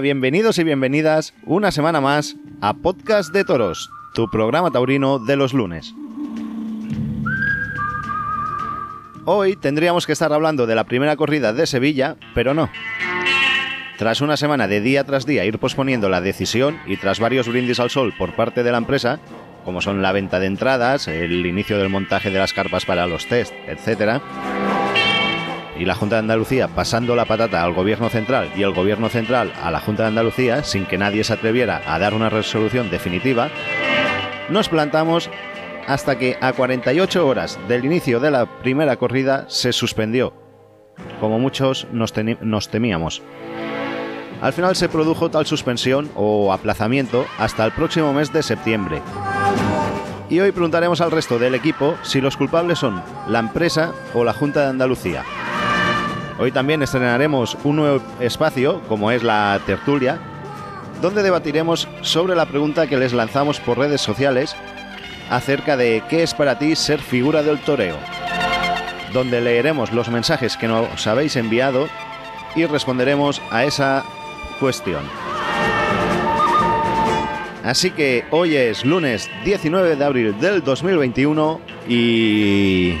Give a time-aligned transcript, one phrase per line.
[0.00, 5.52] Bienvenidos y bienvenidas una semana más a Podcast de Toros, tu programa taurino de los
[5.52, 5.92] lunes.
[9.24, 12.70] Hoy tendríamos que estar hablando de la primera corrida de Sevilla, pero no.
[13.98, 17.80] Tras una semana de día tras día ir posponiendo la decisión y tras varios brindis
[17.80, 19.18] al sol por parte de la empresa,
[19.64, 23.26] como son la venta de entradas, el inicio del montaje de las carpas para los
[23.26, 24.22] test, etc.,
[25.78, 29.52] y la Junta de Andalucía pasando la patata al Gobierno Central y el Gobierno Central
[29.62, 33.48] a la Junta de Andalucía sin que nadie se atreviera a dar una resolución definitiva,
[34.48, 35.30] nos plantamos
[35.86, 40.34] hasta que a 48 horas del inicio de la primera corrida se suspendió,
[41.18, 43.22] como muchos nos, temíamos.
[44.42, 49.00] Al final se produjo tal suspensión o aplazamiento hasta el próximo mes de septiembre.
[50.28, 54.34] Y hoy preguntaremos al resto del equipo si los culpables son la empresa o la
[54.34, 55.24] Junta de Andalucía.
[56.38, 60.20] Hoy también estrenaremos un nuevo espacio, como es la tertulia,
[61.02, 64.54] donde debatiremos sobre la pregunta que les lanzamos por redes sociales
[65.30, 67.96] acerca de qué es para ti ser figura del toreo,
[69.12, 71.88] donde leeremos los mensajes que nos habéis enviado
[72.54, 74.04] y responderemos a esa
[74.60, 75.02] cuestión.
[77.64, 82.94] Así que hoy es lunes 19 de abril del 2021 y...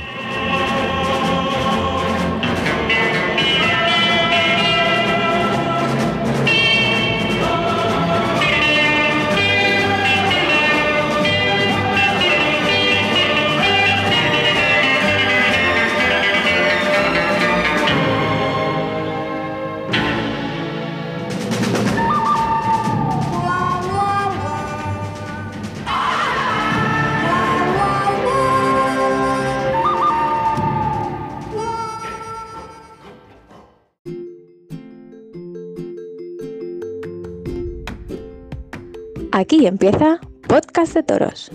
[39.58, 41.50] Aquí empieza Podcast de Toros.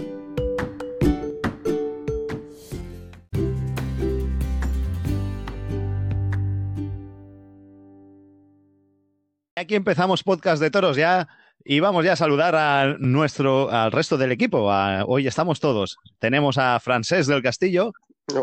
[9.56, 11.30] Aquí empezamos Podcast de Toros ya
[11.64, 14.70] y vamos ya a saludar a nuestro, al resto del equipo.
[15.08, 15.96] hoy estamos todos.
[16.20, 17.94] Tenemos a Francés del Castillo.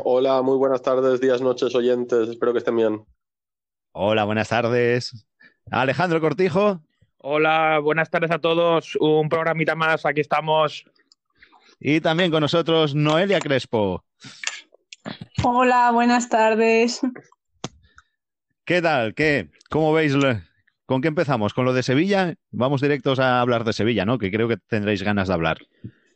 [0.05, 2.31] Hola, muy buenas tardes, días, noches, oyentes.
[2.31, 3.05] Espero que estén bien.
[3.93, 5.27] Hola, buenas tardes.
[5.71, 6.81] Alejandro Cortijo.
[7.23, 8.97] Hola, buenas tardes a todos.
[8.99, 10.87] Un programita más, aquí estamos.
[11.79, 14.03] Y también con nosotros Noelia Crespo.
[15.43, 17.03] Hola, buenas tardes.
[18.65, 19.15] ¿Qué tal?
[19.15, 19.51] ¿Qué?
[19.69, 20.15] ¿Cómo veis?
[20.87, 21.53] ¿Con qué empezamos?
[21.53, 22.37] ¿Con lo de Sevilla?
[22.53, 24.17] Vamos directos a hablar de Sevilla, ¿no?
[24.17, 25.59] Que creo que tendréis ganas de hablar.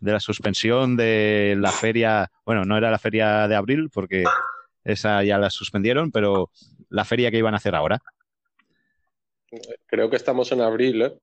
[0.01, 4.25] De la suspensión de la feria, bueno, no era la feria de abril porque
[4.85, 6.51] esa ya la suspendieron, pero
[6.89, 8.01] la feria que iban a hacer ahora.
[9.87, 11.19] Creo que estamos en abril, ¿eh?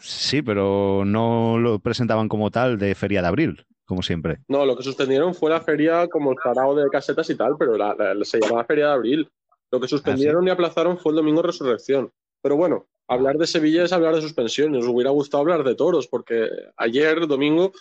[0.00, 4.38] Sí, pero no lo presentaban como tal de feria de abril, como siempre.
[4.48, 7.76] No, lo que suspendieron fue la feria como el sarao de casetas y tal, pero
[8.24, 9.30] se llamaba feria de abril.
[9.70, 12.12] Lo que suspendieron ah, y aplazaron fue el domingo Resurrección.
[12.42, 14.72] Pero bueno, hablar de Sevilla es hablar de suspensión.
[14.72, 17.72] Nos hubiera gustado hablar de toros, porque ayer, domingo,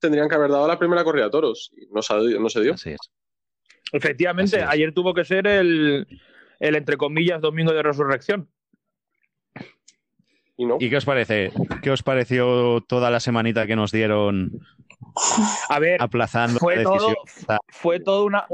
[0.00, 2.74] tendrían que haber dado la primera corrida de toros y no se, dio.
[2.74, 2.98] Así es.
[3.92, 6.06] Efectivamente, ayer tuvo que ser el,
[6.58, 8.48] el, entre comillas, domingo de resurrección.
[10.58, 11.52] ¿Y, qué os parece?
[11.82, 14.60] ¿Qué os pareció toda la semanita que nos dieron
[15.68, 17.14] a ver, aplazando fue todo,
[17.68, 18.44] fue todo una,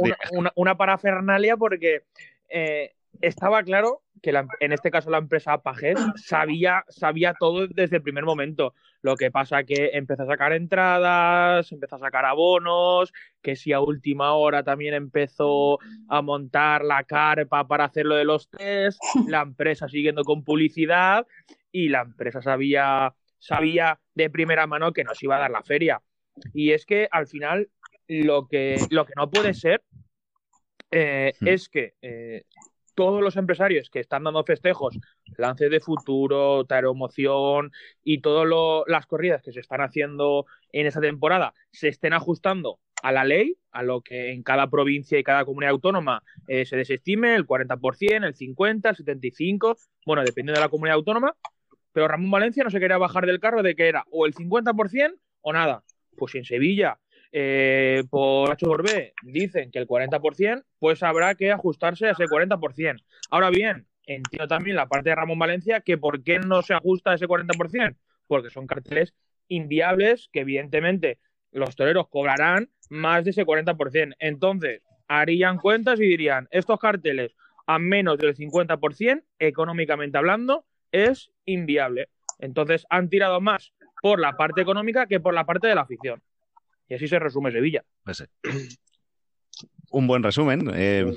[0.54, 2.03] una, parafernalia porque
[2.50, 2.92] eh,
[3.22, 8.24] estaba claro que en este caso la empresa Pajés sabía, sabía todo desde el primer
[8.24, 8.74] momento.
[9.01, 13.12] Lo que pasa que empezó a sacar entradas, empezó a sacar abonos,
[13.42, 15.78] que si a última hora también empezó
[16.09, 18.98] a montar la carpa para hacer lo de los test,
[19.28, 21.27] la empresa siguiendo con publicidad
[21.74, 26.00] y la empresa sabía, sabía de primera mano que nos iba a dar la feria.
[26.53, 27.68] Y es que al final
[28.06, 29.82] lo que, lo que no puede ser
[30.92, 31.48] eh, hmm.
[31.48, 32.44] es que eh,
[32.94, 34.97] todos los empresarios que están dando festejos,
[35.36, 37.72] lance de futuro, taromoción
[38.04, 38.47] y todas
[38.86, 43.56] las corridas que se están haciendo en esa temporada se estén ajustando a la ley,
[43.72, 48.24] a lo que en cada provincia y cada comunidad autónoma eh, se desestime, el 40%,
[48.24, 51.34] el 50%, el 75%, bueno, dependiendo de la comunidad autónoma,
[51.94, 55.14] pero Ramón Valencia no se quería bajar del carro de que era o el 50%
[55.42, 55.84] o nada.
[56.16, 56.98] Pues en Sevilla,
[57.30, 63.00] eh, por B, dicen que el 40%, pues habrá que ajustarse a ese 40%.
[63.30, 67.12] Ahora bien, entiendo también la parte de Ramón Valencia que por qué no se ajusta
[67.12, 67.96] a ese 40%,
[68.26, 69.14] porque son carteles
[69.46, 71.18] inviables que evidentemente
[71.52, 74.16] los toreros cobrarán más de ese 40%.
[74.18, 77.36] Entonces, harían cuentas y dirían, estos carteles
[77.68, 82.08] a menos del 50%, económicamente hablando, es inviable.
[82.38, 86.22] Entonces han tirado más por la parte económica que por la parte de la afición.
[86.88, 87.84] Y así se resume Sevilla.
[88.04, 88.24] Pues,
[89.91, 90.70] un buen resumen.
[90.74, 91.16] Eh,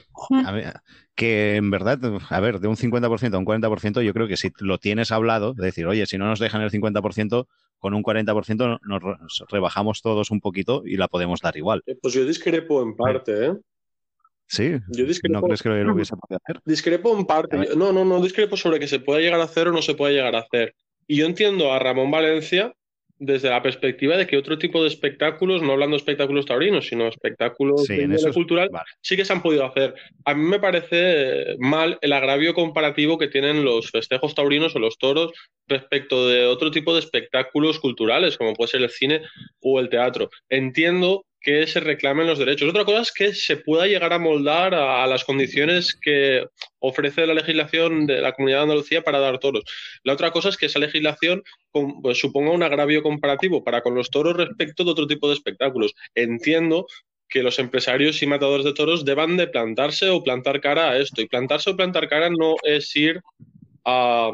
[1.15, 4.51] que en verdad, a ver, de un 50% a un 40%, yo creo que si
[4.59, 7.47] lo tienes hablado, es decir, oye, si no nos dejan el 50%,
[7.79, 11.83] con un 40% nos rebajamos todos un poquito y la podemos dar igual.
[11.85, 13.53] Eh, pues yo discrepo en parte, ¿eh?
[14.47, 16.61] Sí, yo discrepo, ¿no crees que lo hubiese podido hacer?
[16.65, 17.57] Discrepo en parte.
[17.75, 20.11] No, no, no discrepo sobre que se pueda llegar a hacer o no se pueda
[20.13, 20.73] llegar a hacer.
[21.07, 22.73] Y yo entiendo a Ramón Valencia
[23.19, 27.07] desde la perspectiva de que otro tipo de espectáculos, no hablando de espectáculos taurinos, sino
[27.07, 28.85] espectáculos Sí, en es- cultural, vale.
[29.01, 29.95] sí que se han podido hacer.
[30.23, 34.97] A mí me parece mal el agravio comparativo que tienen los festejos taurinos o los
[34.99, 35.31] toros
[35.67, 39.21] respecto de otro tipo de espectáculos culturales, como puede ser el cine
[39.61, 40.29] o el teatro.
[40.49, 42.69] Entiendo que se reclamen los derechos.
[42.69, 46.45] Otra cosa es que se pueda llegar a moldar a, las condiciones que
[46.79, 49.63] ofrece la legislación de la Comunidad de Andalucía para dar toros.
[50.03, 51.43] La otra cosa es que esa legislación
[52.01, 55.93] pues, suponga un agravio comparativo para con los toros respecto de otro tipo de espectáculos.
[56.15, 56.87] Entiendo
[57.29, 61.21] que los empresarios y matadores de toros deban de plantarse o plantar cara a esto.
[61.21, 63.21] Y plantarse o plantar cara no es ir
[63.85, 64.31] a,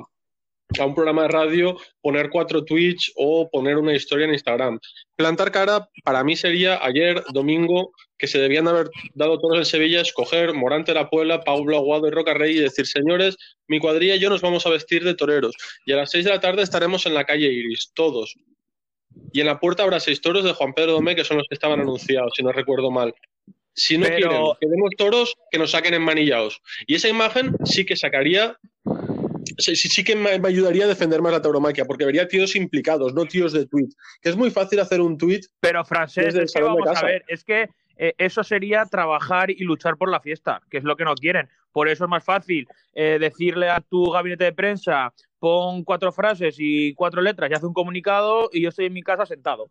[0.80, 4.80] a un programa de radio, poner cuatro tweets o poner una historia en Instagram.
[5.16, 10.02] Plantar cara para mí sería ayer, domingo, que se debían haber dado toros en Sevilla,
[10.02, 13.36] escoger Morante La Puebla, Pablo Aguado y Roca Rey y decir, señores,
[13.68, 15.56] mi cuadrilla y yo nos vamos a vestir de toreros.
[15.86, 18.36] Y a las seis de la tarde estaremos en la calle Iris, todos.
[19.32, 21.56] Y en la puerta habrá seis toros de Juan Pedro Domé, que son los que
[21.56, 23.14] estaban anunciados, si no recuerdo mal.
[23.76, 26.62] Si no Pero- quieren que demos toros, que nos saquen enmanillados.
[26.88, 28.58] Y esa imagen sí que sacaría
[29.58, 32.56] sí, sí, sí que me, me ayudaría a defender más la tauromaquia, porque vería tíos
[32.56, 33.90] implicados, no tíos de tweet.
[34.22, 35.42] Que es muy fácil hacer un tweet.
[35.60, 39.98] Pero, Francés, es que vamos a ver, es que eh, eso sería trabajar y luchar
[39.98, 41.50] por la fiesta, que es lo que no quieren.
[41.72, 46.56] Por eso es más fácil eh, decirle a tu gabinete de prensa, pon cuatro frases
[46.58, 49.70] y cuatro letras y haz un comunicado y yo estoy en mi casa sentado.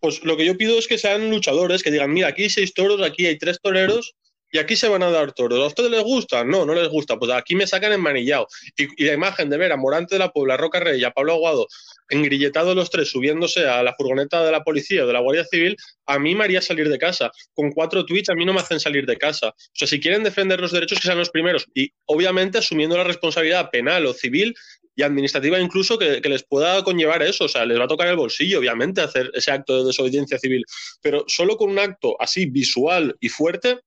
[0.00, 2.74] Pues lo que yo pido es que sean luchadores, que digan, mira, aquí hay seis
[2.74, 4.14] toros, aquí hay tres toreros.
[4.52, 5.58] Y aquí se van a dar toros.
[5.58, 6.44] ¿A ustedes les gusta?
[6.44, 7.18] No, no les gusta.
[7.18, 8.46] Pues aquí me sacan enmanillado.
[8.76, 11.10] Y, y la imagen de ver a Morante de la Puebla, Roca Rey y a
[11.10, 11.66] Pablo Aguado
[12.12, 15.76] engrilletados los tres subiéndose a la furgoneta de la policía o de la Guardia Civil,
[16.06, 17.30] a mí me haría salir de casa.
[17.54, 19.48] Con cuatro tweets a mí no me hacen salir de casa.
[19.48, 21.66] O sea, si quieren defender los derechos, que sean los primeros.
[21.74, 24.54] Y obviamente asumiendo la responsabilidad penal o civil
[24.94, 27.44] y administrativa incluso que, que les pueda conllevar eso.
[27.44, 30.64] O sea, les va a tocar el bolsillo, obviamente, hacer ese acto de desobediencia civil.
[31.00, 33.80] Pero solo con un acto así visual y fuerte,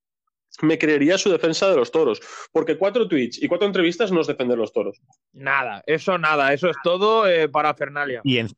[0.61, 2.21] me creería su defensa de los toros.
[2.51, 4.97] Porque cuatro tweets y cuatro entrevistas no es defender los toros.
[5.33, 8.21] Nada, eso nada, eso es todo eh, para Fernalia.
[8.23, 8.49] Y, en-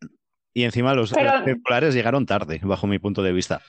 [0.53, 3.61] y encima los Pero- circulares llegaron tarde, bajo mi punto de vista.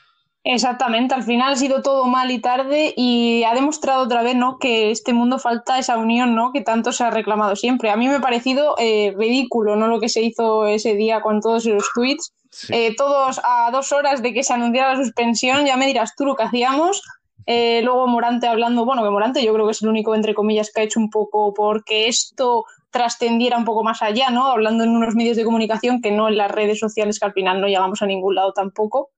[0.44, 4.58] Exactamente, al final ha sido todo mal y tarde y ha demostrado otra vez ¿no?
[4.58, 6.52] que este mundo falta esa unión ¿no?
[6.52, 7.90] que tanto se ha reclamado siempre.
[7.90, 9.88] A mí me ha parecido eh, ridículo ¿no?
[9.88, 12.32] lo que se hizo ese día con todos esos tweets.
[12.50, 12.72] Sí.
[12.72, 16.24] Eh, todos a dos horas de que se anunciara la suspensión, ya me dirás tú
[16.24, 17.02] lo que hacíamos.
[17.50, 20.70] Eh, luego Morante hablando, bueno, que Morante yo creo que es el único, entre comillas,
[20.70, 24.48] que ha hecho un poco porque esto trascendiera un poco más allá, ¿no?
[24.48, 27.62] Hablando en unos medios de comunicación que no en las redes sociales, que al final
[27.62, 29.12] no llegamos a ningún lado tampoco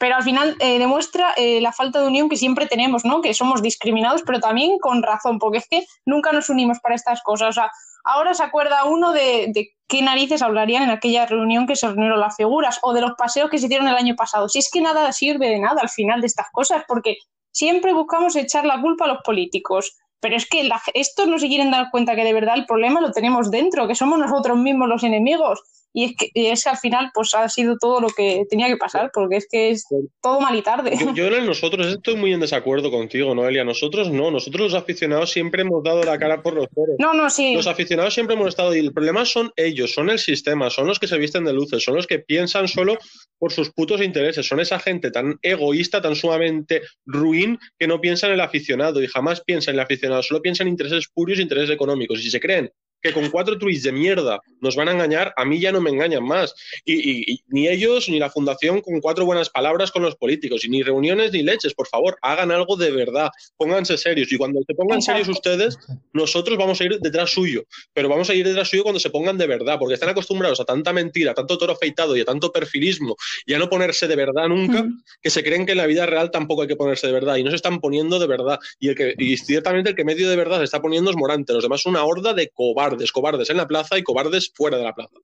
[0.00, 3.20] pero al final eh, demuestra eh, la falta de unión que siempre tenemos, ¿no?
[3.20, 7.22] Que somos discriminados, pero también con razón, porque es que nunca nos unimos para estas
[7.22, 7.50] cosas.
[7.50, 7.70] O sea,
[8.04, 12.18] ahora se acuerda uno de, de qué narices hablarían en aquella reunión que se reunieron
[12.18, 14.48] las figuras o de los paseos que se hicieron el año pasado.
[14.48, 17.18] Si es que nada sirve de nada al final de estas cosas, porque
[17.52, 19.96] siempre buscamos echar la culpa a los políticos.
[20.20, 23.10] Pero es que estos no se quieren dar cuenta que de verdad el problema lo
[23.10, 25.62] tenemos dentro, que somos nosotros mismos los enemigos.
[25.92, 28.68] Y es que, y es que al final pues ha sido todo lo que tenía
[28.68, 29.84] que pasar, porque es que es
[30.22, 30.96] todo mal y tarde.
[30.98, 33.64] Yo, yo en nosotros estoy muy en desacuerdo contigo, Noelia.
[33.64, 36.96] Nosotros no, nosotros los aficionados siempre hemos dado la cara por los toros.
[36.98, 37.54] No, no, sí.
[37.54, 40.98] Los aficionados siempre hemos estado y el problema son ellos, son el sistema, son los
[40.98, 42.98] que se visten de luces, son los que piensan solo
[43.38, 48.26] por sus putos intereses, son esa gente tan egoísta, tan sumamente ruin que no piensa
[48.26, 51.70] en el aficionado y jamás piensa en el aficionado, solo piensa en intereses purios, intereses
[51.70, 52.20] económicos.
[52.20, 52.70] Y si se creen
[53.02, 55.90] que con cuatro tweets de mierda nos van a engañar, a mí ya no me
[55.90, 56.54] engañan más.
[56.84, 60.64] Y, y- y ni ellos ni la fundación con cuatro buenas palabras con los políticos,
[60.64, 64.30] y ni reuniones ni leches, por favor, hagan algo de verdad, pónganse serios.
[64.32, 65.24] Y cuando se pongan Exacto.
[65.24, 65.78] serios ustedes,
[66.12, 69.38] nosotros vamos a ir detrás suyo, pero vamos a ir detrás suyo cuando se pongan
[69.38, 72.52] de verdad, porque están acostumbrados a tanta mentira, a tanto toro afeitado y a tanto
[72.52, 73.16] perfilismo
[73.46, 74.90] y a no ponerse de verdad nunca, Ujú.
[75.22, 77.44] que se creen que en la vida real tampoco hay que ponerse de verdad y
[77.44, 78.58] no se están poniendo de verdad.
[78.78, 81.52] Y, el que, y ciertamente el que medio de verdad se está poniendo es Morante,
[81.52, 84.94] los demás una horda de cobardes, cobardes en la plaza y cobardes fuera de la
[84.94, 85.14] plaza.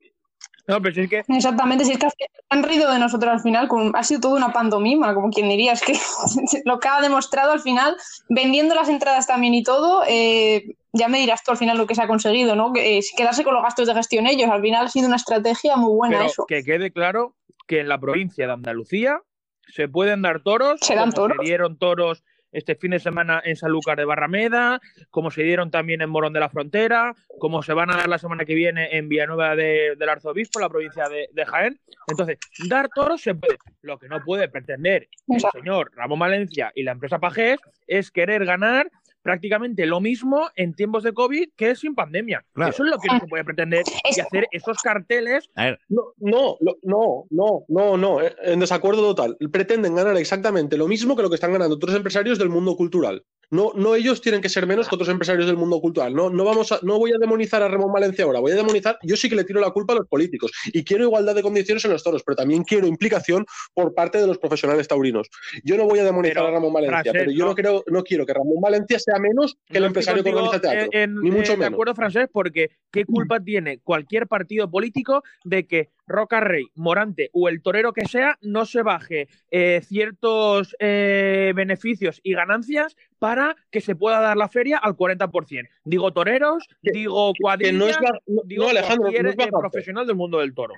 [0.68, 1.22] No, pero si es que.
[1.28, 2.08] Exactamente, si es que
[2.48, 5.82] han reído de nosotros al final, ha sido toda una pantomima, como quien diría, es
[5.82, 5.94] que
[6.64, 7.96] lo que ha demostrado al final,
[8.28, 11.94] vendiendo las entradas también y todo, eh, ya me dirás tú al final lo que
[11.94, 12.72] se ha conseguido, ¿no?
[12.72, 15.94] Que, quedarse con los gastos de gestión ellos, al final ha sido una estrategia muy
[15.94, 16.46] buena pero eso.
[16.46, 19.20] Que quede claro que en la provincia de Andalucía
[19.68, 21.36] se pueden dar toros, se dan toros.
[21.40, 26.00] Se dieron toros este fin de semana en Sanlúcar de Barrameda, como se dieron también
[26.00, 29.08] en Morón de la Frontera, como se van a dar la semana que viene en
[29.08, 31.78] Villanueva del Arzobispo, la provincia de, Jaén.
[32.08, 32.38] Entonces,
[32.68, 33.58] dar toros se puede.
[33.82, 38.44] Lo que no puede pretender el señor Ramón Valencia y la empresa Pajés es querer
[38.44, 38.90] ganar
[39.26, 42.44] prácticamente lo mismo en tiempos de COVID que sin pandemia.
[42.54, 45.50] Eso es lo que no se puede pretender y hacer esos carteles.
[45.88, 49.36] No, no, no, no, no, no, eh, en desacuerdo total.
[49.50, 53.24] Pretenden ganar exactamente lo mismo que lo que están ganando otros empresarios del mundo cultural.
[53.50, 56.14] No, no ellos tienen que ser menos que otros empresarios del mundo cultural.
[56.14, 58.98] No, no, vamos a, no voy a demonizar a Ramón Valencia ahora, voy a demonizar,
[59.02, 61.84] yo sí que le tiro la culpa a los políticos y quiero igualdad de condiciones
[61.84, 65.28] en los toros, pero también quiero implicación por parte de los profesionales taurinos.
[65.62, 68.34] Yo no voy a demonizar a Ramón Valencia, pero yo no, creo, no quiero que
[68.34, 70.90] Ramón Valencia sea menos que el empresario que organiza teatro.
[70.92, 71.70] ni mucho menos.
[71.70, 77.30] De acuerdo, francés, porque ¿qué culpa tiene cualquier partido político de que Roca Rey, Morante
[77.32, 83.56] o el torero que sea no se baje eh, ciertos eh, beneficios y ganancias para
[83.70, 85.68] que se pueda dar la feria al 40%.
[85.84, 87.98] Digo toreros, digo cuadrillas,
[88.44, 90.74] digo Alejandro, cualquier eh, profesional del mundo del toro.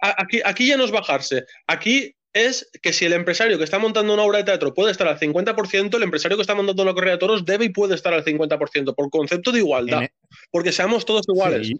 [0.00, 1.46] Aquí, aquí ya no es bajarse.
[1.66, 5.08] Aquí es que si el empresario que está montando una obra de teatro puede estar
[5.08, 8.12] al 50%, el empresario que está montando una correa de toros debe y puede estar
[8.12, 10.12] al 50%, por concepto de igualdad, e-
[10.50, 11.72] porque seamos todos iguales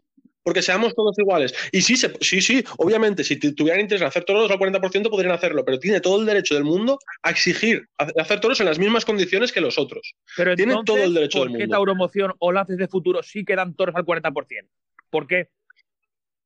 [0.46, 1.52] porque seamos todos iguales.
[1.72, 5.64] Y sí, sí, sí, obviamente, si tuvieran interés en hacer toros al 40% podrían hacerlo,
[5.64, 9.50] pero tiene todo el derecho del mundo a exigir hacer toros en las mismas condiciones
[9.50, 10.14] que los otros.
[10.36, 11.58] Pero tiene todo el derecho del mundo.
[11.58, 14.68] ¿Por qué Tauromoción o Lances de Futuro sí quedan toros al 40%?
[15.10, 15.48] ¿Por qué?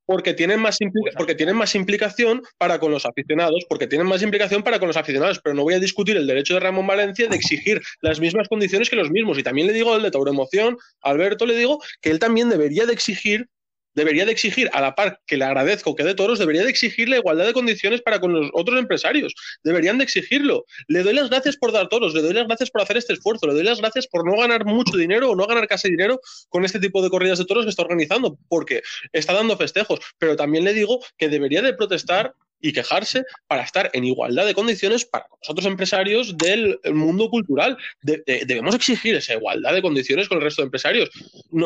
[0.07, 0.76] porque tienen, más
[1.16, 4.97] porque tienen más implicación para con los aficionados, porque tienen más implicación para con los
[4.97, 8.49] aficionados, pero no voy a discutir el derecho de Ramón Valencia de exigir las mismas
[8.49, 9.38] condiciones que los mismos.
[9.38, 12.92] Y también le digo al de Tauromoción, Alberto, le digo que él también debería de
[12.92, 13.47] exigir
[13.94, 17.09] debería de exigir, a la par que le agradezco que de toros, debería de exigir
[17.09, 19.35] la igualdad de condiciones para con los otros empresarios.
[19.62, 20.64] Deberían de exigirlo.
[20.88, 23.47] Le doy las gracias por dar toros, le doy las gracias por hacer este esfuerzo,
[23.47, 26.64] le doy las gracias por no ganar mucho dinero o no ganar casi dinero con
[26.64, 28.82] este tipo de corridas de toros que está organizando, porque
[29.12, 30.00] está dando festejos.
[30.18, 34.55] Pero también le digo que debería de protestar y quejarse para estar en igualdad de
[34.55, 37.76] condiciones para nosotros empresarios del mundo cultural.
[38.02, 41.11] debemos exigir esa igualdad de condiciones con el resto de empresarios.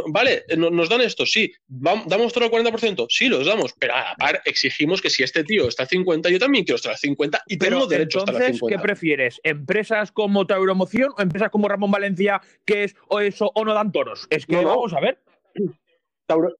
[0.09, 1.53] vale, eh, nos dan esto, sí.
[1.67, 3.07] ¿Damos todo el 40%?
[3.09, 3.75] Sí, los damos.
[3.79, 6.77] Pero a la par exigimos que si este tío está al 50, yo también quiero
[6.77, 8.77] estar al 50 y tengo derecho a estar al 50.
[8.77, 9.41] ¿qué prefieres?
[9.43, 13.93] ¿Empresas como Tauromoción o empresas como Ramón Valencia que es o eso o no dan
[13.93, 14.27] toros?
[14.31, 15.19] Es que vamos a ver.
[16.27, 16.55] Tauro,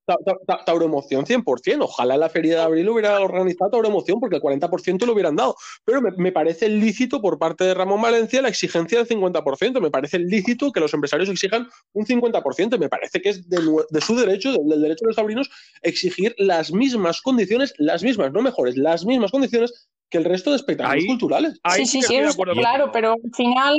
[0.67, 1.83] Tauromoción 100%.
[1.83, 5.57] Ojalá la feria de abril hubiera organizado Tauromoción porque el 40% lo hubieran dado.
[5.85, 9.81] Pero me, parece lícito por parte de Ramón Valencia la exigencia del 50%.
[9.81, 12.79] Me parece lícito que los empresarios exijan un 50%.
[12.79, 13.59] Me parece que es de,
[14.01, 15.51] su derecho, del, derecho de los taurinos,
[15.83, 20.57] exigir las mismas condiciones, las mismas, no mejores, las mismas condiciones que el resto de
[20.57, 21.61] espectáculos culturales.
[21.75, 22.21] sí, sí, sí,
[22.55, 23.77] claro, pero al final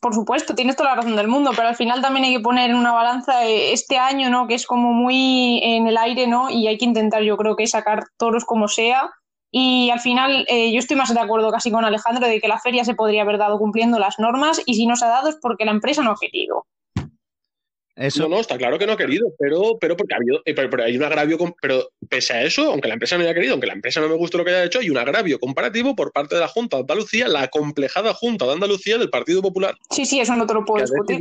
[0.00, 2.70] por supuesto, tienes toda la razón del mundo, pero al final también hay que poner
[2.70, 4.48] en una balanza eh, este año, ¿no?
[4.48, 6.50] Que es como muy en el aire, ¿no?
[6.50, 9.10] Y hay que intentar, yo creo que sacar toros como sea.
[9.52, 12.58] Y al final, eh, yo estoy más de acuerdo casi con Alejandro de que la
[12.58, 15.36] feria se podría haber dado cumpliendo las normas y si no se ha dado es
[15.40, 16.66] porque la empresa no ha querido.
[17.96, 20.82] No, no, está claro que no ha querido, pero, pero porque ha habido, eh, pero,
[20.82, 23.74] hay un agravio, pero pese a eso, aunque la empresa no haya querido, aunque la
[23.74, 26.40] empresa no me guste lo que haya hecho, hay un agravio comparativo por parte de
[26.40, 29.76] la Junta de Andalucía, la complejada Junta de Andalucía del Partido Popular.
[29.90, 31.20] Sí, sí, eso no te lo puedo discutir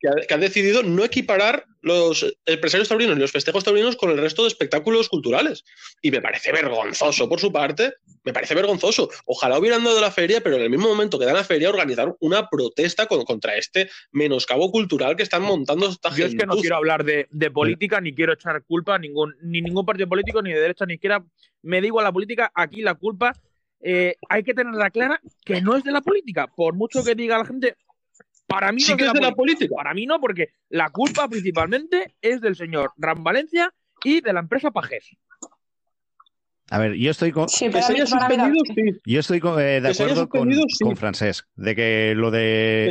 [0.00, 4.42] que ha, decidido no equiparar los empresarios taurinos y los festejos taurinos con el resto
[4.42, 5.64] de espectáculos culturales.
[6.02, 9.10] Y me parece vergonzoso por su parte, me parece vergonzoso.
[9.26, 12.14] Ojalá hubieran dado la feria, pero en el mismo momento que dan la feria, organizar
[12.20, 16.76] una protesta contra este menoscabo cultural que están montando esta Yo es que no quiero
[16.76, 20.60] hablar de, política, ni quiero echar culpa a ningún, ni ningún partido político, ni de
[20.60, 21.24] derecha, ni siquiera
[21.62, 22.52] me digo a la política.
[22.54, 23.32] Aquí la culpa
[23.80, 26.46] eh, hay que tenerla clara que no es de la política.
[26.46, 27.76] Por mucho que diga la gente,
[28.48, 29.74] para mí no es de la, política.
[29.76, 34.40] Para mí no, porque la culpa principalmente es del señor Ram Valencia y de la
[34.40, 35.10] empresa Pajés.
[36.70, 37.46] A ver, yo estoy con.
[37.46, 42.90] Yo estoy de acuerdo con, Francés, de que lo de.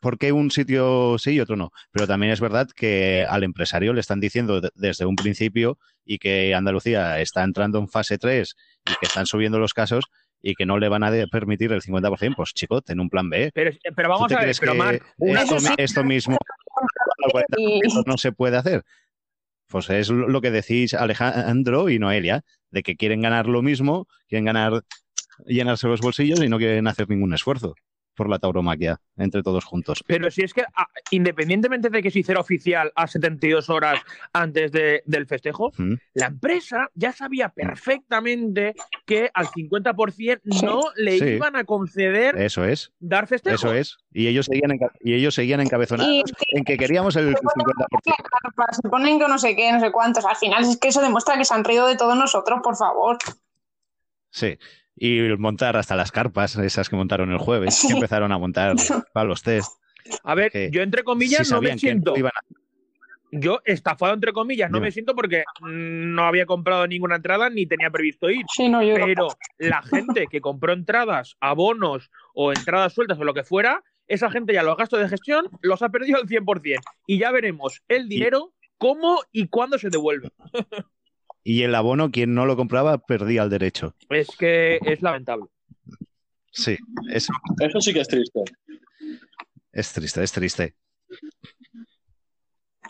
[0.00, 1.70] ¿Por qué un sitio sí y otro no?
[1.90, 6.54] Pero también es verdad que al empresario le están diciendo desde un principio y que
[6.54, 8.54] Andalucía está entrando en fase 3
[8.86, 10.04] y que están subiendo los casos
[10.42, 13.50] y que no le van a permitir el 50%, pues chico, ten un plan B.
[13.54, 14.72] Pero, pero vamos a ver, pero
[15.76, 16.36] esto, mismo
[18.06, 18.84] no se puede hacer.
[19.66, 24.46] Pues es lo que decís Alejandro y Noelia, de que quieren ganar lo mismo, quieren
[24.46, 24.82] ganar,
[25.44, 27.74] llenarse los bolsillos y no quieren hacer ningún esfuerzo
[28.18, 30.04] por la tauromaquia entre todos juntos.
[30.06, 34.00] Pero si es que, ah, independientemente de que se hiciera oficial a 72 horas
[34.32, 35.94] antes de, del festejo, ¿Mm?
[36.14, 38.74] la empresa ya sabía perfectamente
[39.06, 41.24] que al 50% no le Sí.
[41.24, 43.54] iban a conceder Eso es, dar festejo.
[43.54, 43.98] eso es.
[44.12, 46.24] Y ellos seguían, enca- y ellos seguían encabezonados Y-
[46.58, 48.14] en que queríamos el 50%.
[48.42, 50.24] carpas, se ponen que no sé qué, no sé cuántos.
[50.24, 53.16] Al final es que eso demuestra que se han reído de todos nosotros, por favor.
[54.30, 54.58] Sí.
[55.00, 57.88] Y montar hasta las carpas, esas que montaron el jueves, Sí.
[57.88, 58.74] que empezaron a montar
[59.12, 59.70] para los test.
[60.24, 62.12] A ver, Que yo entre comillas no me siento.
[62.12, 62.54] no iban a-
[63.30, 64.86] Yo estafado entre comillas no Dime.
[64.86, 68.44] me siento porque no había comprado ninguna entrada ni tenía previsto ir.
[68.54, 69.28] Sí, no, yo Pero
[69.58, 74.54] la gente que compró entradas, abonos o entradas sueltas o lo que fuera, esa gente
[74.54, 76.80] ya los gastos de gestión los ha perdido al 100%.
[77.06, 80.30] Y ya veremos el dinero, cómo y cuándo se devuelve.
[81.48, 83.94] Y el abono, quien no lo compraba, perdía el derecho.
[84.10, 85.46] Es que es lamentable.
[86.50, 86.76] Sí,
[87.10, 88.40] eso Eso sí que es triste.
[89.72, 90.74] es triste, es triste.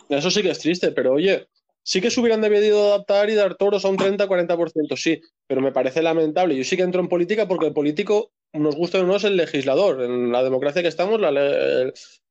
[0.09, 1.47] Eso sí que es triste, pero oye,
[1.83, 5.71] sí que se hubieran debido adaptar y dar toros a un 30-40%, sí, pero me
[5.71, 6.57] parece lamentable.
[6.57, 9.37] Yo sí que entro en política porque el político, nos gusta o no, es el
[9.37, 10.01] legislador.
[10.01, 11.31] En la democracia que estamos, la,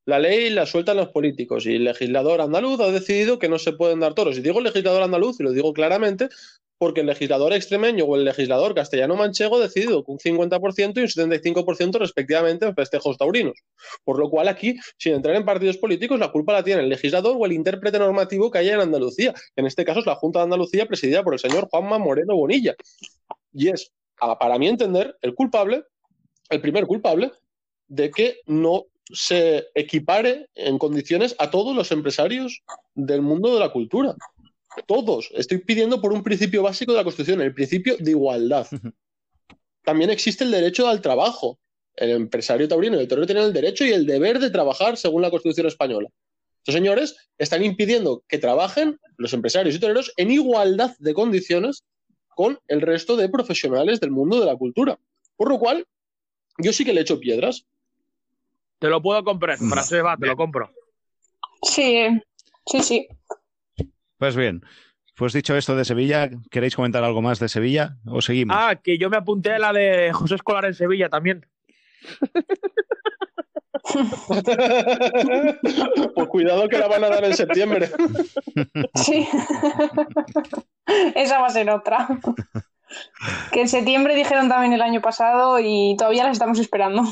[0.08, 3.74] la ley la sueltan los políticos y el legislador andaluz ha decidido que no se
[3.74, 4.38] pueden dar toros.
[4.38, 6.30] Y digo legislador andaluz, y lo digo claramente,
[6.78, 11.08] porque el legislador extremeño o el legislador castellano-manchego ha decidido que un 50% y un
[11.08, 13.58] 75% respectivamente en festejos taurinos.
[14.02, 17.36] Por lo cual aquí, sin entrar en partidos políticos, la culpa la tiene el legislador
[17.38, 19.34] o el intérprete normativo que haya en Andalucía.
[19.56, 22.74] En este caso es la Junta de Andalucía presidida por el señor Juanma Moreno Bonilla.
[23.52, 25.82] Y es, para mi entender, el culpable,
[26.48, 27.30] el primer culpable,
[27.88, 32.62] de que no se equipare en condiciones a todos los empresarios
[32.94, 34.14] del mundo de la cultura.
[34.86, 35.30] Todos.
[35.34, 38.66] Estoy pidiendo por un principio básico de la Constitución, el principio de igualdad.
[39.82, 41.58] También existe el derecho al trabajo.
[41.96, 45.22] El empresario taurino y el torero tienen el derecho y el deber de trabajar según
[45.22, 46.08] la Constitución española.
[46.58, 51.84] Estos señores están impidiendo que trabajen los empresarios y toreros en igualdad de condiciones
[52.28, 54.98] con el resto de profesionales del mundo de la cultura.
[55.36, 55.86] Por lo cual,
[56.58, 57.66] yo sí que le echo piedras.
[58.78, 59.70] Te lo puedo comprar, Mm.
[59.70, 60.70] frase va, te lo compro.
[61.62, 62.06] Sí,
[62.66, 63.08] sí, sí.
[64.18, 64.62] Pues bien,
[65.16, 68.56] pues dicho esto de Sevilla, ¿queréis comentar algo más de Sevilla o seguimos?
[68.58, 71.46] Ah, que yo me apunté a la de José Escolar en Sevilla también.
[76.14, 77.90] pues cuidado que la van a dar en septiembre.
[78.94, 79.26] Sí.
[81.14, 82.08] Esa va a ser otra.
[83.52, 87.02] Que en septiembre dijeron también el año pasado y todavía las estamos esperando.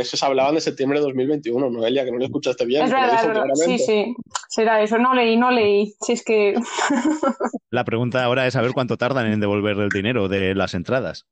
[0.00, 2.84] Que se hablaban de septiembre de 2021, Noelia, que no lo escuchaste bien.
[2.84, 3.54] es te lo verdad, dijo es verdad.
[3.66, 4.14] Sí, sí.
[4.48, 4.98] Será eso.
[4.98, 5.92] No leí, no leí.
[6.00, 6.54] Si es que.
[7.70, 11.26] La pregunta ahora es saber cuánto tardan en devolver el dinero de las entradas.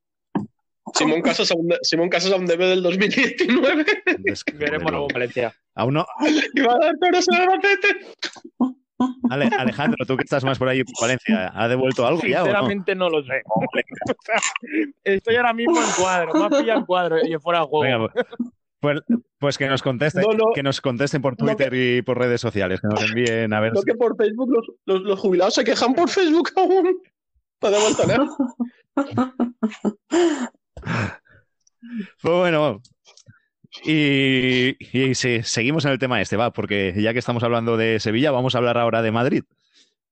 [0.94, 3.84] Simón Casas aún, Simón Casas aún debe del 2019
[4.24, 5.54] Es que, Veremos luego en Valencia.
[5.74, 6.06] Aún no.
[6.66, 8.68] va a dar toros en.
[9.30, 12.46] Ale- Alejandro, tú que estás más por ahí por Valencia, ¿ha devuelto algo ya o
[12.46, 12.52] no?
[12.52, 13.08] Sinceramente no?
[13.10, 13.42] lo sé.
[13.44, 13.60] O
[14.24, 14.40] sea,
[15.04, 18.08] estoy ahora mismo en cuadro, me ha pillado en cuadro y fuera de juego.
[18.08, 18.24] Venga,
[18.80, 19.00] pues,
[19.38, 20.52] pues que nos contesten, No, no.
[20.54, 23.72] que nos contesten por Twitter y por redes sociales, que nos envíen a ver.
[23.74, 27.00] Lo que por Facebook los, los- los jubilados se quejan por Facebook aún.
[27.58, 28.20] Para devolver.
[32.22, 32.80] Pues bueno.
[33.84, 38.00] Y, y sí, seguimos en el tema este, va, porque ya que estamos hablando de
[38.00, 39.44] Sevilla, vamos a hablar ahora de Madrid.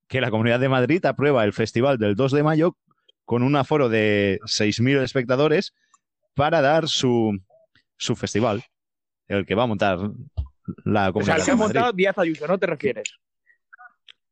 [0.09, 2.77] Que la Comunidad de Madrid aprueba el festival del 2 de mayo
[3.25, 5.75] con un aforo de 6.000 espectadores
[6.35, 7.33] para dar su,
[7.97, 8.63] su festival,
[9.29, 9.99] el que va a montar
[10.85, 13.09] la o sea, Comunidad el que ha montado Díaz Ayuso, ¿no te refieres?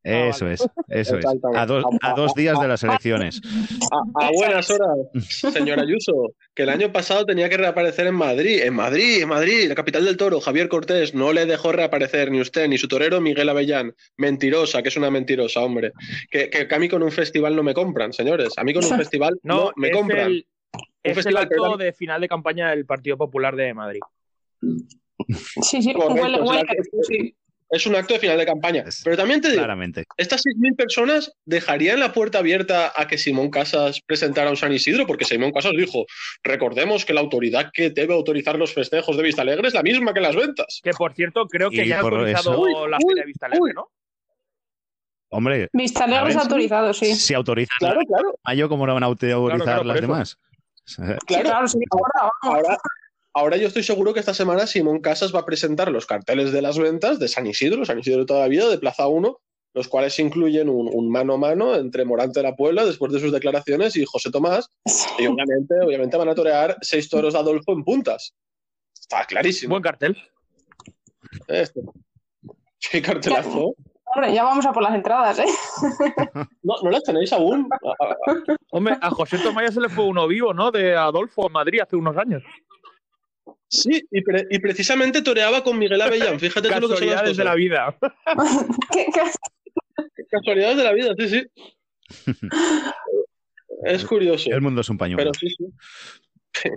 [0.06, 0.54] Eso vale.
[0.54, 1.24] es, eso es.
[1.54, 3.40] A dos, a dos días de las elecciones.
[3.90, 4.98] A, a buenas horas,
[5.54, 9.66] señor Ayuso, que el año pasado tenía que reaparecer en Madrid, en Madrid, en Madrid,
[9.66, 10.42] la capital del toro.
[10.42, 13.94] Javier Cortés no le dejó reaparecer ni usted ni su torero Miguel Avellán.
[14.18, 15.92] Mentirosa, que es una mentirosa, hombre.
[16.30, 18.52] Que, que- que a mí con un festival no me compran, señores.
[18.58, 20.26] A mí con un festival no, No, me compran.
[20.32, 20.46] el,
[21.02, 24.00] es el festival, acto pero- de final de campaña del Partido Popular de Madrid.
[25.62, 25.92] Sí, sí.
[25.92, 27.34] Correcto, huele- huele-.
[27.70, 28.84] Es un acto de final de campaña.
[29.02, 30.04] Pero también te digo, Claramente.
[30.16, 35.06] estas 6.000 personas dejarían la puerta abierta a que Simón Casas presentara un San Isidro,
[35.06, 36.04] porque Simón Casas dijo,
[36.44, 40.12] recordemos que la autoridad que debe autorizar los festejos de Vista Alegre es la misma
[40.14, 40.80] que las ventas.
[40.84, 43.46] Que por cierto, creo que Y ya ha autorizado eso- la uy, Feria de Vista
[43.46, 43.72] Alegre, uy.
[43.74, 43.88] ¿no?
[45.30, 47.14] Hombre, Vista A Alegre es autorizado, sí.
[47.16, 50.38] si autorizan Claro, claro, mayo, ¿cómo no van a autorizar Claro, claro, por las demás?
[51.26, 51.44] claro.
[51.44, 51.78] claro, sí.
[51.90, 52.30] Ahora.
[52.42, 52.78] Ahora,
[53.34, 56.62] ahora yo estoy seguro que esta semana Simón Casas va a presentar los carteles de
[56.62, 59.38] las ventas de San Isidro, San Isidro todavía, de Plaza 1,
[59.74, 63.32] los cuales incluyen un, mano a mano entre Morante de la Puebla después de sus
[63.32, 64.70] declaraciones y José Tomás.
[65.18, 68.34] Y obviamente, obviamente van a torear seis toros de Adolfo en puntas.
[68.98, 69.72] Está clarísimo.
[69.72, 70.16] Buen cartel.
[71.48, 71.80] Este.
[72.78, 73.74] Qué cartelazo.
[74.14, 75.44] Hombre, ya vamos a por las entradas, ¿eh?
[76.62, 77.68] No, no las tenéis aún.
[78.70, 80.70] Hombre, a José Tomás ya se le fue uno vivo, ¿no?
[80.70, 82.42] De Adolfo en Madrid hace unos años.
[83.68, 86.38] Sí, y, precisamente toreaba con Miguel Avellán.
[86.38, 87.36] Fíjate tú lo que son las cosas.
[87.36, 87.96] de la vida.
[88.92, 89.06] ¿Qué,
[90.30, 91.46] Casualidades de la vida, sí, sí.
[93.84, 94.50] es curioso.
[94.50, 95.18] El mundo es un pañuelo.
[95.18, 96.70] Pero sí, sí.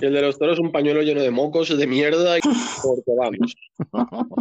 [0.00, 2.40] Y el de los toros es un pañuelo lleno de mocos, de mierda, y
[2.82, 3.54] porque vamos.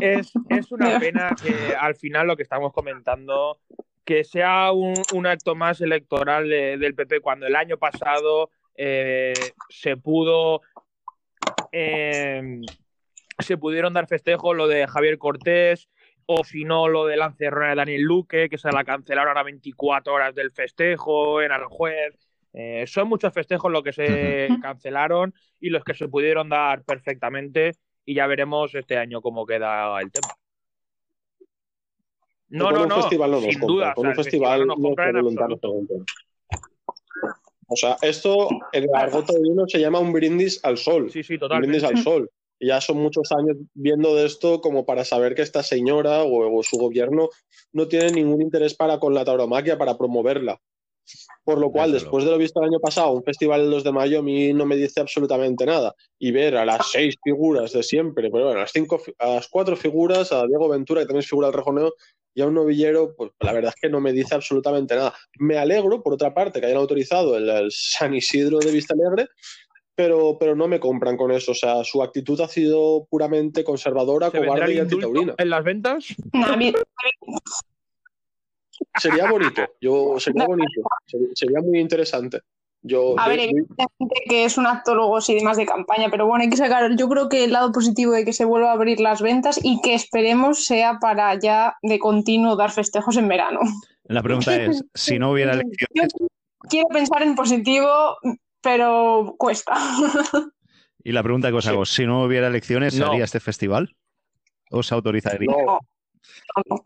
[0.01, 0.31] Es,
[0.71, 3.59] una pena que al final lo que estamos comentando,
[4.03, 9.33] que sea un, acto más electoral del PP cuando el año pasado eh,
[9.69, 10.61] se pudo
[11.71, 12.61] eh,
[13.39, 15.89] se pudieron dar festejos lo de Javier Cortés
[16.25, 20.13] o si no lo de la de Daniel Luque, que se la cancelaron a 24
[20.13, 22.28] horas del festejo en Aranjuez.
[22.53, 27.73] Eh, son muchos festejos los que se cancelaron y los que se pudieron dar perfectamente
[28.05, 30.33] y ya veremos este año cómo queda el tema.
[32.49, 33.09] No, no, no,
[33.41, 33.93] sin duda.
[33.93, 34.75] Con un festival no
[37.71, 41.11] o sea, esto en el argot vino se llama un brindis al sol.
[41.11, 41.77] Sí, sí, totalmente.
[41.77, 42.31] Un brindis al sol.
[42.59, 46.63] Y ya son muchos años viendo de esto como para saber que esta señora o,
[46.63, 47.29] su gobierno
[47.71, 50.59] no tiene ningún interés para con la tauromaquia, para promoverla.
[51.43, 53.91] Por lo cual, después de lo visto el año pasado, un festival el 2 de
[53.91, 55.95] mayo a mí no me dice absolutamente nada.
[56.19, 59.47] Y ver a las seis figuras de siempre, pero bueno, a las, cinco, a las
[59.47, 61.93] cuatro figuras, a Diego Ventura, que también es figura del rejoneo,
[62.33, 65.13] y a un novillero, pues la verdad es que no me dice absolutamente nada.
[65.39, 69.29] Me alegro, por otra parte, que hayan autorizado el, San Isidro de Vista Alegre,
[69.95, 71.51] pero, pero no me compran con eso.
[71.51, 75.35] O sea, su actitud ha sido puramente conservadora, cobarde y antitaurina.
[75.37, 76.15] ¿En las ventas?
[78.99, 80.81] Sería bonito, yo, sería bonito,
[81.33, 82.41] sería muy interesante.
[82.81, 86.49] Yo, a ver, evidentemente que es un actólogo y demás de campaña, pero bueno, hay
[86.49, 89.21] que sacar, yo creo que el lado positivo de que se vuelva a abrir las
[89.21, 93.59] ventas y que esperemos sea para ya de continuo dar festejos en verano.
[94.03, 96.13] La pregunta es, si no hubiera elecciones...
[96.69, 98.17] quiero pensar en positivo,
[98.61, 99.75] pero cuesta.
[101.01, 103.95] Y la pregunta que os hago, si no hubiera elecciones, ¿se haría este festival?
[104.69, 105.47] ¿O se autorizaría?
[105.49, 106.85] No.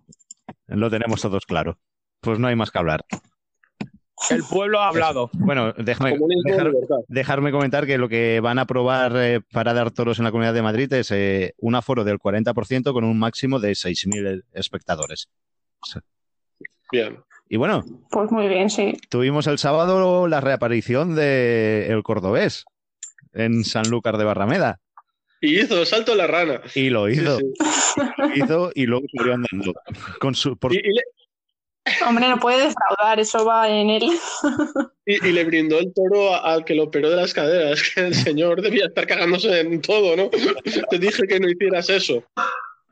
[0.68, 1.80] Lo tenemos todos claro.
[2.24, 3.06] Pues no hay más que hablar.
[4.30, 5.30] El pueblo ha hablado.
[5.34, 6.18] Bueno, déjame,
[7.10, 10.54] dejarme comentar que lo que van a aprobar eh, para dar toros en la Comunidad
[10.54, 15.28] de Madrid es eh, un aforo del 40% con un máximo de 6.000 espectadores.
[16.92, 17.20] Bien.
[17.50, 17.84] Y bueno.
[18.10, 18.98] Pues muy bien, sí.
[19.10, 22.64] Tuvimos el sábado la reaparición de El Cordobés
[23.34, 24.80] en Sanlúcar de Barrameda.
[25.42, 26.62] Y hizo salto la rana.
[26.74, 27.38] Y lo hizo.
[28.34, 29.74] hizo y luego salió andando.
[30.20, 30.58] Con su,
[32.08, 34.10] Hombre, no puede defraudar, eso va en él.
[35.06, 38.62] Y, le brindó el toro al que lo operó de las caderas, que el señor
[38.62, 40.30] debía estar cagándose en todo, ¿no?
[40.90, 42.24] Te dije que no hicieras eso.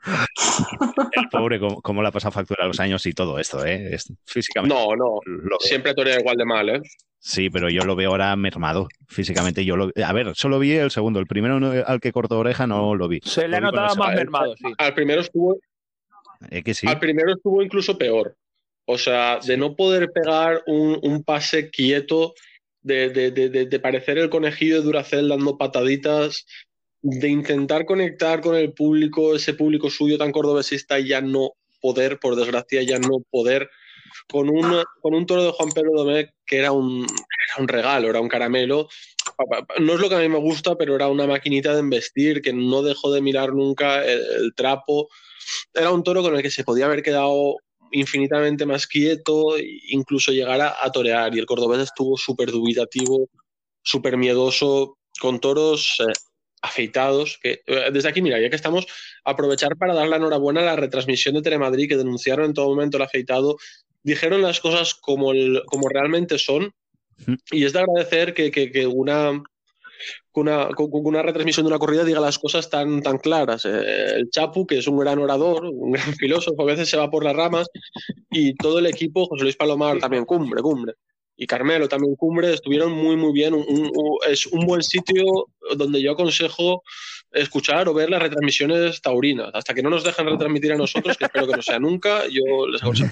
[0.03, 3.97] El pobre, cómo, le ha pasado factura los años y todo esto, ¿eh?
[4.25, 4.75] físicamente.
[4.75, 5.21] No, no.
[5.59, 6.81] Siempre torea igual de mal, ¿eh?
[7.19, 8.87] Sí, pero yo lo veo ahora mermado.
[9.07, 11.19] Físicamente yo lo A ver, solo vi el segundo.
[11.19, 13.19] El primero al que cortó oreja no lo vi.
[13.23, 14.65] Se le ha notado más mermado, sí.
[14.77, 15.59] Al primero estuvo.
[16.49, 16.87] que sí.
[16.87, 18.35] Al primero estuvo incluso peor.
[18.91, 22.33] O sea, de no poder pegar un, pase quieto,
[22.81, 26.45] de, parecer el conejillo de Duracell dando pataditas,
[27.01, 32.19] de intentar conectar con el público, ese público suyo tan cordobesista y ya no poder,
[32.19, 33.69] por desgracia, ya no poder,
[34.27, 34.49] con,
[35.01, 37.07] con un toro de Juan Pedro Domecq que era un,
[37.59, 38.89] un regalo, era un caramelo.
[39.79, 42.51] No es lo que a mí me gusta, pero era una maquinita de embestir que
[42.51, 45.07] no dejó de mirar nunca el trapo.
[45.73, 47.55] Era un toro con el que se podía haber quedado
[47.91, 49.55] infinitamente más quieto,
[49.89, 51.35] incluso llegar a, torear.
[51.35, 53.29] Y el cordobés estuvo súper dubitativo,
[53.83, 56.13] súper miedoso, con toros eh,
[56.61, 57.39] afeitados.
[57.41, 58.87] Que, eh, desde aquí, mira, ya que estamos,
[59.23, 62.97] aprovechar para dar la enhorabuena a la retransmisión de Telemadrid, que denunciaron en todo momento
[62.97, 63.57] el afeitado.
[64.03, 65.31] Dijeron las cosas como,
[65.65, 66.73] como realmente son.
[67.51, 69.43] Y es de agradecer que, que una,
[70.31, 73.65] con una, con una, retransmisión de una corrida diga las cosas tan, tan claras.
[73.65, 77.09] Eh, el Chapu, que es un gran orador, un gran filósofo, a veces se va
[77.09, 77.67] por las ramas,
[78.29, 80.93] y todo el equipo, José Luis Palomar también, cumbre, cumbre.
[81.37, 83.55] Y Carmelo también cumbre, estuvieron muy, muy bien.
[84.29, 85.23] es un buen sitio
[85.75, 86.83] donde yo aconsejo
[87.31, 89.49] escuchar o ver las retransmisiones taurinas.
[89.53, 92.67] Hasta que no nos dejen retransmitir a nosotros, que espero que no sea nunca, yo
[92.67, 93.09] les aconsejo.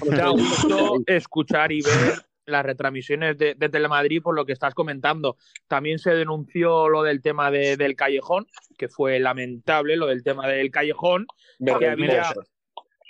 [1.06, 5.36] escuchar y ver las retransmisiones de, Telemadrid por lo que estás comentando.
[5.68, 10.70] También se denunció lo del tema del callejón, que fue lamentable, lo del tema del
[10.70, 11.26] callejón.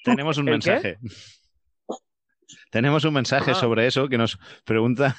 [0.05, 0.99] Tenemos un mensaje.
[2.71, 3.55] tenemos un mensaje Ah.
[3.55, 5.17] sobre eso que nos pregunta.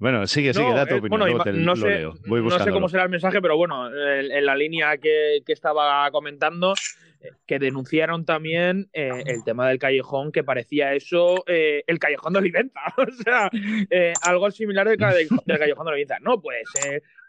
[0.00, 1.10] Bueno, sigue, sigue, No, da tu eh, opinión.
[1.20, 2.10] bueno, luego ima- te no, lo sé, leo.
[2.12, 2.74] Voy no sé buscándolo.
[2.74, 6.72] cómo será el mensaje, pero bueno, en, en la línea que, que estaba comentando,
[7.20, 12.32] eh, que denunciaron también eh, el tema del callejón, que parecía eso eh, el callejón
[12.32, 12.80] de Olivenza.
[12.96, 13.50] o sea,
[13.90, 16.18] eh, algo similar del, del callejón de Olivenza.
[16.20, 16.68] No, pues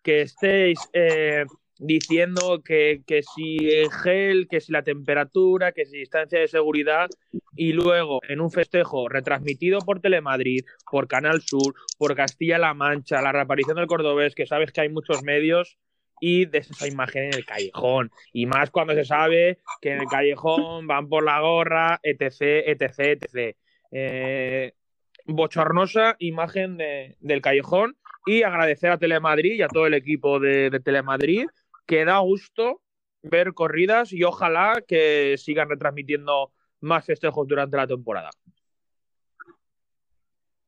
[0.01, 0.79] que estéis
[1.83, 7.09] diciendo que, que si el gel, que si la temperatura, que si distancia de seguridad,
[7.55, 13.31] y luego en un festejo retransmitido por Telemadrid, por Canal Sur, por Castilla-La Mancha, la
[13.31, 15.79] reaparición del cordobés, que sabes que hay muchos medios,
[16.23, 18.11] y de esa imagen en el callejón.
[18.31, 22.99] Y más cuando se sabe que en el callejón van por la gorra, etc, etc,
[23.23, 23.57] etc.
[23.91, 24.73] Eh,
[25.25, 30.69] bochornosa imagen de- del callejón y agradecer a Telemadrid y a todo el equipo de,
[30.69, 31.47] de Telemadrid
[31.85, 32.81] que da gusto
[33.23, 38.29] ver corridas y ojalá que sigan retransmitiendo más festejos durante la temporada.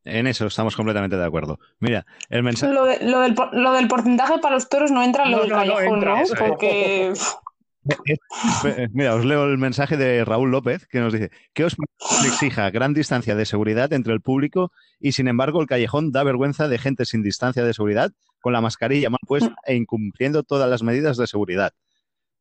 [0.06, 1.60] En eso estamos completamente de acuerdo.
[1.80, 2.74] Mira, el mensaje.
[2.74, 5.38] Lo, de- lo del, por- lo del porcentaje para los toros no entra en lo
[5.38, 7.38] No, del no, no callejón, entra, es.
[7.84, 8.18] Porque
[8.66, 11.76] Eh, Mira, os leo el mensaje de Raúl López que nos dice que os
[12.26, 16.68] exija gran distancia de seguridad entre el público y sin embargo el callejón da vergüenza
[16.68, 20.84] de gente sin distancia de seguridad con la mascarilla mal puesta e incumpliendo todas las
[20.84, 21.74] medidas de seguridad.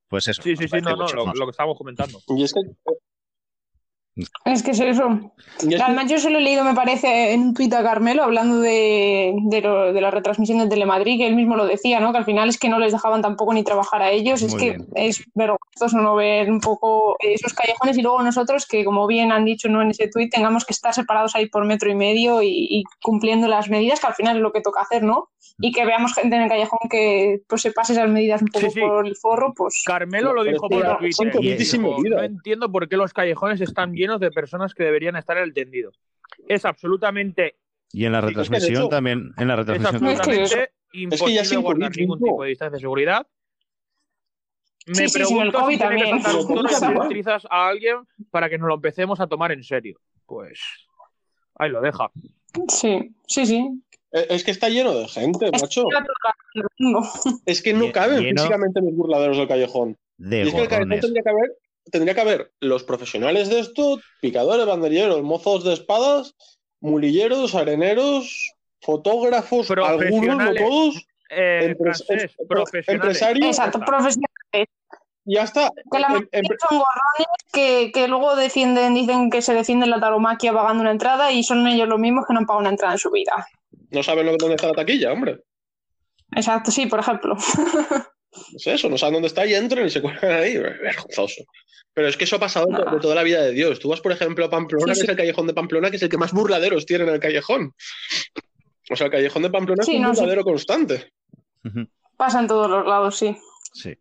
[0.09, 0.43] Pues eso.
[0.43, 2.21] Sí, sí, sí, no, no, lo, lo que estábamos comentando.
[2.29, 2.61] Y es que,
[4.45, 5.33] es que es eso.
[5.83, 9.35] Además, yo se lo he leído, me parece, en un tuit a Carmelo hablando de,
[9.45, 12.13] de, lo- de la retransmisión de Telemadrid, que él mismo lo decía, ¿no?
[12.13, 14.43] Que al final es que no les dejaban tampoco ni trabajar a ellos.
[14.43, 14.87] es que bien.
[14.95, 19.45] es vergonzoso no ver un poco esos callejones y luego nosotros, que como bien han
[19.45, 19.81] dicho ¿no?
[19.83, 23.49] en ese tuit, tengamos que estar separados ahí por metro y medio y, y cumpliendo
[23.49, 25.29] las medidas, que al final es lo que toca hacer, ¿no?
[25.59, 28.67] Y que veamos gente en el callejón que pues se pase esas medidas un poco
[28.67, 28.81] Sí, sí.
[28.81, 31.81] por el forro, pues Carmelo lo Pero dijo por Twitter.
[32.11, 35.55] no entiendo por qué los callejones están llenos de personas que deberían estar en el
[35.55, 35.93] tendido.
[36.49, 37.57] Es absolutamente,
[37.93, 39.95] Y en la Sí, es que retransmisión también, en la es retransmisión.
[39.97, 43.27] Es que es absolutamente imposible ya sin guardar ningún tipo de distancia de seguridad.
[44.87, 46.23] Me Sí, sí, pregunto COVID si tiene que también.
[46.23, 47.07] saltar un Sin el toro COVID y si igual.
[47.07, 47.97] utilizas a alguien
[48.31, 49.99] para que nos lo empecemos a tomar en serio.
[50.27, 50.61] Pues
[51.57, 52.11] ahí lo deja.
[52.69, 53.69] sí, sí, sí.
[54.13, 55.85] eh, es que está lleno de gente, Es macho.
[56.53, 57.03] que mundo.
[57.47, 59.97] Es que no caben lleno- físicamente los burladeros del callejón.
[60.17, 61.59] De Y es que el callejón tendría que haber,
[61.91, 66.35] tendría que haber los profesionales de esto, picadores, banderilleros, mozos de espadas,
[66.81, 72.37] mulilleros, areneros, fotógrafos, algunos, no todos, Eh, Empres- francés,
[72.87, 74.69] em- empresarios, Exacto, profesionales.
[75.25, 75.71] y ya está.
[75.91, 79.89] Que la Em- mayoría em- son gorrones que, que luego defienden, dicen que se defienden
[79.89, 82.69] la taromaquia pagando una entrada y son ellos los mismos que no han pagado una
[82.69, 83.47] entrada en su vida.
[83.91, 85.41] no saben lo- dónde está la taquilla, hombre.
[86.37, 87.35] Exacto, sí, por ejemplo.
[88.55, 90.57] Es eso, no saben dónde está y entran y se cuelgan ahí.
[90.59, 91.45] Vergonzoso.
[91.95, 92.79] Pero es que eso ha pasado No.
[92.95, 93.79] de toda la vida de Dios.
[93.79, 95.03] Tú vas, por ejemplo, a Pamplona, Sí, que sí.
[95.03, 97.75] es el callejón de Pamplona, que es el que más burladeros tiene en el callejón.
[98.91, 100.21] O sea, el callejón de Pamplona Sí, es un no, sí.
[100.21, 101.13] burladero constante.
[102.17, 103.37] Pasa en todos los lados, sí.
[103.75, 103.95] Sí.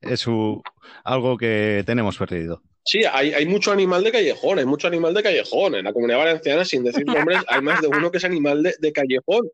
[0.00, 0.62] Es u-
[1.04, 2.62] algo que tenemos perdido.
[2.84, 5.74] Sí, hay, hay mucho animal de callejón, hay mucho animal de callejón.
[5.74, 8.74] En la comunidad valenciana, sin decir nombres, hay más de uno que es animal de,
[8.78, 9.48] de callejón,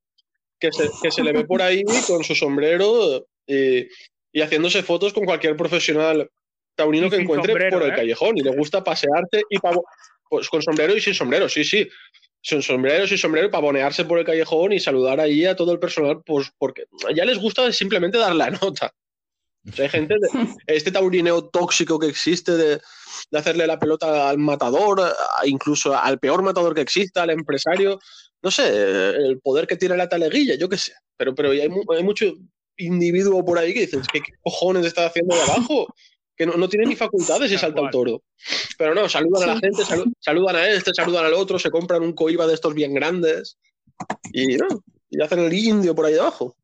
[0.61, 3.87] que se, que se le ve por ahí con su sombrero y,
[4.33, 6.29] y haciéndose fotos con cualquier profesional
[6.75, 7.97] taurino que encuentre sombrero, por el ¿eh?
[7.97, 8.39] callejón.
[8.39, 9.85] Y le gusta pasearse y pavo-
[10.29, 11.89] pues con sombrero y sin sombrero, sí, sí.
[12.45, 15.79] Sin sombrero, sin sombrero, y pavonearse por el callejón y saludar ahí a todo el
[15.79, 18.93] personal, pues porque ya les gusta simplemente dar la nota.
[19.69, 20.29] O sea, hay gente, de,
[20.67, 22.81] este taurineo tóxico que existe de,
[23.31, 25.01] de hacerle la pelota al matador,
[25.45, 28.01] incluso al peor matador que exista, al empresario,
[28.43, 30.95] no sé, el poder que tiene la taleguilla, yo qué sé.
[31.17, 31.69] Pero, pero hay
[32.03, 32.35] mucho
[32.77, 35.87] individuo por ahí que dices, ¿qué, qué cojones está haciendo de abajo?
[36.37, 37.91] Que no, no tiene ni facultades y salta el cual.
[37.93, 38.23] toro.
[38.79, 42.03] Pero no, saludan a la gente, salu- saludan a este, saludan al otro, se compran
[42.03, 43.59] un coiba de estos bien grandes
[44.33, 44.67] y, no,
[45.11, 46.57] y hacen el indio por ahí abajo.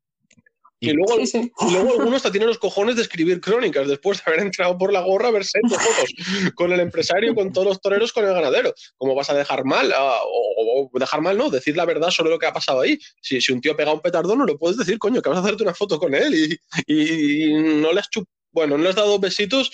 [0.81, 1.51] Y, Y- luego, Sí, sí.
[1.67, 4.93] y luego algunos hasta tienen los cojones de escribir crónicas después de haber entrado por
[4.93, 8.73] la gorra set de fotos con el empresario, con todos los toreros, con el ganadero.
[8.97, 9.91] ¿Cómo vas a dejar mal?
[9.91, 12.97] O, o dejar mal, no, decir la verdad sobre lo que ha pasado ahí.
[13.21, 15.41] Si, si un tío pega un petardo, no lo puedes decir, coño, que vas a
[15.41, 18.89] hacerte una foto con él y, y- y no le has chup- Bueno, no le
[18.89, 19.71] has dado besitos.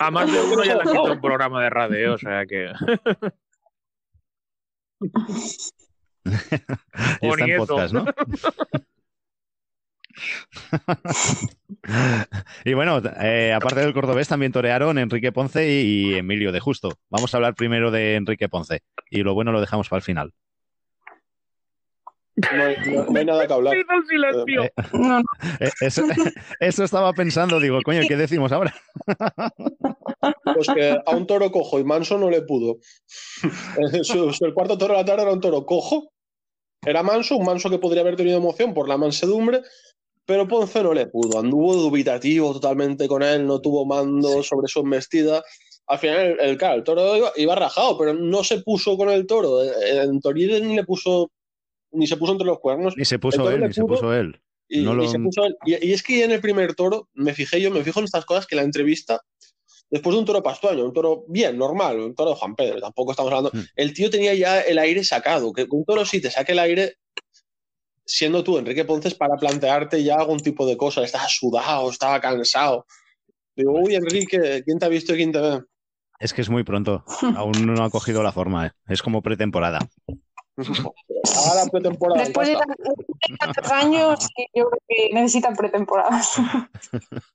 [0.00, 2.66] A más de uno ya le han quitado un programa de radio, o sea que.
[7.22, 8.04] Y O está en podcast, ¿no?
[12.64, 16.90] y bueno, eh, aparte del cordobés, también torearon Enrique Ponce y, y Emilio de Justo.
[17.08, 20.32] Vamos a hablar primero de Enrique Ponce y lo bueno lo dejamos para el final.
[22.36, 23.74] No hay, no- no hay nada que hablar.
[23.82, 25.20] Eh, No.
[25.60, 26.04] Eh, Eso,
[26.60, 28.74] eso estaba pensando, digo, coño, ¿qué decimos ahora?
[30.54, 32.78] Pues que a un toro cojo y manso no le pudo.
[34.02, 36.12] Su- su- el cuarto toro de la tarde era un toro cojo.
[36.86, 39.60] Era manso, un manso que podría haber tenido emoción por la mansedumbre,
[40.30, 41.40] pero Ponce no le pudo.
[41.40, 45.42] Anduvo dubitativo totalmente con él, no tuvo mando sobre su embestida.
[45.88, 49.10] Al final, el, el- claro, el toro iba, iba rajado, pero no se puso con
[49.10, 49.60] el toro.
[49.64, 51.32] En Toride ni le puso,
[51.90, 52.94] ni se puso entre los cuernos.
[52.96, 54.40] Ni se puso él, ni se puso él.
[54.68, 55.56] Y, No lo- y se puso él.
[55.66, 58.24] Y- y es que en el primer toro, me fijé yo, me fijo en estas
[58.24, 59.20] cosas que la entrevista,
[59.90, 63.10] después de un toro pastuaño, un toro bien, normal, un toro de Juan Pedro, tampoco
[63.10, 63.50] estamos hablando.
[63.52, 63.64] Mm.
[63.74, 66.94] El tío tenía ya el aire sacado, que un toro sí te saque el aire,
[68.10, 71.02] siendo tú Enrique Ponces, para plantearte ya algún tipo de cosa.
[71.02, 72.86] Estaba sudado, estaba cansado.
[73.54, 75.62] Digo, uy, Enrique, ¿quién te ha visto y quién te ve?
[76.18, 77.04] Es que es muy pronto.
[77.36, 78.66] Aún no ha cogido la forma.
[78.66, 78.70] eh.
[78.88, 79.78] Es como pretemporada.
[80.56, 82.24] La pretemporada.
[82.24, 82.56] Después de
[83.38, 86.34] tantos años, yo creo que necesitan pretemporadas.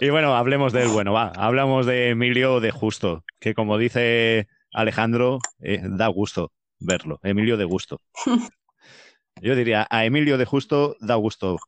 [0.00, 1.32] Y bueno, hablemos del bueno, va.
[1.34, 7.20] Hablamos de Emilio de Justo, que como dice Alejandro, eh, da gusto verlo.
[7.22, 8.00] Emilio de Gusto.
[9.40, 11.58] Yo diría, a Emilio de Justo da gusto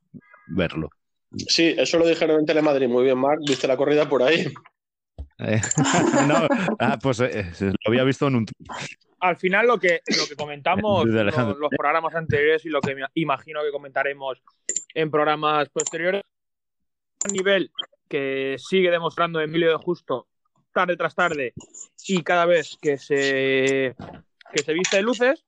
[0.46, 0.90] verlo.
[1.36, 2.88] Sí, eso lo dijeron en Telemadrid.
[2.88, 4.52] Muy bien, Marc, viste la corrida por ahí.
[5.38, 5.60] Eh,
[6.28, 6.46] no,
[6.78, 8.46] ah, pues eh, lo había visto en un...
[9.20, 13.02] Al final, lo que, lo que comentamos en los programas anteriores y lo que me
[13.14, 14.42] imagino que comentaremos
[14.94, 16.22] en programas posteriores,
[17.26, 17.70] un nivel
[18.08, 20.28] que sigue demostrando Emilio de Justo
[20.72, 21.54] tarde tras tarde
[22.06, 23.94] y cada vez que se,
[24.52, 25.44] que se viste de luces,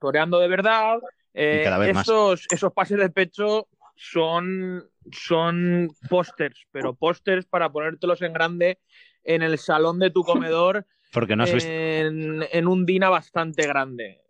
[0.00, 0.98] toreando de verdad,
[1.34, 8.78] eh, esos, esos pases de pecho son, son pósters, pero pósters para ponértelos en grande
[9.22, 11.68] en el salón de tu comedor Porque no has visto...
[11.70, 14.22] en, en un Dina bastante grande,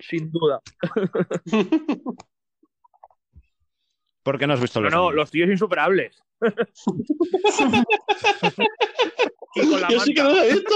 [0.00, 0.60] sin duda.
[4.22, 5.14] ¿Por qué no has visto No, los no, vídeos?
[5.14, 6.22] los tíos insuperables.
[9.54, 10.36] y con la Yo sí que manta.
[10.36, 10.74] lo he visto.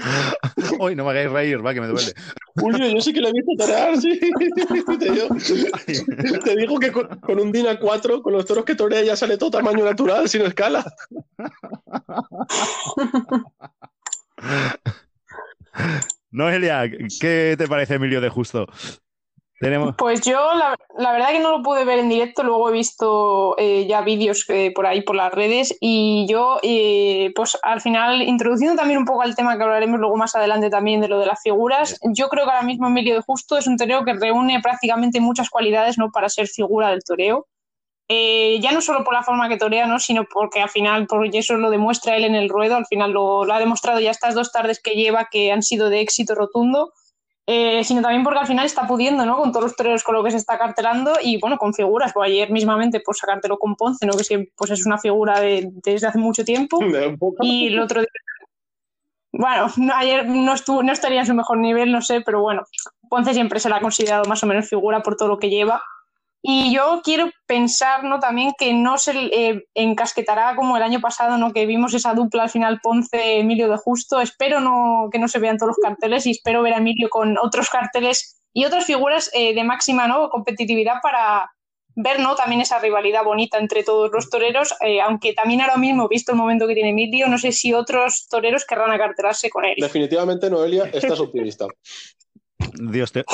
[0.78, 2.12] Uy, no me hagáis reír, va, que me duele.
[2.56, 4.18] Julio, yo sí que lo he visto torear, sí.
[4.98, 5.28] Te digo,
[6.44, 9.36] te digo que con, con un Dina 4, con los toros que torea, ya sale
[9.36, 10.84] todo tamaño natural, sin escala.
[16.30, 16.88] Noelia,
[17.20, 18.66] ¿qué te parece Emilio de Justo?
[19.60, 19.94] Tenemos...
[19.98, 23.54] Pues yo, la, la verdad que no lo pude ver en directo, luego he visto
[23.58, 28.22] eh, ya vídeos eh, por ahí por las redes y yo, eh, pues al final,
[28.22, 31.26] introduciendo también un poco al tema que hablaremos luego más adelante también de lo de
[31.26, 34.60] las figuras, yo creo que ahora mismo Emilio de Justo es un toreo que reúne
[34.62, 36.10] prácticamente muchas cualidades ¿no?
[36.10, 37.46] para ser figura del toreo.
[38.08, 40.00] Ya no solo por la forma que torea, ¿no?
[40.00, 43.44] sino porque al final, porque eso lo demuestra él en el ruedo, al final lo,
[43.44, 46.92] lo ha demostrado ya estas dos tardes que lleva que han sido de éxito rotundo.
[47.46, 49.36] Eh, sino también porque al final está pudiendo, ¿no?
[49.38, 52.12] Con todos los toreros con lo que se está cartelando y, bueno, con figuras.
[52.12, 54.12] Pues ayer mismamente, pues sacártelo con Ponce, ¿no?
[54.16, 56.78] Que sí, pues es una figura de- desde hace mucho tiempo.
[57.42, 58.08] Y el otro día...
[59.32, 62.62] Bueno, no, ayer no, estuvo, no estaría en su mejor nivel, no sé, pero bueno,
[63.08, 65.82] Ponce siempre se la ha considerado más o menos figura por todo lo que lleva.
[66.42, 68.18] Y yo quiero pensar, ¿no?
[68.18, 71.52] También que no se eh, encasquetará como el año pasado, ¿no?
[71.52, 74.20] Que vimos esa dupla al final Ponce-Emilio de Justo.
[74.20, 77.36] Espero no, que no se vean todos los carteles y espero ver a Emilio con
[77.38, 80.30] otros carteles y otras figuras eh, de máxima, ¿no?
[80.30, 81.50] Competitividad para
[81.94, 82.34] ver, ¿no?
[82.34, 86.38] También esa rivalidad bonita entre todos los toreros, eh, aunque también ahora mismo, visto el
[86.38, 89.74] momento que tiene Emilio, no sé si otros toreros querrán acartelarse con él.
[89.76, 91.66] Definitivamente, Noelia, estás optimista.
[92.80, 93.24] Dios te,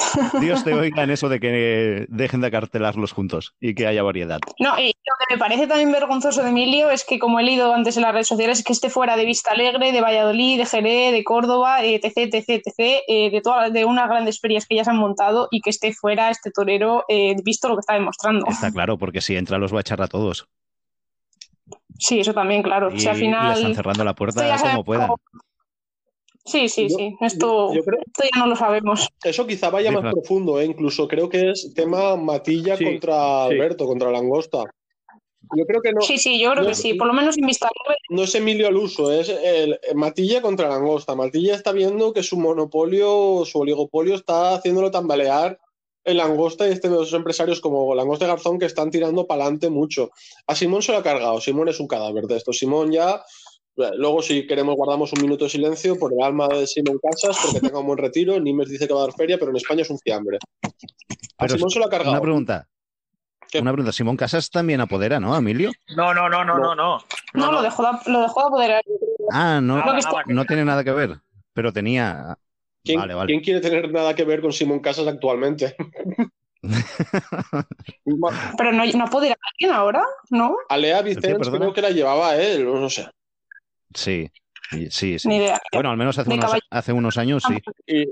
[0.41, 4.41] Dios te oiga en eso de que dejen de acartelarlos juntos y que haya variedad.
[4.59, 7.73] No, y lo que me parece también vergonzoso de Emilio es que, como he leído
[7.73, 10.67] antes en las redes sociales, es que esté fuera de Vista Alegre, de Valladolid, de
[10.67, 14.85] Jerez, de Córdoba, etc, etc, etc, eh, de, todas, de unas grandes ferias que ya
[14.85, 18.47] se han montado y que esté fuera este torero, eh, visto lo que está demostrando.
[18.49, 20.49] Está claro, porque si entra los va a echar a todos.
[21.99, 22.93] Sí, eso también, claro.
[22.93, 25.11] Y si al le están cerrando la puerta como puedan.
[26.47, 27.17] Sí, sí, Yo- sí.
[27.21, 29.09] Esto, Yo creo esto ya no lo sabemos.
[29.25, 30.17] eso quizá vaya Sí, más claro.
[30.17, 30.65] profundo, ¿eh?
[30.65, 33.15] incluso creo que es tema Matilla Sí, contra
[33.49, 33.53] sí.
[33.55, 34.65] Alberto, contra Langosta.
[35.57, 36.95] Yo creo que no, Sí, sí, yo creo no que es- sí.
[36.95, 37.69] Por lo menos en Vista
[38.11, 41.15] no es Emilio al uso, es el Matilla contra Langosta.
[41.15, 45.59] Matilla está viendo que su monopolio, su oligopolio está haciéndolo tambalear
[46.05, 49.43] en Langosta y este de los empresarios como Langosta y Garzón que están tirando para
[49.43, 50.11] adelante mucho.
[50.47, 52.53] A Simón se lo ha cargado, Simón es un cadáver de esto.
[52.53, 53.23] Simón ya,
[53.97, 57.61] luego si queremos guardamos un minuto de silencio por el alma de Simón Casas porque
[57.61, 58.39] tenga un buen retiro.
[58.41, 60.39] Nimes dice que va a dar feria, pero en España es un fiambre.
[60.63, 60.69] A
[61.39, 62.13] Pero Simón se lo ha cargado.
[62.13, 62.69] Una pregunta.
[63.51, 63.61] ¿Qué?
[63.61, 63.93] Una pregunta.
[63.93, 65.71] Simón Casas también apodera, ¿no, Emilio?
[65.97, 66.99] No, no, no, no, no, no.
[67.35, 68.83] no, lo dejó de, lo dejó de apoderar.
[69.31, 71.19] Ah, no, Nada, no tiene nada que ver.
[71.53, 72.39] Pero tenía.
[72.83, 73.27] ¿Quién, Vale, vale.
[73.27, 75.75] quién quiere tener nada que ver con Simón Casas actualmente?
[78.59, 80.57] Pero no, no puede ir a alguien ahora, ¿no?
[80.69, 81.59] Alea Vicens perdona?
[81.59, 83.09] creo que la llevaba él, o no sé.
[83.97, 84.31] Sí,
[84.73, 85.27] y- sí, sí.
[85.29, 85.61] Ni idea.
[85.73, 86.63] Bueno, al menos hace unos, caballo.
[86.71, 87.55] hace unos años sí.
[87.87, 88.03] Y,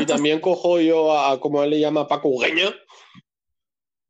[0.00, 2.70] y también cojo yo a, como él le llama, Paco Ugueña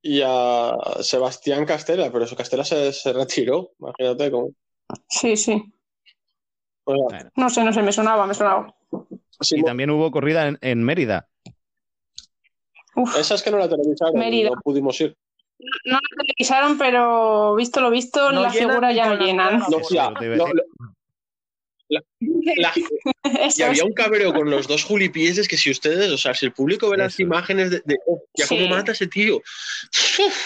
[0.03, 4.51] y a Sebastián Castela, pero eso Castela se, se retiró, imagínate cómo.
[5.09, 5.63] Sí, sí.
[6.85, 7.31] Bueno.
[7.37, 8.75] No sé, no sé, me sonaba, me sonaba.
[9.41, 11.29] Y Simón- también hubo corrida en, en Mérida.
[12.95, 13.17] Uf.
[13.19, 14.51] esa es que no la televisaron, Mérida.
[14.51, 15.17] no pudimos ir.
[15.85, 19.59] No la televisaron, pero visto lo visto, No la llenan figura ya no llenan.
[19.61, 20.57] No, por o sea, eso te iba a lo- decir.
[20.79, 20.95] lo-
[22.57, 22.73] la-
[23.57, 26.53] y había un cabreo con los dos julipieses que si ustedes, o sea, si el
[26.53, 28.57] público ve las imágenes de, de oh, ya Sí.
[28.57, 29.37] cómo mata ese tío.
[29.37, 30.37] Uf,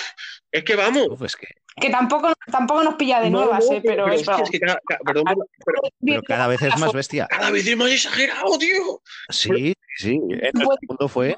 [0.53, 1.09] es que vamos.
[1.11, 1.47] Uf, es que,
[1.81, 4.45] Que tampoco, tampoco nos pilla de No, nuevas, no, eh, pero, es es que, bravo.
[4.45, 5.24] es que cada, cada- perdón
[5.64, 7.27] pero pero cada vez es más bestia.
[7.29, 9.03] cada vez es más exagerado, tío.
[9.29, 10.18] Sí, sí.
[10.31, 11.37] En el Pues- segundo fue.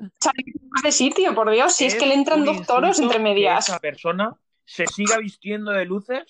[0.82, 3.68] De sitio, por Dios, si es, que le entran dos toros entre que medias.
[3.68, 4.34] Esa persona
[4.64, 6.22] se siga vistiendo de luces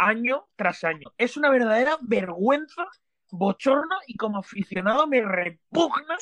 [0.00, 1.12] año tras año.
[1.18, 2.86] Es una verdadera vergüenza,
[3.30, 6.16] bochorno y como aficionado me repugna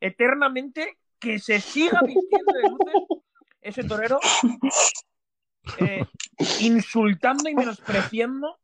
[0.00, 3.20] eternamente que se siga vistiendo de luces
[3.62, 4.18] ese torero
[5.78, 6.04] eh,
[6.60, 8.58] insultando y menospreciando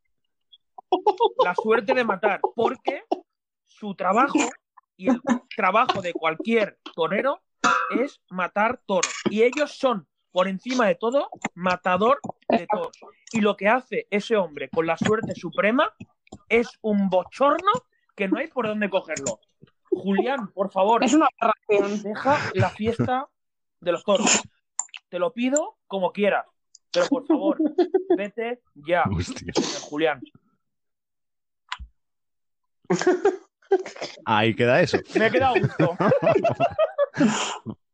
[1.43, 3.03] la suerte de matar, porque
[3.65, 4.39] su trabajo
[4.95, 5.21] y el
[5.55, 7.41] trabajo de cualquier torero
[7.99, 9.13] es matar toros.
[9.29, 12.19] Y ellos son, por encima de todo, matador
[12.49, 12.97] de toros.
[13.31, 15.93] Y lo que hace ese hombre con la suerte suprema
[16.49, 17.71] es un bochorno
[18.15, 19.39] que no hay por dónde cogerlo.
[19.89, 21.27] Julián, por favor, Es una
[21.67, 23.27] deja la fiesta
[23.79, 24.41] de los toros.
[25.09, 26.45] Te lo pido como quieras,
[26.91, 27.57] pero por favor,
[28.17, 29.53] vete ya, Hostia.
[29.81, 30.21] Julián.
[34.25, 34.97] Ahí queda eso.
[35.15, 35.97] Me he quedado gusto.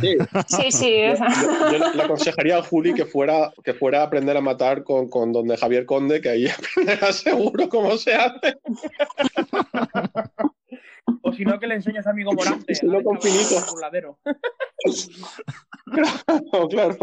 [0.00, 0.16] Sí,
[0.46, 1.02] Sí, sí.
[1.02, 5.08] yo, yo le, aconsejaría a Juli que fuera, que fuera a aprender a matar con,
[5.08, 8.56] con donde Javier Conde, que ahí aprenderá seguro cómo se hace.
[11.22, 12.74] O si no, que le enseñas a amigo Morante.
[12.74, 14.14] Sí, no, con descabalgar finito.
[16.52, 16.96] No, claro.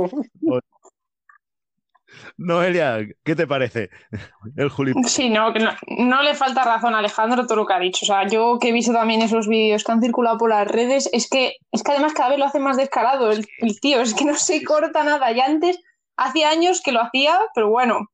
[2.38, 3.90] Noelia, ¿qué te parece?
[4.56, 4.94] El Juli.
[5.06, 8.00] Sí, no, no, no le falta razón a Alejandro todo lo que ha dicho.
[8.04, 11.10] O sea, yo que he visto también esos vídeos que han circulado por las redes,
[11.14, 14.14] es que, es que además cada vez lo hace más descarado el, el tío, es
[14.14, 15.32] que no se corta nada.
[15.32, 15.80] Ya antes,
[16.18, 18.08] hace años que lo hacía, pero bueno,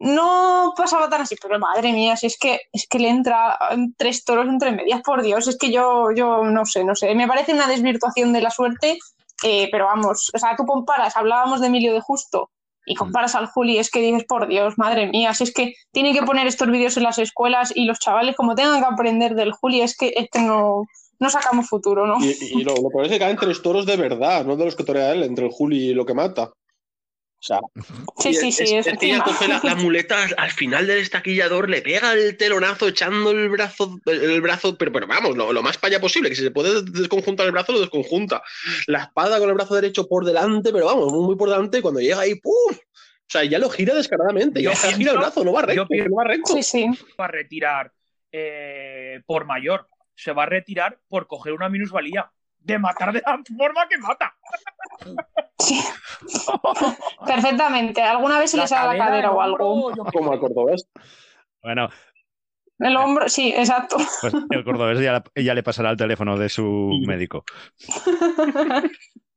[0.00, 1.36] no pasaba tan así.
[1.40, 3.58] Pero madre mía, si es que, es que le entra
[3.96, 7.14] tres toros entre medias, por Dios, es que yo, yo no sé, no sé.
[7.14, 8.98] Me parece una desvirtuación de la suerte,
[9.42, 12.50] eh, pero vamos, o sea, tú comparas, hablábamos de Emilio de Justo
[12.86, 16.14] y comparas al Juli, es que dices, por Dios, madre mía, si es que tienen
[16.14, 19.52] que poner estos vídeos en las escuelas y los chavales, como tengan que aprender del
[19.52, 20.84] Juli, es que, es que no,
[21.18, 22.16] no sacamos futuro, ¿no?
[22.24, 24.76] Y, y lo, lo peor es que caen tres toros de verdad, no de los
[24.76, 26.52] que torea él, entre el Juli y lo que mata.
[27.44, 27.60] O sea,
[28.18, 31.68] Sí, sí, es, sí, es- es coge la, la muleta al, al final del estaquillador,
[31.68, 35.76] le pega el telonazo echando el brazo, el brazo, pero, pero vamos, lo, lo más
[35.76, 38.42] para allá posible, que si se puede desconjuntar el brazo, lo desconjunta.
[38.86, 42.00] La espada con el brazo derecho por delante, pero vamos, muy por delante, y cuando
[42.00, 42.52] llega ahí, ¡pum!
[42.72, 45.62] O sea, ya lo gira descaradamente, ya Yo se gira pienso- el brazo, no va
[45.62, 46.52] recto, yo pienso- no va recto.
[46.54, 46.86] Sí, sí.
[47.20, 47.92] va a retirar
[48.32, 49.88] eh, por mayor.
[50.16, 52.30] Se va a retirar por coger una minusvalía.
[52.64, 54.34] De matar de la forma que mata.
[55.58, 55.80] sí.
[57.26, 58.02] Perfectamente.
[58.02, 59.92] ¿Alguna vez se le sale la cadera o algo?
[60.12, 60.88] Como al cordobés.
[61.62, 61.88] Bueno,
[62.78, 63.96] El hombro, sí, exacto.
[64.20, 67.44] pues el cordobés ya, ya le pasará el teléfono de su médico.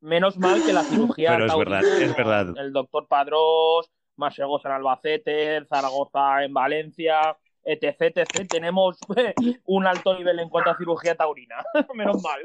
[0.01, 1.31] Menos mal que la cirugía.
[1.31, 2.53] Pero es verdad, es verdad.
[2.57, 7.37] El doctor Padrós, Masegos en Albacete, Zaragoza en Valencia,
[7.67, 8.47] etc, etc.
[8.49, 8.97] Tenemos
[9.65, 11.57] un alto nivel en cuanto a cirugía taurina.
[11.93, 12.41] Menos mal.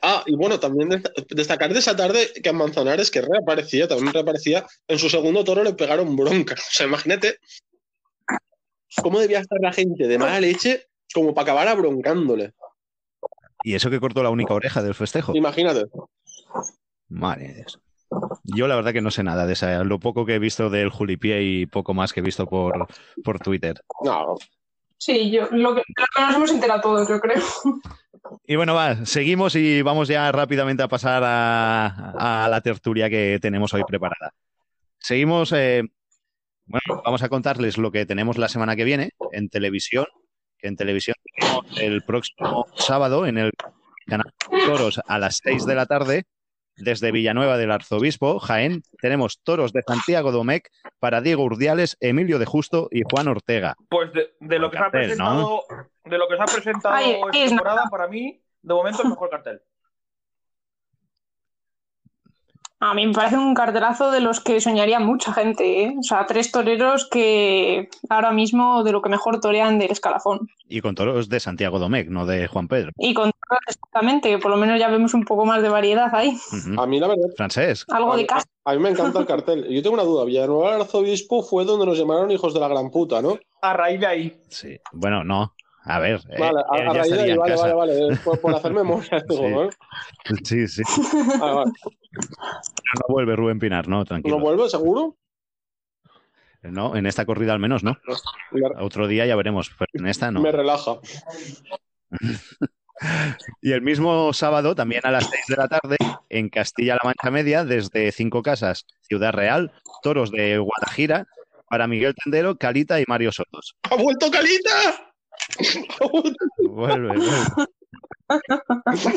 [0.00, 4.12] Ah, y bueno, también desta- destacar de esa tarde que a Manzanares, que reaparecía, también
[4.12, 6.54] reaparecía, en su segundo toro le pegaron bronca.
[6.54, 7.38] O sea, imagínate
[9.02, 12.52] cómo debía estar la gente de mala leche como para acabar abroncándole.
[13.64, 15.36] Y eso que cortó la única oreja del festejo.
[15.36, 15.84] Imagínate.
[17.08, 17.78] Madre de Dios.
[18.44, 19.84] Yo la verdad que no sé nada de esa.
[19.84, 22.86] Lo poco que he visto del Julipié y poco más que he visto por,
[23.24, 23.80] por Twitter.
[24.04, 24.36] No,
[25.02, 27.42] Sí, yo, lo que, lo que nos hemos enterado todos, yo creo.
[28.46, 33.40] Y bueno, va, seguimos y vamos ya rápidamente a pasar a, a la tertulia que
[33.42, 34.32] tenemos hoy preparada.
[35.00, 35.82] Seguimos, eh,
[36.66, 40.06] bueno, vamos a contarles lo que tenemos la semana que viene en televisión,
[40.56, 43.50] que en televisión tenemos el próximo sábado en el
[44.06, 44.32] canal
[44.66, 46.26] Toros a las 6 de la tarde,
[46.82, 50.68] desde Villanueva del Arzobispo, Jaén, tenemos Toros de Santiago Domecq
[50.98, 53.74] para Diego Urdiales, Emilio de Justo y Juan Ortega.
[53.88, 55.62] Pues de, de lo que se ha presentado,
[56.04, 59.10] de lo que se ha presentado Ay, esta es temporada, para mí, de momento, el
[59.10, 59.62] mejor cartel.
[62.84, 65.94] A mí me parece un cartelazo de los que soñaría mucha gente, ¿eh?
[65.96, 70.50] O sea, tres toreros que ahora mismo de lo que mejor torean del escalafón.
[70.68, 72.90] Y con toros de Santiago Domecq, no de Juan Pedro.
[72.98, 76.12] Y con toros, exactamente, que por lo menos ya vemos un poco más de variedad
[76.12, 76.36] ahí.
[76.76, 77.84] A mí, la verdad, Francés.
[77.88, 78.48] Algo a, de casa.
[78.64, 79.64] a mí me encanta el cartel.
[79.68, 80.24] Yo tengo una duda.
[80.24, 83.38] Villanueva Arzobispo fue donde nos llamaron hijos de la gran puta, ¿no?
[83.60, 84.36] A raíz de ahí.
[84.48, 84.76] Sí.
[84.90, 85.54] Bueno, no.
[85.84, 88.16] A ver, eh, Vale, a, raíz de ahí, vale, vale, vale.
[88.24, 89.48] Por, por hacer memoria, digo, Sí.
[89.52, 89.68] ¿no?
[90.44, 90.82] Sí, sí.
[91.40, 91.72] Vale, vale.
[92.12, 94.36] No vuelve Rubén Pinar, no, tranquilo.
[94.36, 95.16] ¿No vuelve, seguro?
[96.62, 97.96] No, en esta corrida al menos no.
[98.52, 100.40] Me, Otro día ya veremos, pero en esta no.
[100.40, 100.92] me relaja.
[103.60, 105.96] Y el mismo sábado, también a las 6 de la tarde,
[106.28, 109.72] en Castilla-La Mancha Media, desde Cinco Casas, Ciudad Real,
[110.04, 111.26] toros de Guadajira,
[111.68, 113.74] para Miguel Tendero, Calita y Mario Sotos.
[113.90, 115.11] ¡Ha vuelto Calita!
[116.00, 116.36] Vuelve,
[116.68, 117.14] vuelve.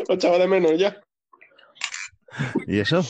[0.07, 1.01] Lo echaba de menos ya.
[2.67, 3.03] ¿Y eso?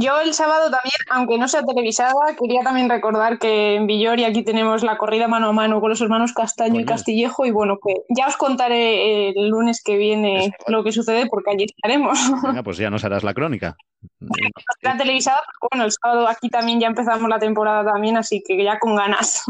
[0.00, 4.42] Yo el sábado también, aunque no sea televisada, quería también recordar que en Villori aquí
[4.42, 6.86] tenemos la corrida mano a mano con los hermanos Castaño y.
[6.86, 11.50] Castillejo y bueno, que ya os contaré el lunes que viene lo que sucede porque
[11.50, 12.18] allí estaremos.
[12.42, 13.76] Venga, pues ya nos harás la crónica.
[14.82, 18.62] La televisada, pero bueno, el sábado aquí también ya empezamos la temporada también, así que
[18.62, 19.44] ya con ganas.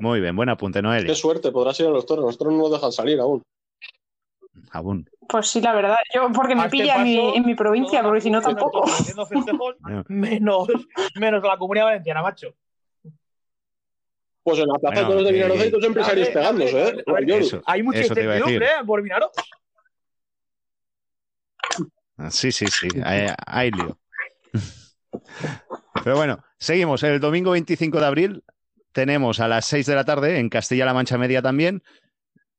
[0.00, 1.06] Muy bien, buen apunte, Noelia.
[1.06, 2.22] Qué suerte, podrás ir a los toros.
[2.22, 3.42] Nosotros no nos dejan salir aún.
[5.28, 8.20] Pues sí, la verdad, yo porque me pilla en mi, paso, en mi provincia, porque
[8.20, 8.86] si no tampoco.
[8.86, 9.76] festejos,
[10.08, 10.68] menos,
[11.14, 12.54] menos la comunidad valenciana, macho.
[14.42, 17.04] Pues en la plaza Bueno, de toros de Vinaroz hay dos empresarios pegándose, ¿eh?
[17.28, 17.62] Eso.
[17.64, 18.84] Hay mucha incertidumbre ¿eh?
[18.86, 19.30] por Vinaro.
[22.18, 23.98] Ah, Sí, sí, sí, hay, hay lío.
[26.04, 27.02] Pero bueno, seguimos.
[27.02, 28.44] El domingo 25 de abril
[28.92, 31.82] tenemos a las 6 de la tarde en Castilla-La Mancha Media también,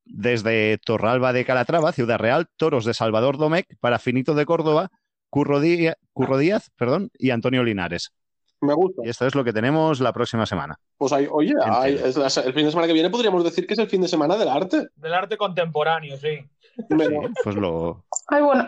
[0.05, 4.89] desde Torralba de Calatrava, Ciudad Real, toros de Salvador Domecq para Finito de Córdoba,
[5.29, 8.11] Curro, Dí- Curro Díaz perdón, y Antonio Linares.
[8.61, 9.01] Me gusta.
[9.05, 10.79] Y esto es lo que tenemos la próxima semana.
[10.97, 12.21] Pues hay, oye, hay- Entiendo.
[12.25, 14.07] es la- el fin de semana que viene podríamos decir que es el fin de
[14.07, 14.87] semana del arte.
[14.95, 16.39] Del arte contemporáneo, sí.
[17.43, 18.65] Pues, lo, Hay, bueno,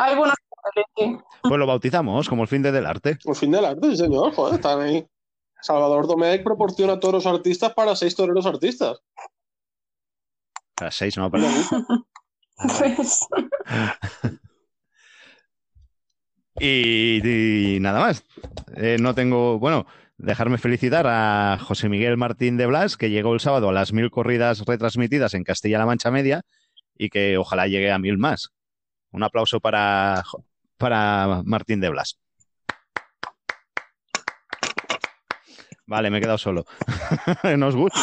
[0.96, 1.18] sí.
[1.42, 3.18] pues lo bautizamos como el fin de del arte.
[3.26, 4.34] El fin del arte, sí, señor.
[4.34, 5.06] Joder, están ahí.
[5.62, 9.00] Salvador Domecq proporciona toros artistas para seis toreros artistas.
[10.80, 11.86] A las 6 no, gusta.
[12.58, 13.28] Pues,
[16.60, 17.22] Y,
[17.76, 18.24] y nada más.
[18.76, 19.86] Eh, no tengo, bueno,
[20.18, 24.10] dejarme felicitar a José Miguel Martín de Blas, que llegó el sábado a las mil
[24.10, 26.42] corridas retransmitidas en Castilla-La Mancha Media
[26.98, 28.50] y que ojalá llegue a mil más.
[29.12, 30.24] Un aplauso para,
[30.78, 32.18] para Martín de Blas.
[35.86, 36.66] Vale, me he quedado solo.
[37.58, 38.00] Nos gusta.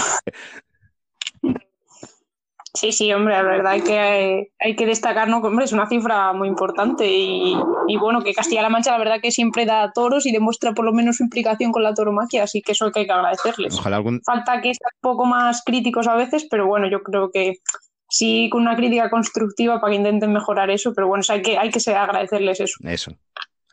[2.76, 5.40] Sí, sí, hombre, la verdad que, hay que destacar, ¿no?
[5.40, 7.56] que, hombre, es una cifra muy importante y,
[7.86, 10.92] y bueno, que Castilla-La Mancha la verdad que siempre da toros y demuestra por lo
[10.92, 13.78] menos su implicación con la tauromaquia, así que eso hay que agradecerles.
[13.78, 17.30] Ojalá algún, Falta que sean un poco más críticos a veces, pero bueno, yo creo
[17.30, 17.60] que
[18.08, 21.70] sí con una crítica constructiva para que intenten mejorar eso, pero bueno, hay que, hay
[21.70, 22.76] que agradecerles eso.
[22.82, 23.12] Eso.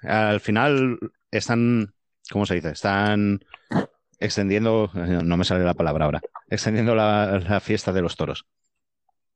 [0.03, 0.99] Al final
[1.31, 1.95] están,
[2.31, 2.69] ¿cómo se dice?
[2.69, 3.43] Están
[4.19, 8.45] extendiendo, no me sale la palabra ahora, extendiendo la, la fiesta de los toros.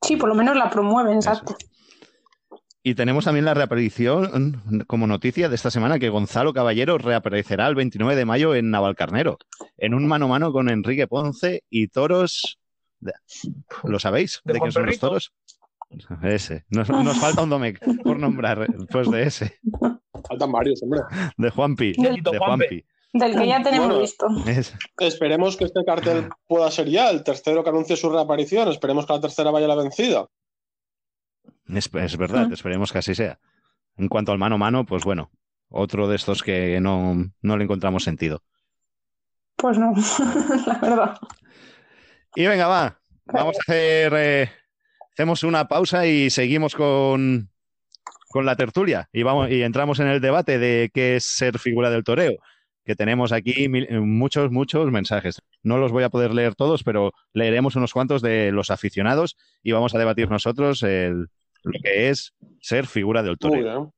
[0.06, 1.56] Sí, por lo menos la promueven, exacto.
[2.84, 7.74] Y tenemos también la reaparición como noticia de esta semana que Gonzalo Caballero reaparecerá el
[7.74, 9.39] 29 de mayo en Navalcarnero,
[9.78, 12.60] en un mano a mano con Enrique Ponce y toros.
[13.84, 14.41] ¿Lo sabéis?
[14.43, 15.34] De ¿De, quién son los toros?
[16.22, 16.66] Ese.
[16.70, 19.58] Nos, nos falta un Domecq por nombrar, pues de ese,
[20.28, 21.01] Faltan varios, hombre.
[21.38, 21.93] de Juanpi.
[21.93, 22.86] De Juanpi.
[23.18, 24.01] Del que ya tenemos Bueno.
[24.01, 24.28] visto.
[24.45, 28.68] Es- Esperemos que este cartel pueda ser ya el tercero que anuncie su reaparición.
[28.68, 30.28] Esperemos que la tercera vaya la vencida.
[31.68, 32.53] Es, es verdad, Ujú.
[32.53, 33.39] esperemos que así sea.
[33.97, 35.32] En cuanto al mano a mano, pues bueno,
[35.70, 38.43] otro de estos que no, no le encontramos sentido.
[39.55, 39.93] Pues no,
[40.68, 41.18] la verdad.
[42.36, 44.49] Y venga, va, vamos a hacer, eh,
[45.13, 47.49] hacemos una pausa y seguimos con,
[48.30, 51.89] con la tertulia y, vamos, y entramos en el debate de qué es ser figura
[51.89, 52.34] del toreo,
[52.86, 55.42] que tenemos aquí mil- muchos, muchos mensajes.
[55.64, 59.72] No los voy a poder leer todos, pero leeremos unos cuantos de los aficionados y
[59.72, 61.28] vamos a debatir nosotros el-
[61.64, 63.90] lo que es ser figura del bien.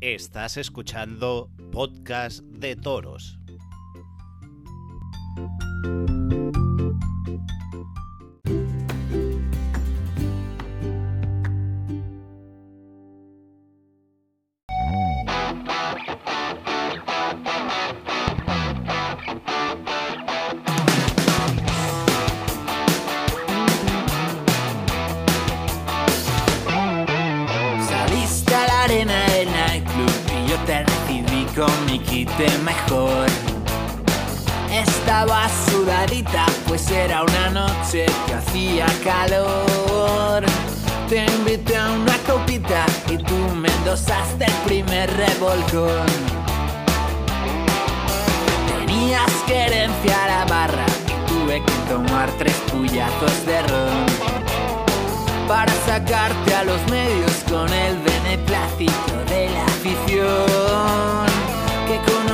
[0.00, 3.38] Estás escuchando Podcast de Toros.
[32.64, 33.26] Mejor.
[34.70, 40.44] Estaba sudadita, pues era una noche que hacía calor.
[41.08, 46.06] Te invité a una copita y tú me endosaste el primer revolcón.
[48.78, 54.06] Tenías querencia a la barra y tuve que tomar tres puyazos de ron
[55.48, 61.49] para sacarte a los medios con el beneplácito de la afición
[61.90, 62.24] que con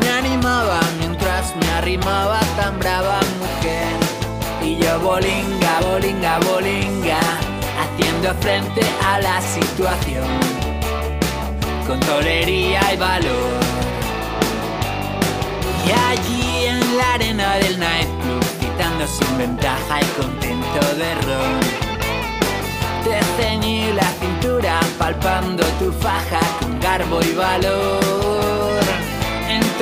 [0.00, 3.92] me animaba mientras me arrimaba tan brava mujer.
[4.62, 7.20] Y yo bolinga, bolinga, bolinga
[7.82, 10.26] haciendo frente a la situación.
[11.86, 13.60] Con tolería y valor.
[15.86, 21.60] Y allí en la arena del nightclub quitando sin ventaja el contento de ron.
[23.04, 28.63] Te ceñí la cintura palpando tu faja con garbo y valor.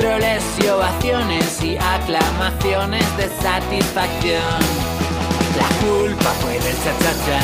[0.03, 4.59] Entre les y ovaciones y aclamaciones de satisfacción.
[5.55, 7.39] La culpa fue del cha-cha-cha,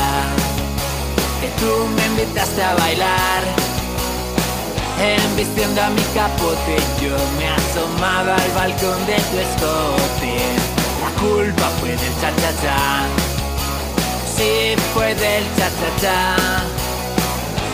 [1.40, 3.42] que tú me invitaste a bailar.
[5.00, 10.36] Embistiendo a mi capote, yo me asomaba al balcón de tu escote.
[11.00, 13.30] La culpa fue del cha-cha-cha
[14.40, 16.79] sí fue del cha-cha-cha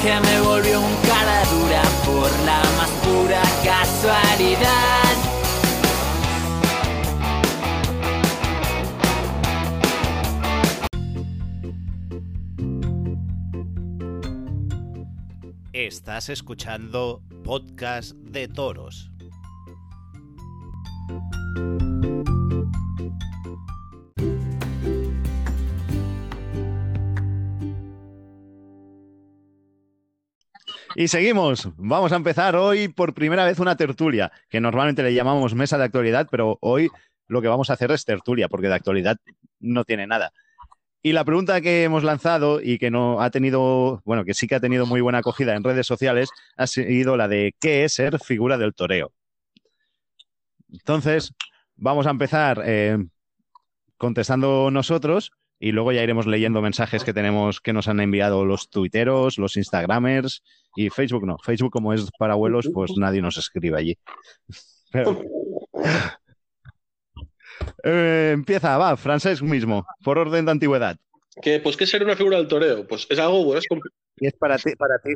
[0.07, 5.17] que me volvió un cara dura por la más pura casualidad.
[15.73, 19.11] Estás escuchando Podcast de Toros.
[30.99, 31.69] Y seguimos.
[31.77, 35.85] Vamos a empezar hoy por primera vez una tertulia, que normalmente le llamamos mesa de
[35.85, 36.89] actualidad, pero hoy
[37.29, 39.19] lo que vamos a hacer es tertulia, porque de actualidad
[39.61, 40.33] no tiene nada.
[41.03, 44.55] Y la pregunta que hemos lanzado y que no ha tenido, bueno, que sí que
[44.55, 48.19] ha tenido muy buena acogida en redes sociales, ha sido la de ¿qué es ser
[48.19, 49.13] figura del toreo?
[50.73, 51.35] Entonces,
[51.77, 52.97] vamos a empezar eh,
[53.99, 58.69] contestando nosotros y luego ya iremos leyendo mensajes que tenemos que nos han enviado los
[58.69, 60.43] tuiteros, los instagramers
[60.75, 61.39] y Facebook no.
[61.39, 63.99] Facebook como es para abuelos, pues nadie nos escribe allí.
[67.83, 70.99] Eh, empieza, va, francés mismo, por orden de antigüedad.
[71.43, 72.87] Que, pues, ¿qué es ser una figura del toreo?
[72.87, 73.67] Pues es algo bueno, es
[74.19, 75.11] y es para ti, para ti.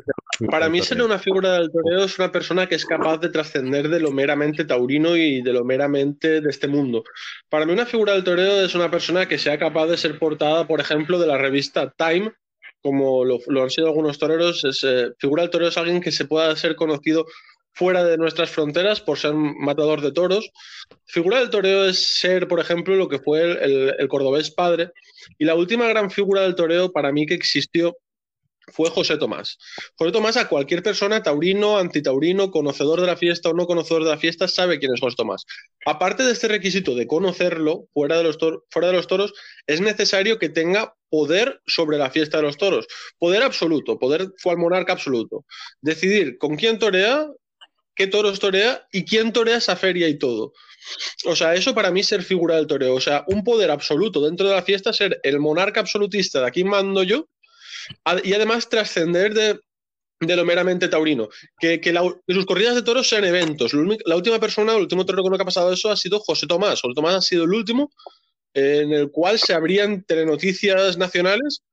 [0.47, 3.89] Para mí ser una figura del toreo es una persona que es capaz de trascender
[3.89, 7.03] de lo meramente taurino y de lo meramente de este mundo.
[7.49, 10.67] Para mí una figura del toreo es una persona que sea capaz de ser portada,
[10.67, 12.31] por ejemplo, de la revista Time,
[12.83, 14.63] como lo, han sido algunos toreros.
[14.65, 17.25] Es, eh, figura del toreo es alguien que se pueda ser conocido
[17.73, 20.49] fuera de nuestras fronteras por ser matador de toros.
[21.05, 24.91] Figura del toreo es ser, por ejemplo, lo que fue el, el cordobés padre.
[25.37, 27.97] Y la última gran figura del toreo para mí que existió
[28.71, 29.57] fue José Tomás.
[29.95, 34.11] José Tomás, a cualquier persona, taurino, antitaurino, conocedor de la fiesta o no conocedor de
[34.11, 35.45] la fiesta, sabe quién es José Tomás.
[35.85, 38.37] Aparte de este requisito de conocerlo fuera de los,
[38.69, 39.33] fuera de los toros,
[39.67, 42.87] es necesario que tenga poder sobre la fiesta de los toros.
[43.17, 45.45] Poder absoluto, poder fue al monarca absoluto.
[45.81, 47.27] Decidir con quién torea,
[47.95, 50.53] qué toros torea y quién torea esa feria y todo.
[51.25, 52.95] O sea, eso para mí es ser figura del toreo.
[52.95, 56.63] O sea, un poder absoluto dentro de la fiesta, ser el monarca absolutista de aquí
[56.63, 57.27] mando yo
[58.23, 59.59] y además trascender de,
[60.35, 61.29] lo meramente taurino.
[61.59, 61.79] Que,
[62.27, 63.73] sus corridas de toros sean eventos.
[64.05, 66.81] La última persona, el último toro que ha pasado eso ha sido José Tomás.
[66.81, 67.91] José Tomás ha sido el último
[68.53, 71.63] en el cual se abrían telenoticias nacionales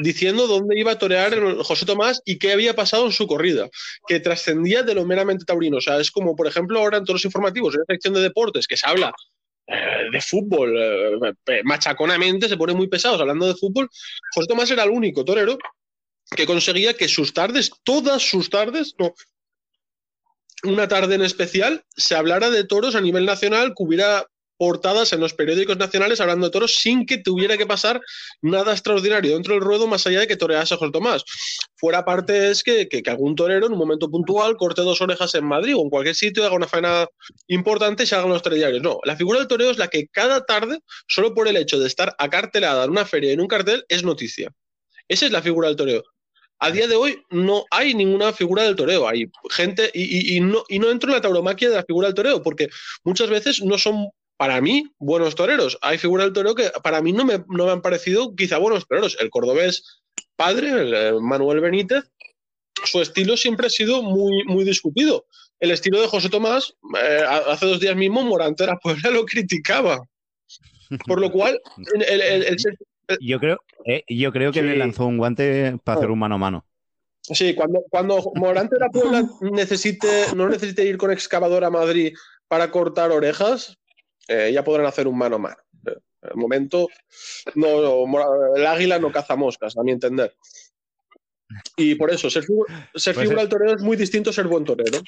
[0.00, 3.68] diciendo dónde iba a torear José Tomás y qué había pasado en su corrida,
[4.06, 5.78] que trascendía de lo meramente taurino.
[5.78, 8.20] O sea, es como, por ejemplo, ahora en todos los informativos, en la sección de
[8.20, 9.12] deportes, que se habla
[9.66, 13.88] eh, de fútbol, eh, machaconamente, se pone muy pesados hablando de fútbol.
[14.34, 15.58] José Tomás era el único torero
[16.30, 19.14] que conseguía que sus tardes, todas sus tardes, no,
[20.62, 24.26] una tarde en especial, se hablara de toros a nivel nacional, que hubiera
[24.58, 28.00] portadas en los periódicos nacionales hablando de toros sin que tuviera que pasar
[28.42, 31.24] nada extraordinario dentro del ruedo más allá de que torease José Tomás.
[31.76, 35.44] Fuera parte es que, que, algún torero en un momento puntual corte dos orejas en
[35.44, 37.06] Madrid o en cualquier sitio, haga una faena
[37.46, 38.82] importante y se hagan los telediarios.
[38.82, 41.86] No, la figura del torero es la que cada tarde, solo por el hecho de
[41.86, 44.52] estar acartelada en una feria en un cartel, es noticia.
[45.06, 46.04] Esa es la figura del toreo.
[46.60, 49.08] A día de hoy no hay ninguna figura del toreo.
[49.08, 52.42] Hay gente, y, no, y no entro en la tauromaquia de la figura del toreo,
[52.42, 52.68] porque
[53.04, 55.76] muchas veces no son para mí, buenos toreros.
[55.82, 58.86] Hay figuras del toreo que para mí no me, no me han parecido quizá buenos
[58.86, 59.16] toreros.
[59.20, 60.00] El cordobés
[60.36, 62.04] padre, el, Manuel Benítez,
[62.84, 65.26] su estilo siempre ha sido muy, muy discutido.
[65.58, 69.24] El estilo de José Tomás, eh, hace dos días mismo, Morante de la Puebla lo
[69.26, 69.98] criticaba.
[71.06, 71.60] Por lo cual,
[71.94, 72.56] el, el-
[73.20, 74.66] Yo creo, eh, yo creo que Sí.
[74.66, 76.64] le lanzó un guante para hacer un mano a mano.
[77.22, 82.14] Sí, cuando, cuando Morante de la Puebla necesite, no necesite ir con excavador a Madrid
[82.46, 83.76] para cortar orejas,
[84.28, 85.56] eh, ya podrán hacer un mano a mano.
[85.86, 86.88] Eh, El momento,
[87.54, 88.04] no,
[88.56, 90.34] el águila no caza moscas, a mi entender.
[91.76, 94.32] Y por eso, ser, figu- ser Pues figura es- del torero es muy distinto a
[94.32, 94.98] ser buen torero.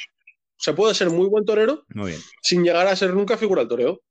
[0.57, 2.21] Se puede ser muy buen torero Muy bien.
[2.43, 4.03] sin llegar a ser nunca figura del torero.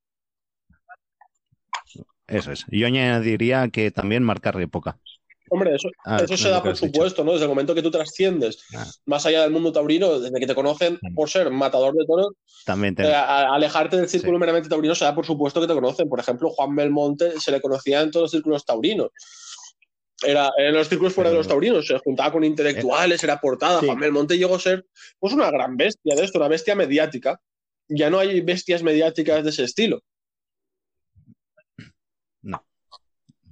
[2.26, 2.64] Eso es.
[2.68, 4.98] Yo añadiría que también marcar época.
[5.52, 6.86] Hombre, eso, Ah, eso se da por dicho.
[6.86, 7.32] supuesto, ¿no?
[7.32, 8.86] Desde el momento que tú trasciendes Ah.
[9.06, 12.28] más allá del mundo taurino, desde que te conocen por ser matador de toros,
[12.64, 14.40] También Eh, ten- a- alejarte del círculo Sí.
[14.40, 16.08] meramente taurino se da por supuesto que te conocen.
[16.08, 19.08] Por ejemplo, Juan Belmonte se le conocía en todos los círculos taurinos.
[20.22, 23.80] Era en los círculos fuera de los taurinos, se juntaba con intelectuales, era portada.
[23.80, 23.86] Sí.
[23.86, 24.86] Juan Belmonte llegó a ser
[25.18, 27.40] pues, una gran bestia de esto, una bestia mediática.
[27.88, 30.02] Ya no hay bestias mediáticas de ese estilo.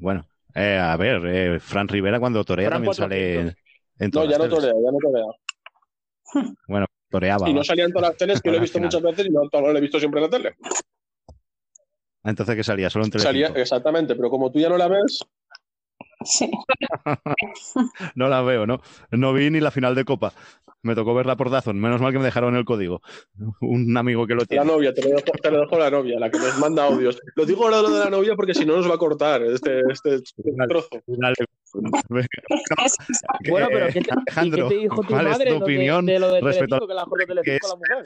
[0.01, 0.24] Bueno,
[0.59, 3.54] eh, a ver, eh, Fran Rivera cuando torea Fran también sale 400.
[3.98, 4.59] en No, ya no teles.
[4.59, 5.24] torea, ya no torea.
[6.68, 7.48] Bueno, toreaba.
[7.48, 8.86] Y no salía en todas las teles, que lo he visto final.
[8.88, 10.54] muchas veces y no, no lo he visto siempre en la tele.
[12.24, 12.90] Entonces, ¿qué salía?
[12.90, 13.46] Solo en Telecinco.
[13.46, 15.24] Salía, exactamente, pero como tú ya no la ves,
[16.24, 16.50] Sí.
[18.14, 18.80] No la veo, ¿no?
[19.10, 20.32] No vi ni la final de Copa.
[20.82, 21.80] Me tocó verla por Dazón.
[21.80, 23.00] Menos mal que me dejaron el código.
[23.60, 24.64] Un amigo que lo La tiene.
[24.64, 27.20] novia, te lo, dejo, te lo dejo la novia, la que nos manda audios.
[27.34, 29.80] Lo digo ahora lo de la novia porque si no nos va a cortar este,
[29.90, 30.20] este
[30.56, 30.68] Vale.
[30.68, 30.88] trozo.
[31.06, 31.34] Dale.
[31.38, 32.96] Es-
[33.50, 35.58] Bueno, pero ¿qué te, ¿y Alejandro, qué te dijo tu ¿cuál es madre tu lo
[35.58, 38.04] de- opinión de, lo de respecto a Telecinco, que la de que la mujer?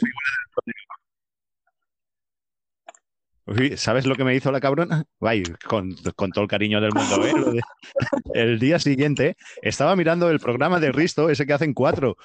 [3.46, 5.04] Uy, ¿Sabes lo que me hizo la cabrona?
[5.20, 7.34] Ay, con, con todo el cariño del mundo, ¿eh?
[8.34, 12.16] El día siguiente estaba mirando el programa de Risto, ese que hacen cuatro.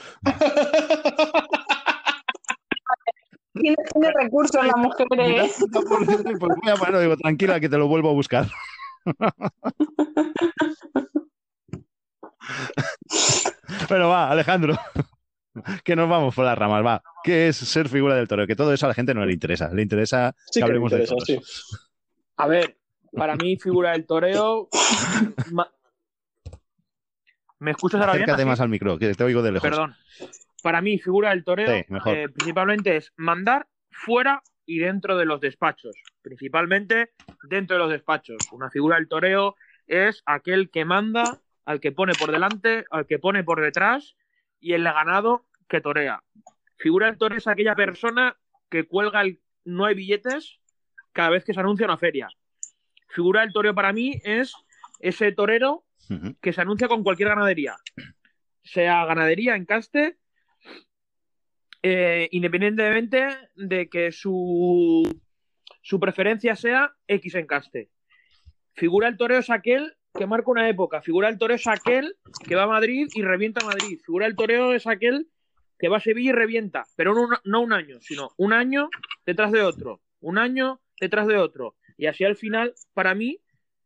[3.53, 5.07] Tiene, tiene recursos la mujer.
[5.20, 5.49] eh.
[5.59, 8.47] Pues voy a- bueno, digo, tranquila, que te lo vuelvo a buscar.
[13.89, 14.76] Pero va, Alejandro,
[15.84, 17.01] que nos vamos por las ramas, va.
[17.24, 18.47] ¿Qué es ser figura del toro?
[18.47, 19.70] Que todo eso a la gente no le interesa.
[19.74, 21.24] Le interesa Sí que de interesa, toros.
[21.26, 21.39] sí.
[22.38, 22.78] A ver,
[23.12, 24.70] para mí, figura del toreo.
[25.51, 25.72] ma-
[27.60, 28.24] ¿Me escuchas ahora bien?
[28.24, 28.49] Acércate Así.
[28.49, 29.68] más al micro, que te oigo de lejos.
[29.70, 29.95] Perdón.
[30.62, 35.39] Para mí, figura del toreo Sí, eh, principalmente es mandar fuera y dentro de los
[35.41, 35.95] despachos.
[36.22, 37.12] Principalmente
[37.49, 38.38] dentro de los despachos.
[38.51, 39.55] Una figura del toreo
[39.88, 44.16] es aquel que manda, al que pone por delante, al que pone por detrás
[44.60, 46.24] y el ganado que torea.
[46.78, 48.38] Figura del toreo es aquella persona
[48.70, 50.60] que cuelga el no hay billetes
[51.12, 52.30] cada vez que se anuncia una feria.
[53.10, 54.53] Figura del toreo para mí es
[54.99, 55.86] ese torero
[56.41, 57.76] que se anuncia con cualquier ganadería,
[58.64, 60.18] sea ganadería en caste,
[61.84, 65.22] eh, independientemente de que su,
[65.82, 67.89] su preferencia sea X en caste.
[68.74, 72.15] Figura el toreo es aquel que marca una época, figura el toreo es aquel
[72.47, 75.28] que va a Madrid y revienta a Madrid, figura el toreo es aquel
[75.80, 78.89] que va a Sevilla y revienta, pero no, un- no un año, sino un año
[79.26, 81.76] detrás de otro, un año detrás de otro.
[81.97, 83.39] Y así al final, para mí,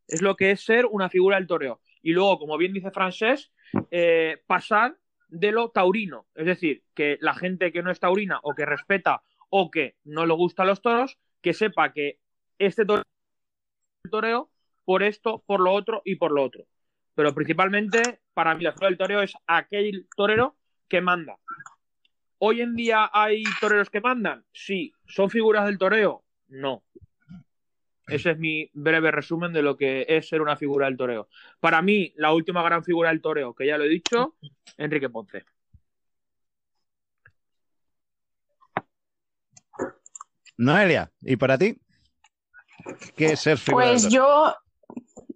[0.08, 1.82] es lo que es ser una figura del toreo.
[2.02, 3.52] Y luego, como bien dice Francés,
[3.90, 6.28] eh, pasar de lo taurino.
[6.36, 10.26] Es decir, que la gente que no es taurina o que respeta o que no
[10.26, 12.20] le gustan los toros, que sepa que
[12.58, 12.86] este
[14.10, 14.50] toreo
[14.86, 16.66] por esto, por lo otro y por lo otro.
[17.16, 20.56] Pero principalmente, para mí, la figura del toreo es aquel torero
[20.88, 21.38] que manda.
[22.40, 24.44] ¿Hoy en día hay toreros que mandan?
[24.52, 24.94] Sí.
[25.06, 26.24] ¿Son figuras del toreo?
[26.48, 26.84] No.
[28.08, 31.30] Ese es mi breve resumen de lo que es ser una figura del toreo.
[31.60, 34.36] Para mí, la última gran figura del toreo, que ya lo he dicho,
[34.78, 35.46] Enrique Ponce.
[40.58, 41.80] Noelia, ¿y para ti?
[43.16, 44.24] ¿Qué es ser figura Pues del toro?
[44.24, 44.56] yo,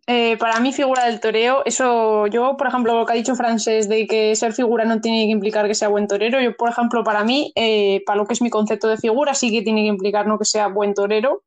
[0.07, 3.89] eh, para mí, figura del toreo, eso, yo, por ejemplo, lo que ha dicho Francés
[3.89, 7.03] de que ser figura no tiene que implicar que sea buen torero, yo, por ejemplo,
[7.03, 9.87] para mí, eh, para lo que es mi concepto de figura, sí que tiene que
[9.87, 11.43] implicar no que sea buen torero.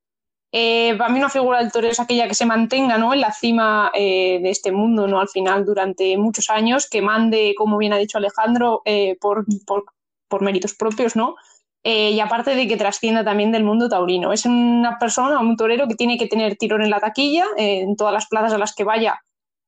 [0.51, 3.13] Eh, para mí una figura del torero es aquella que se mantenga ¿no?
[3.13, 5.21] en la cima eh, de este mundo ¿no?
[5.21, 9.85] al final durante muchos años, que mande, como bien ha dicho Alejandro, eh, por, por,
[10.27, 11.37] por méritos propios, ¿no?
[11.85, 14.33] Eh, y aparte de que trascienda también del mundo taurino.
[14.33, 17.97] Es una persona, un torero que tiene que tener tirón en la taquilla, eh, en
[17.97, 19.21] todas las plazas a las que vaya,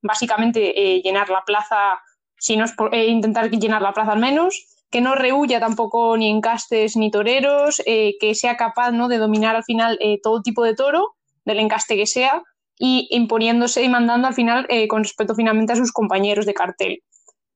[0.02, 2.00] básicamente eh, llenar la plaza,
[2.36, 6.16] si no es por, eh, intentar llenar la plaza al menos, que no rehuya tampoco
[6.16, 9.06] ni encastes ni toreros, que sea capaz ¿no?
[9.06, 12.42] de dominar al final todo tipo de toro, del encaste que sea,
[12.76, 17.04] y imponiéndose y mandando al final con respecto finalmente a sus compañeros de cartel.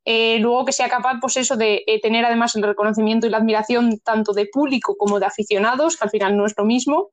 [0.04, 3.38] Eh, luego que sea capaz, pues eso, de eh, tener además el reconocimiento y la
[3.38, 7.10] admiración tanto de público como de aficionados, que al final no es lo mismo,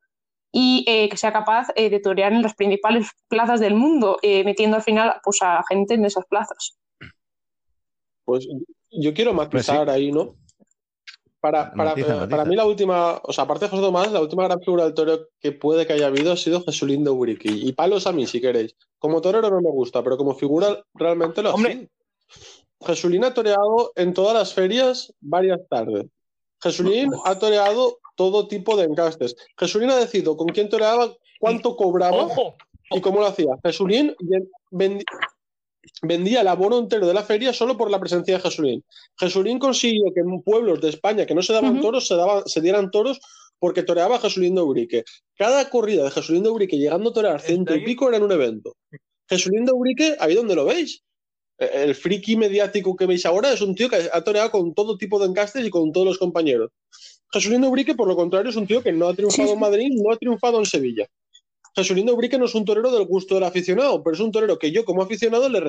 [0.52, 4.84] y eh, que sea capaz de torear en las principales plazas del mundo, metiendo al
[4.84, 6.78] final pues, a gente en esas plazas.
[8.26, 8.46] Pues
[8.92, 10.36] yo quiero matizar pues ahí, ¿no?
[11.40, 11.96] Para, para,
[12.28, 14.94] para, mí la última, o sea, aparte de José Tomás, la última gran figura del
[14.94, 17.68] torero que puede que haya habido ha sido Jesulín de Uriqui.
[17.68, 18.76] Y palos a mí, si queréis.
[19.00, 21.90] Como torero no me gusta, pero como figura realmente lo Hombre,
[22.86, 26.06] Jesulín ha toreado en todas las ferias varias tardes.
[26.62, 29.36] Jesulín ha toreado todo tipo de encastes.
[29.58, 32.28] Jesulín ha decidido con quién toreaba, cuánto cobraba
[32.92, 33.58] y cómo lo hacía.
[33.64, 34.16] Jesulín
[36.04, 38.84] vendía el abono entero de la feria solo por la presencia de Jesulín.
[39.18, 42.16] Jesulín consiguió que en pueblos de España que no se daban toros, se,
[42.46, 43.20] se dieran toros
[43.60, 45.04] porque toreaba Jesulín de Urique.
[45.36, 48.32] Cada corrida de Jesulín de Urique llegando a torear ciento y pico era en un
[48.32, 48.76] evento.
[49.28, 51.04] Jesulín de Urique, ahí donde lo veis,
[51.62, 55.20] el friki mediático que veis ahora es un tío que ha toreado con todo tipo
[55.20, 56.72] de encastes y con todos los compañeros.
[57.32, 60.12] Jesulín Ubrique, por lo contrario, es un tío que no ha triunfado en Madrid, no
[60.12, 61.08] ha triunfado en Sevilla.
[61.76, 64.72] Jesulín Ubrique no es un torero del gusto del aficionado, pero es un torero que
[64.72, 65.62] yo como aficionado le,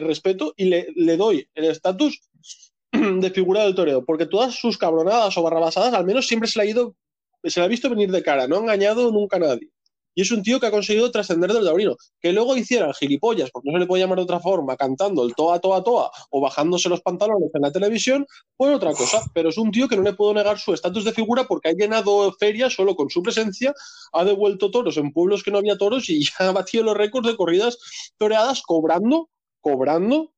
[0.00, 2.22] respeto y le, doy el estatus
[2.92, 6.64] de figura del torero, porque todas sus cabronadas o barrabasadas al menos siempre se le
[6.64, 6.96] ha ido,
[7.44, 9.70] se le ha visto venir de cara, no ha engañado nunca a nadie.
[10.18, 11.94] Y es un tío que ha conseguido trascender del taurino.
[12.20, 15.32] Que luego hiciera gilipollas, porque no se le puede llamar de otra forma, cantando el
[15.36, 19.22] toa, toa, toa o bajándose los pantalones en la televisión, fue otra cosa.
[19.32, 21.72] Pero es un tío que no le puedo negar su estatus de figura porque ha
[21.72, 23.72] llenado ferias solo con su presencia,
[24.12, 27.28] ha devuelto toros en pueblos que no había toros y ya ha batido los récords
[27.28, 27.78] de corridas
[28.18, 30.32] toreadas cobrando, cobrando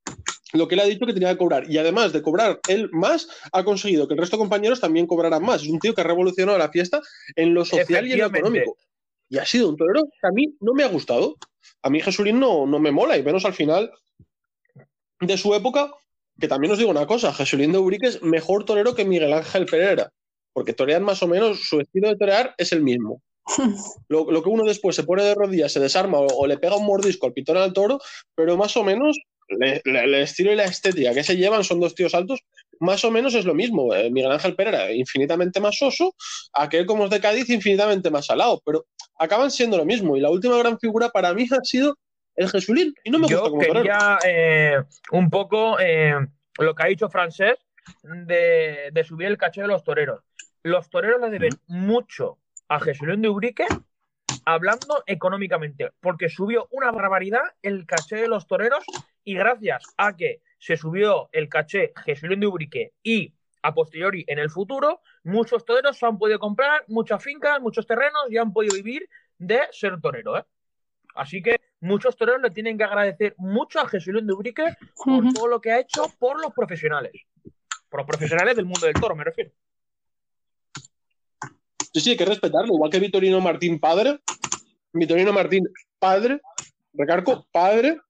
[0.52, 1.70] lo que él ha dicho que tenía que cobrar.
[1.70, 5.42] Y además de cobrar él más, ha conseguido que el resto de compañeros también cobraran
[5.42, 5.62] más.
[5.62, 7.00] Es un tío que ha revolucionado la fiesta
[7.34, 8.76] en lo social y en lo económico.
[9.30, 11.36] Y ha sido un torero que a mí no me ha gustado.
[11.82, 13.90] A mí Jesulín no, no me mola, y menos al final
[15.20, 15.92] de su época,
[16.38, 19.66] que también os digo una cosa, Jesulín de Urique es mejor torero que Miguel Ángel
[19.66, 20.10] Pereira,
[20.52, 23.22] porque torean más o menos, su estilo de torear es el mismo.
[24.08, 27.26] Lo, que uno después se pone de rodillas, se desarma o, le pega un mordisco
[27.26, 28.00] al pitón al toro,
[28.34, 29.18] pero más o menos
[29.48, 32.40] el estilo y la estética que se llevan son dos tíos altos,
[32.78, 33.92] más o menos es lo mismo.
[33.94, 36.14] Eh, Miguel Ángel Pereira, infinitamente más soso,
[36.52, 38.86] aquel como es de Cádiz, infinitamente más salado, pero
[39.20, 40.16] acaban siendo lo mismo.
[40.16, 41.96] Y la última gran figura para mí ha sido
[42.34, 46.14] el Jesulín, y no me Yo gusta quería eh, un poco eh,
[46.58, 47.58] lo que ha dicho Francés
[48.02, 50.22] de, subir el caché de los toreros.
[50.62, 53.66] Los toreros le deben mucho a Jesulín de Ubrique
[54.46, 58.84] hablando económicamente, porque subió una barbaridad el caché de los toreros
[59.22, 64.38] y gracias a que se subió el caché Jesulín de Ubrique y a posteriori en
[64.38, 68.74] el futuro, muchos toreros se han podido comprar muchas fincas, muchos terrenos y han podido
[68.74, 69.08] vivir
[69.38, 70.38] de ser torero.
[70.38, 70.44] ¿eh?
[71.14, 75.48] Así que muchos toreros le tienen que agradecer mucho a Jesulín de Ubrique por todo
[75.48, 77.12] lo que ha hecho por los profesionales.
[77.88, 79.50] Por los profesionales del mundo del toro, me refiero.
[81.92, 82.74] Sí, sí, hay que respetarlo.
[82.74, 84.20] Igual que Vitorino Martín padre.
[84.92, 85.64] Vitorino Martín
[85.98, 86.40] padre.
[86.92, 88.00] Recarco padre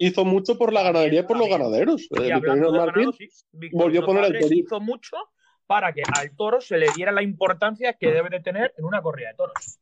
[0.00, 2.08] hizo mucho por la ganadería y por los ganaderos.
[2.18, 2.30] Eh,
[2.72, 3.12] Martín
[3.70, 4.54] volvió a poner el toro.
[4.54, 5.16] Hizo mucho
[5.66, 9.02] para que al toro se le diera la importancia que debe de tener en una
[9.02, 9.78] corrida de toros.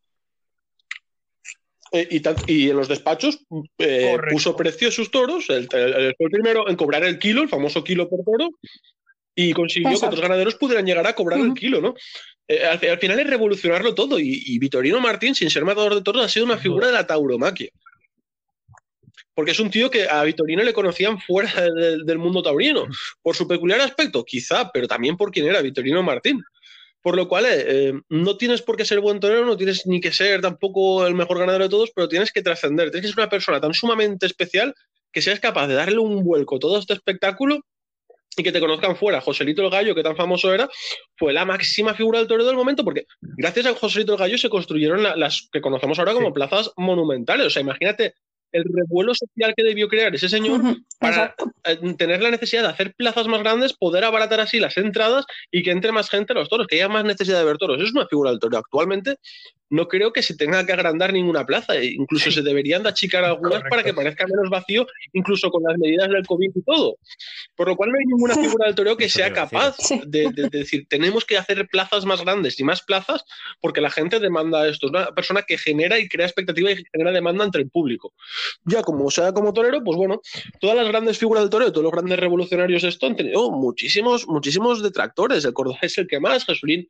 [1.92, 3.46] Eh, y, en los despachos
[3.78, 5.48] eh, puso precio a sus toros.
[5.50, 8.50] El, el, primero en cobrar el kilo, el famoso kilo por toro,
[9.36, 11.94] y consiguió que otros ganaderos pudieran llegar a cobrar el kilo, ¿no?
[12.68, 14.18] al, final es revolucionarlo todo.
[14.18, 17.06] Y, y Vitorino Martín, sin ser matador de toros, ha sido una figura de la
[17.06, 17.70] tauromaquia
[19.38, 21.52] porque es un tío que a Vitorino le conocían fuera
[22.04, 22.88] del mundo taurino,
[23.22, 26.42] por su peculiar aspecto, quizá, pero también por quién era Vitorino Martín.
[27.00, 30.00] Por lo cual, eh, eh, no tienes por qué ser buen torero, no tienes ni
[30.00, 33.22] que ser tampoco el mejor ganador de todos, pero tienes que trascender, tienes que ser
[33.22, 34.74] una persona tan sumamente especial
[35.12, 37.60] que seas capaz de darle un vuelco a todo este espectáculo
[38.36, 39.20] y que te conozcan fuera.
[39.20, 40.68] Joselito el Gallo, que tan famoso era,
[41.16, 44.50] fue la máxima figura del torero del momento, porque gracias a Joselito el Gallo se
[44.50, 47.46] construyeron las que conocemos ahora como plazas monumentales.
[47.46, 48.14] O sea, imagínate
[48.52, 50.60] el revuelo social que debió crear ese señor
[50.98, 51.34] para
[51.64, 55.62] eh, tener la necesidad de hacer plazas más grandes, poder abaratar así las entradas y
[55.62, 57.80] que entre más gente a los toros, que haya más necesidad de ver toros.
[57.82, 58.58] Es una figura del toro.
[58.58, 59.16] Actualmente
[59.70, 61.76] no creo que se tenga que agrandar ninguna plaza.
[61.76, 65.78] E incluso se deberían de achicar algunas para que parezca menos vacío, incluso con las
[65.78, 66.96] medidas del COVID y todo.
[67.56, 71.24] Por lo cual no hay ninguna figura del toreo que sea capaz de, decir, tenemos
[71.24, 73.24] que hacer plazas más grandes y más plazas
[73.60, 74.86] porque la gente demanda esto.
[74.86, 78.14] Es una persona que genera y crea expectativa y genera demanda entre el público.
[78.64, 80.20] Ya como sea como torero, pues bueno,
[80.60, 84.26] todas las grandes figuras del toreo, todos los grandes revolucionarios de esto han tenido muchísimos,
[84.26, 85.44] muchísimos detractores.
[85.44, 86.88] El Córdoba es el que más, Jesulín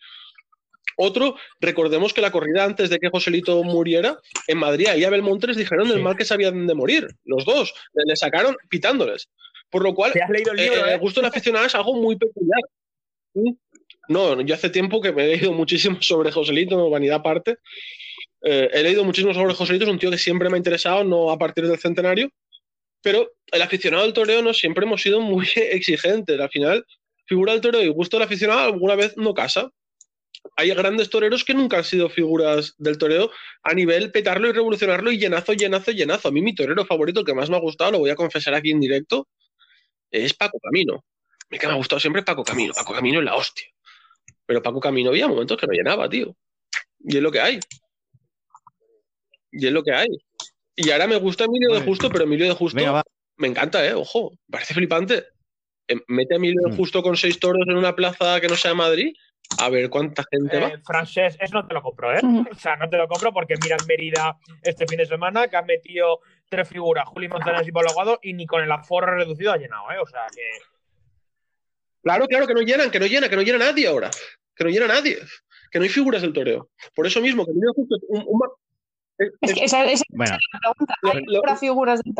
[0.97, 5.57] otro, recordemos que la corrida antes de que Joselito muriera, en Madrid y Abel Montes
[5.57, 9.28] dijeron del mal que sabían de morir, los dos, le sacaron pitándoles.
[9.70, 10.86] Por lo cual, ¿Te has leído el libro?
[10.86, 10.95] eh, eh?
[10.95, 12.61] el gusto del aficionado es algo muy peculiar.
[13.34, 13.59] ¿Sí?
[14.09, 17.59] No, yo hace tiempo que me he leído muchísimo sobre Joselito, vanidad aparte.
[18.43, 21.30] Eh, he leído muchísimo sobre Joselito, es un tío que siempre me ha interesado, no
[21.30, 22.30] a partir del centenario.
[23.03, 26.41] Pero el aficionado del toreo no siempre hemos sido muy exigentes.
[26.41, 26.84] Al final,
[27.26, 29.70] figura del toreo y gusto del aficionado alguna vez no casa.
[30.57, 33.30] Hay grandes toreros que nunca han sido figuras del toreo
[33.62, 36.28] a nivel petarlo y revolucionarlo y llenazo, llenazo, llenazo.
[36.28, 38.55] A mí mi torero favorito, el que más me ha gustado, lo voy a confesar
[38.55, 39.28] aquí en directo,
[40.11, 41.05] es Paco Camino.
[41.51, 42.72] El que me ha gustado siempre es Paco Camino.
[42.74, 43.66] Paco Camino es la hostia.
[44.47, 46.34] Pero Paco Camino había momentos que no llenaba, tío.
[47.01, 47.61] Y es lo que hay.
[49.53, 50.09] Y es lo que hay.
[50.76, 51.80] Y ahora me gusta Emilio de.
[51.80, 53.03] Justo, pero Emilio de Justo Venga,
[53.36, 53.95] me encanta, ¿eh?
[53.95, 55.26] Ojo, parece flipante.
[55.89, 56.76] Eh, Mete a Emilio de Mm.
[56.76, 59.14] Justo con seis toros en una plaza que no sea Madrid,
[59.57, 60.68] a ver cuánta gente va.
[60.68, 62.20] Eh, Francés, eso no te lo compro, ¿eh?
[62.51, 65.57] O sea, no te lo compro porque mira en Mérida este fin de semana que
[65.57, 69.53] han metido tres figuras, Juli Manzanares y Pablo Aguado, y ni con el aforo reducido
[69.53, 69.99] ha llenado, ¿eh?
[69.99, 70.42] O sea, que
[72.03, 74.11] Claro, claro, que no llenan, que no llena, que no llena nadie ahora.
[74.55, 75.18] Que no llena nadie.
[75.70, 76.70] Que no hay figuras del toreo.
[76.94, 78.40] Por eso mismo, que un- un
[79.19, 80.95] es- que esa, esa es la pregunta.
[81.03, 82.14] ¿Hay lo- figuras del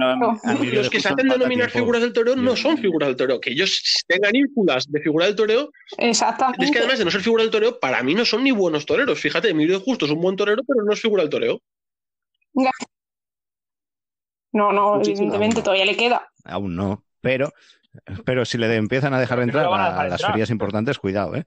[0.45, 3.41] Emilio los que se hacen denominar figuras del toreo no son figuras del toreo.
[3.41, 6.65] Que ellos tengan ínfulas de figura del toreo, Exactamente.
[6.65, 8.85] es que además de no ser figura del toreo, para mí no son ni buenos
[8.87, 9.19] toreros.
[9.21, 11.61] Fíjate, Emilio de Justo es un buen torero, pero no es figura del toreo.
[14.53, 15.19] No, no, Muchísimo.
[15.29, 16.29] evidentemente todavía le queda.
[16.45, 17.53] Aún no, pero,
[18.25, 21.45] pero si le empiezan a dejar entrar a las ferias importantes, cuidado, ¿eh?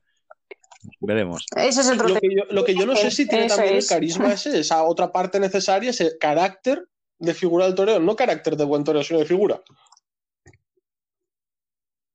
[1.00, 1.46] Veremos.
[1.56, 3.56] Ese es el Lo otro que, yo, lo que yo no sé si tiene Eso
[3.56, 3.86] también es.
[3.86, 6.88] el carisma ese, esa otra parte necesaria, ese carácter
[7.20, 9.62] de figura del toreo, no carácter de buen toreo, sino de figura.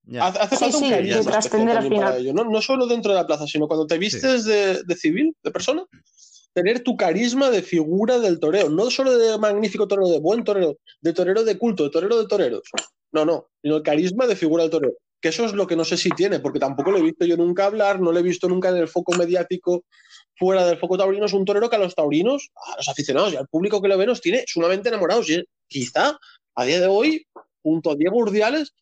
[0.08, 0.26] Ya.
[0.26, 2.20] Hace, hace Sí, falta un sí, trascender al final.
[2.20, 2.44] ello, ¿no?
[2.44, 5.84] no solo dentro de la plaza, sino cuando te vistes de, de civil, de persona,
[6.52, 10.78] tener tu carisma de figura del toreo, no solo de magnífico torero, de buen torero,
[11.00, 12.62] de torero de culto, de torero de toreros.
[13.12, 14.92] No, no, sino el carisma de figura del toreo.
[15.26, 17.36] Que eso es lo que no sé si tiene, porque tampoco lo he visto yo
[17.36, 19.84] nunca hablar, no lo he visto nunca en el foco mediático
[20.36, 21.26] fuera del foco taurino.
[21.26, 23.98] Es un torero que a los taurinos, a los aficionados y al público que lo
[23.98, 25.28] ve nos tiene sumamente enamorados.
[25.28, 26.16] Y quizá
[26.54, 27.26] a día de hoy,
[27.60, 28.72] junto a Diego Urdiales,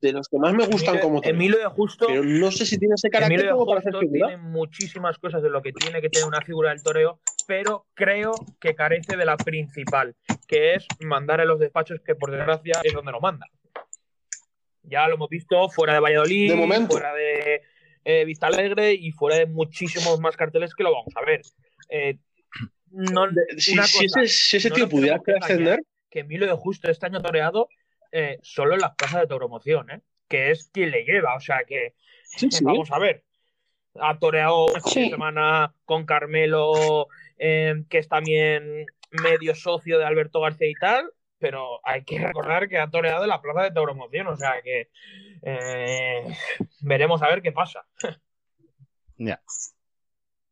[0.00, 1.36] de los que más me gustan Emilio, como torero.
[1.36, 3.94] Emilio de Justo, Pero no sé si tiene ese carácter Emilio de como para hacer
[3.94, 4.28] figura.
[4.28, 8.32] tiene muchísimas cosas de lo que tiene que tener una figura del toreo, pero creo
[8.58, 10.16] que carece de la principal,
[10.48, 13.44] que es mandar en los despachos, que por desgracia es donde no manda.
[14.84, 17.62] Ya lo hemos visto fuera de Valladolid, De fuera de
[18.04, 21.42] eh, Vista Alegre y fuera de muchísimos más carteles que lo vamos a ver.
[21.88, 22.18] Eh,
[22.90, 23.26] no,
[23.56, 25.80] si, una ese, si ese no tío pudiera tenemos
[26.10, 27.68] que Emilio de Justo este año toreado
[28.10, 30.00] eh, solo en las plazas de tauromoción, ¿eh?
[30.28, 31.34] que es quien le lleva.
[31.36, 32.64] O sea que, sí, sí.
[32.64, 33.24] vamos a ver.
[33.94, 35.10] Ha toreado este de Sí.
[35.10, 37.06] semana con Carmelo,
[37.38, 41.10] que es también medio socio de Alberto García y tal,
[41.42, 44.28] pero hay que recordar que ha toreado en la plaza de tauromoción.
[44.28, 44.88] O sea que
[45.42, 46.24] eh,
[46.80, 47.84] veremos a ver qué pasa.
[49.18, 49.42] Ya.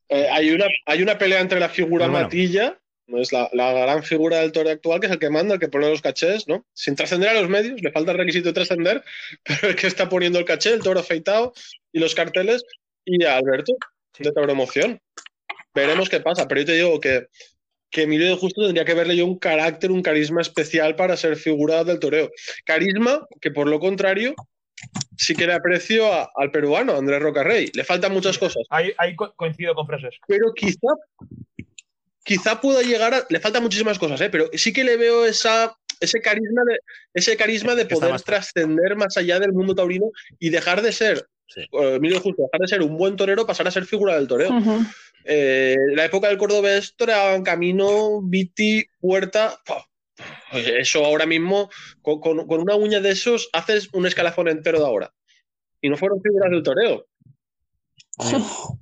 [0.09, 2.24] Eh, hay, una, hay una pelea entre la figura bueno.
[2.24, 2.76] Matilla,
[3.07, 5.61] no es la, la gran figura del toreo actual, que es el que manda, el
[5.61, 6.66] que pone los cachés, ¿no?
[6.72, 9.05] Sin trascender a los medios, le falta el requisito de trascender,
[9.45, 11.53] pero el que está poniendo el caché, el toro afeitado
[11.93, 12.64] y los carteles,
[13.05, 13.72] y a Alberto,
[14.12, 14.24] Sí.
[14.24, 15.01] de tauromoción.
[15.72, 17.28] Veremos qué pasa, pero yo te digo que,
[17.91, 21.36] que Emilio de Justo tendría que verle yo un carácter, un carisma especial para ser
[21.36, 22.30] figura del toreo.
[22.64, 24.34] Carisma que, por lo contrario,
[25.16, 27.70] sí que le aprecio a- al peruano, Andrés Rocarrey.
[27.74, 30.14] Le faltan muchas cosas Ahí, ahí co- coincido con Freses.
[30.26, 30.88] pero quizá
[32.24, 34.28] quizá pueda llegar a le faltan muchísimas cosas ¿eh?
[34.30, 36.78] pero sí que le veo esa ese carisma de
[37.14, 41.26] ese carisma de poder más- trascender más allá del mundo taurino y dejar de ser
[41.53, 41.62] Sí.
[41.62, 44.51] eh, Justo dejar de ser un buen torero pasar a ser figura del toreo.
[45.24, 49.60] Eh, la época del cordobés toreaban Camino Viti Puerta
[50.52, 51.70] eso ahora mismo
[52.02, 55.14] con, con- con una uña de esos haces un escalafón entero de ahora
[55.80, 57.06] y no fueron figuras del toreo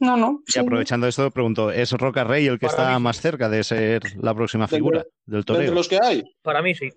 [0.00, 0.42] No, no.
[0.46, 0.58] Y sí.
[0.60, 4.02] aprovechando esto, pregunto, ¿es Roca Rey el que Para está mí más cerca de ser
[4.22, 5.74] la próxima Dentro- figura del de entre toreo?
[5.74, 6.90] los que hay Para mí sí.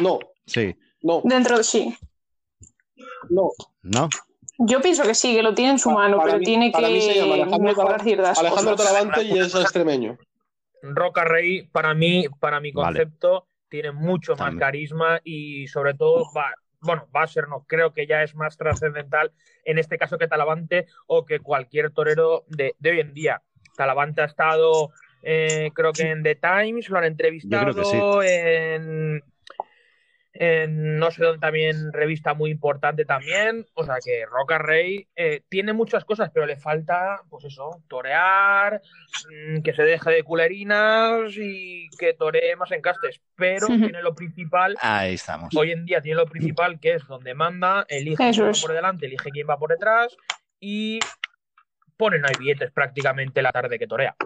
[0.00, 1.92] no Sí, no Dentro de sí.
[3.30, 3.50] no
[3.82, 4.08] ¿no?
[4.64, 6.84] Yo pienso que sí, que lo tiene en su mano, para pero mí- tiene que
[6.84, 8.86] Alejandro mejorar ciertas Alejandro cosas.
[8.92, 10.16] Talavante y es extremeño.
[10.82, 12.98] Roca Rey, para mí, para mi Vale.
[12.98, 17.92] concepto, tiene mucho más carisma y sobre todo va, bueno, va a ser, no, creo
[17.92, 19.32] que ya es más trascendental
[19.64, 23.40] en este caso que Talavante o que cualquier torero de, de hoy en día.
[23.76, 24.90] Talavante ha estado,
[25.22, 27.72] eh, creo que en The Times, lo han entrevistado,
[28.20, 29.22] que en
[30.34, 33.66] en no sé dónde también, revista muy importante también.
[33.74, 38.80] O sea que Roca Rey eh, tiene muchas cosas, pero le falta, pues eso, torear,
[39.30, 43.20] mm, que se deje de culerinas y que toree más encastes.
[43.36, 44.76] Pero tiene lo principal.
[44.80, 45.54] Ahí estamos.
[45.54, 49.06] Hoy en día tiene lo principal, que es donde manda, elige quién va por delante,
[49.06, 50.16] elige quién va por detrás
[50.58, 50.98] y
[51.96, 54.16] pone no hay billetes prácticamente la tarde que torea.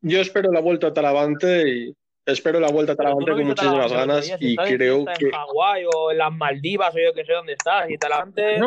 [0.00, 1.96] Yo espero la vuelta a Talavante y
[2.26, 5.26] espero la vuelta a Talavante con muchísimas ganas y creo que.
[5.26, 8.58] En Hawái o en las Maldivas o yo que sé dónde estás y Talavante.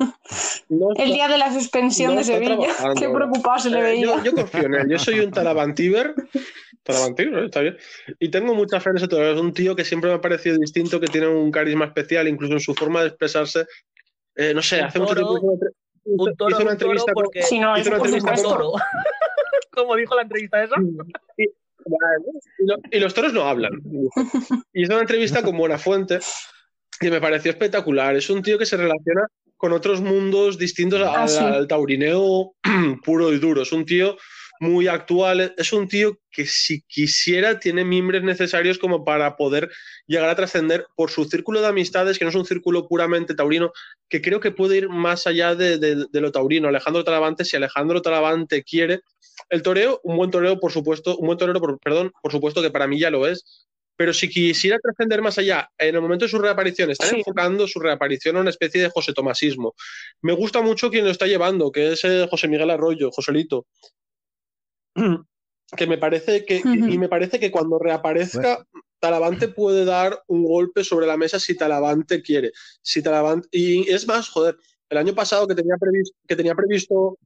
[0.96, 2.68] el día de la suspensión de Sevilla.
[2.98, 4.22] Qué preocupado se le eh, veía.
[4.22, 4.88] Yo, confío en él.
[4.88, 6.14] Yo soy un Talavantiver.
[6.82, 7.76] Talavantiver, está bien.
[8.18, 9.06] Y tengo mucha fe en ese.
[9.06, 12.54] Es un tío que siempre me ha parecido distinto, que tiene un carisma especial, incluso
[12.54, 13.66] en su forma de expresarse.
[14.36, 15.38] Eh, no sé, hace mucho tiempo
[16.04, 17.26] un toro, hizo una entrevista con...
[17.42, 18.42] Sí, no, hizo una entrevista con...
[18.42, 18.72] toro.
[19.70, 20.76] ¿Cómo dijo la entrevista esa?
[21.36, 23.72] Y, los toros no hablan.
[24.72, 26.18] Hizo una entrevista con Buenafuente
[26.98, 28.16] que me pareció espectacular.
[28.16, 32.54] Es un tío que se relaciona con otros mundos distintos ah, al, taurineo
[33.04, 33.62] puro y duro.
[33.62, 34.16] Es un tío
[34.60, 35.54] muy actual.
[35.56, 39.70] Es un tío que si quisiera tiene mimbres necesarios como para poder
[40.06, 43.72] llegar a trascender por su círculo de amistades, que no es un círculo puramente taurino,
[44.08, 46.68] que creo que puede ir más allá de, lo taurino.
[46.68, 49.00] Alejandro Talavante, si Alejandro Talavante quiere,
[49.48, 52.86] el toreo, un buen toreo, por supuesto, un buen torero, perdón, por supuesto que para
[52.86, 56.38] mí ya lo es, pero si quisiera trascender más allá, en el momento de su
[56.38, 59.74] reaparición, están enfocando su reaparición a una especie de José Tomasismo.
[60.22, 63.66] Me gusta mucho quien lo está llevando, que es eh, José Miguel Arroyo, Joselito.
[65.76, 68.66] que me parece que, y me parece que cuando reaparezca,
[68.98, 72.52] Talavante puede dar un golpe sobre la mesa si Talavante quiere.
[72.82, 74.56] Si Talavante, y es más, joder,
[74.88, 77.18] el año pasado que tenía previsto, que tenía previsto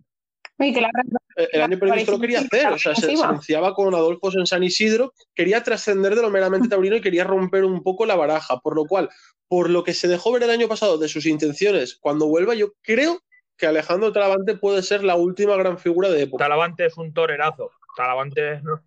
[0.59, 4.63] eh, el año previsto lo quería hacer, o sea, se, anunciaba con Adolfo en San
[4.63, 8.77] Isidro, quería trascender de lo meramente taurino y quería romper un poco la baraja, por
[8.77, 9.11] lo cual,
[9.49, 12.73] por lo que se dejó ver el año pasado de sus intenciones, cuando vuelva, yo
[12.83, 13.21] creo
[13.57, 16.45] que Alejandro Talavante puede ser la última gran figura de época.
[16.45, 17.71] Talavante es un torerazo.
[17.97, 18.83] Talavante no,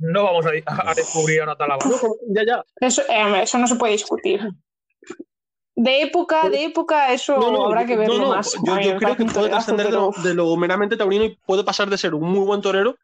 [0.00, 1.96] no vamos a, descubrir ahora Talavante.
[2.28, 2.64] ya, ya.
[2.80, 4.40] Eso, eh, eso no se puede discutir.
[5.74, 8.52] De época, de época, eso habrá que verlo más.
[8.64, 12.30] Yo, creo que puede trascender de, lo, meramente taurino y puede pasar de ser un
[12.30, 12.96] muy buen torero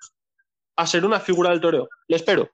[0.77, 1.89] a ser una figura del toreo.
[2.07, 2.51] Le espero.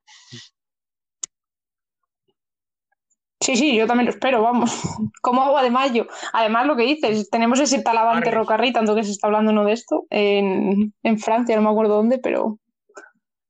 [3.44, 4.72] Sí, sí, yo también lo espero, vamos.
[5.20, 6.06] Como agua de mayo.
[6.32, 9.74] Además, lo que dices, tenemos ese talavante Rocarri, tanto que se está hablando no de
[9.74, 12.58] esto, en, en Francia, no me acuerdo dónde, pero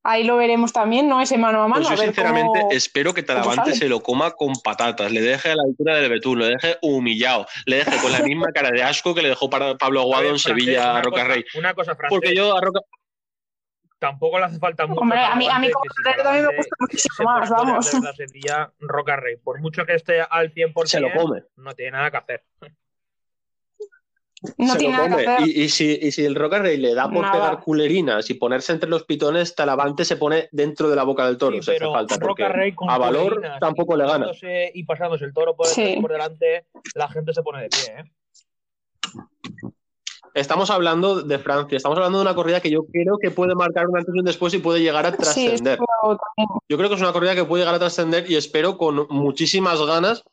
[0.03, 1.21] ahí lo veremos también, ¿no?
[1.21, 1.87] Ese mano a mano.
[1.87, 5.63] Pues yo, sinceramente, espero que Talavante se lo coma con patatas, le deje a la
[5.63, 9.23] altura del Betún, le deje humillado, le deje con la misma cara de asco que
[9.23, 11.45] le dejó para Pablo Aguado en Sevilla a Rocarrey.
[11.57, 12.11] Una cosa, francés.
[12.11, 12.81] Porque yo a Roca
[14.05, 15.01] tampoco le hace falta mucho.
[15.01, 15.85] Hombre, a mí, a mí como
[16.23, 17.95] también me gusta muchísimo más, vamos.
[18.03, 21.43] La sencilla Roca Rey, por mucho que esté al 100%, se lo come.
[21.57, 22.45] no tiene nada que hacer.
[24.59, 25.49] No tiene nada que hacer.
[25.49, 28.73] Y, y, si, y, si, el Roca Rey le da por pegar culerinas y ponerse
[28.73, 31.63] entre los pitones, Talavante se pone dentro de la boca del toro.
[31.63, 34.27] Sí, pero falta Roca Rey con a valor tampoco le gana.
[34.75, 35.97] Y pasándose el toro por, sí.
[35.99, 38.01] por delante, la gente se pone de pie.
[38.01, 38.05] ¿eh?
[40.35, 43.87] Estamos hablando de Francia, estamos hablando de una corrida que yo creo que puede marcar
[43.89, 45.79] un antes y un después y puede llegar a trascender.
[46.69, 49.81] yo creo que es una corrida que puede llegar a trascender y espero con muchísimas
[49.87, 50.25] ganas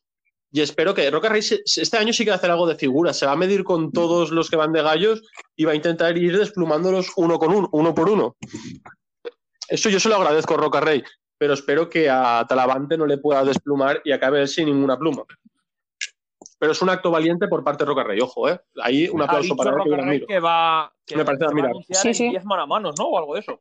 [0.52, 3.14] y espero que Roca Rey este año sí que va a hacer algo de figura,
[3.14, 5.22] se va a medir con todos los que van de gallos
[5.56, 8.36] y va a intentar ir desplumándolos uno con uno, uno por uno.
[9.69, 11.03] Eso yo se lo agradezco a Roca Rey,
[11.38, 15.23] pero espero que a Talavante no le pueda desplumar y acabe sin ninguna pluma
[16.61, 18.61] pero es un acto valiente por parte de Roca Rey, ojo, ¿eh?
[18.83, 22.13] Ahí un aplauso para él que, que va, que Me parece va a anunciar sí,
[22.13, 22.29] sí.
[22.29, 23.05] 10 mano a manos, ¿no?
[23.05, 23.59] O algo de eso.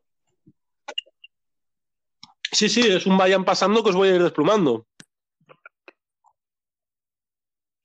[2.52, 4.86] Sí, sí, es un vayan pasando que os voy a ir desplumando.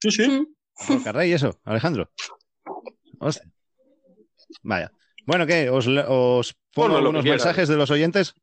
[0.02, 0.48] Sí, sí.
[0.90, 2.10] Roca Rey, eso, Alejandro.
[3.22, 3.50] Hostia.
[4.64, 4.92] Vaya.
[5.26, 5.70] Bueno, ¿qué?
[5.70, 8.36] ¿Os, os pongo algunos mensajes de los oyentes?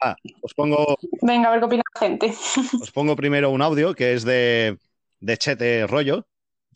[0.00, 0.96] Ah, os pongo.
[1.22, 2.34] Venga, a ver qué opina la gente.
[2.82, 4.76] Os pongo primero un audio que es de
[5.20, 6.26] de Chete Rollo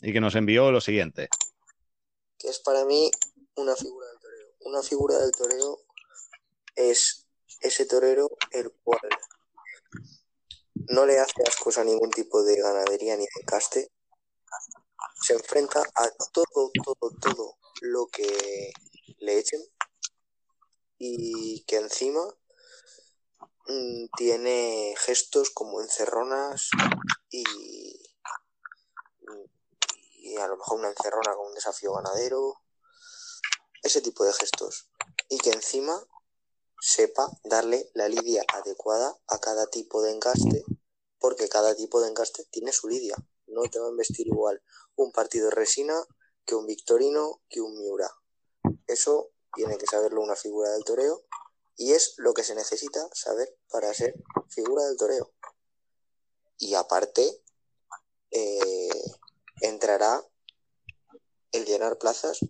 [0.00, 1.28] y que nos envió lo siguiente.
[2.38, 3.10] Que es para mí
[3.56, 4.48] una figura del torero.
[4.60, 5.78] Una figura del torero
[6.74, 7.26] es
[7.60, 9.00] ese torero el cual
[10.88, 13.92] no le hace ascos a ningún tipo de ganadería ni de caste.
[15.22, 18.72] Se enfrenta a todo, todo, todo lo que
[19.18, 19.60] le echen
[20.98, 22.22] y que encima
[23.66, 26.70] mm, tiene gestos como encerronas
[27.30, 27.44] y
[30.30, 32.60] y a lo mejor una encerrona con un desafío ganadero,
[33.82, 34.88] ese tipo de gestos.
[35.28, 36.06] Y que encima
[36.80, 40.64] sepa darle la lidia adecuada a cada tipo de encaste,
[41.18, 43.16] porque cada tipo de encaste tiene su lidia.
[43.46, 44.62] No te va a investir igual
[44.94, 45.94] un partido de resina
[46.44, 48.10] que un victorino que un miura.
[48.86, 51.24] Eso tiene que saberlo una figura del toreo
[51.76, 54.14] y es lo que se necesita saber para ser
[54.48, 55.32] figura del toreo.
[56.58, 57.42] Y aparte,
[58.30, 58.88] eh,
[59.60, 60.22] entrará
[61.52, 62.40] el llenar plazas.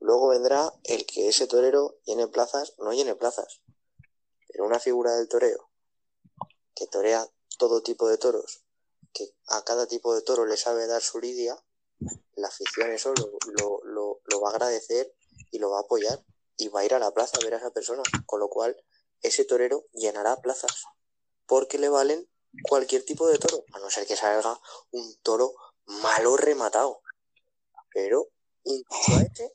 [0.00, 3.60] Luego vendrá el que ese torero llene plazas, no llene plazas.
[4.48, 5.70] Pero una figura del toreo
[6.74, 7.28] que torea
[7.58, 8.64] todo tipo de toros,
[9.12, 11.62] que a cada tipo de toro le sabe dar su lidia,
[12.36, 15.12] la afición eso lo, lo, lo, va a agradecer
[15.50, 16.24] y lo va a apoyar
[16.56, 18.02] y va a ir a la plaza a ver a esa persona.
[18.26, 18.76] Con lo cual,
[19.22, 20.84] ese torero llenará plazas
[21.46, 22.28] porque le valen
[22.62, 24.58] cualquier tipo de toro, a no ser que salga
[24.92, 25.54] un toro
[26.02, 27.00] malo rematado.
[27.92, 28.28] Pero
[28.64, 29.52] incluso a ese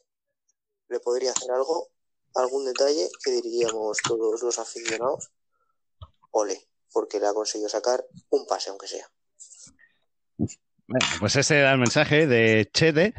[0.90, 1.90] le podría hacer algo,
[2.36, 5.32] algún detalle que diríamos todos los aficionados,
[6.32, 9.10] ole, porque le ha conseguido sacar un pase, aunque sea.
[10.38, 13.14] Bueno, pues ese era el mensaje de Chede.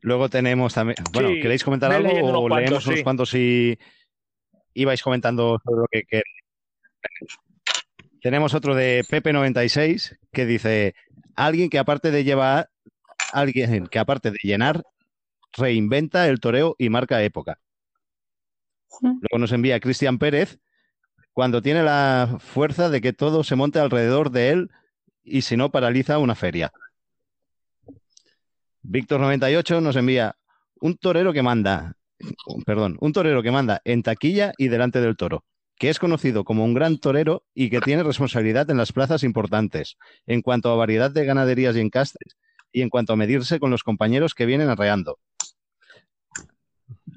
[0.00, 0.96] Luego tenemos también.
[1.12, 3.78] Bueno, Sí, ¿queréis comentar algo unos o cuantos, leemos unos cuantos y
[4.74, 6.42] ibais comentando sobre lo que queréis?
[8.22, 10.94] Tenemos otro de Pepe96 que dice:
[11.34, 12.70] Alguien que aparte de llevar,
[13.32, 14.84] alguien que aparte de llenar,
[15.52, 17.58] reinventa el toreo y marca época.
[19.00, 20.60] Luego nos envía Cristian Pérez
[21.32, 24.70] cuando tiene la fuerza de que todo se monte alrededor de él
[25.24, 26.72] y si no paraliza una feria.
[28.84, 30.36] Víctor98 nos envía
[30.80, 31.96] un torero que manda,
[32.66, 35.44] perdón, un torero que manda en taquilla y delante del toro,
[35.78, 39.96] que es conocido como un gran torero y que tiene responsabilidad en las plazas importantes,
[40.26, 42.36] en cuanto a variedad de ganaderías y encastes,
[42.70, 45.18] y en cuanto a medirse con los compañeros que vienen arreando.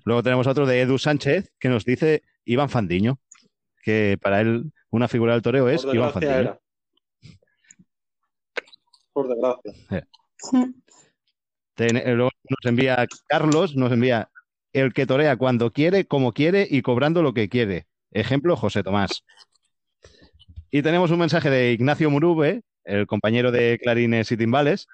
[0.04, 3.20] Luego tenemos otro de Edu Sánchez que nos dice Iván Fandiño,
[3.84, 6.34] que para él una figura del toreo es Iván Fandiño.
[6.34, 6.60] era.
[9.14, 10.08] Por desgracia.
[11.76, 14.30] Ten- eh, luego nos envía Carlos, nos envía
[14.74, 17.88] el que torea cuando quiere, como quiere y cobrando lo que quiere.
[18.12, 19.24] Ejemplo, José Tomás.
[20.72, 24.88] Y tenemos un mensaje de Ignacio Murube, el compañero de clarines y timbales,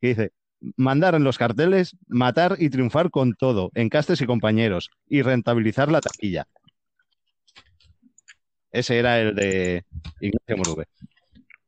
[0.00, 0.32] que dice,
[0.76, 6.00] mandar en los carteles, matar y triunfar con todo, encastes y compañeros, y rentabilizar la
[6.00, 6.46] taquilla.
[8.72, 9.84] Ese era el de
[10.20, 10.86] Ignacio Murube.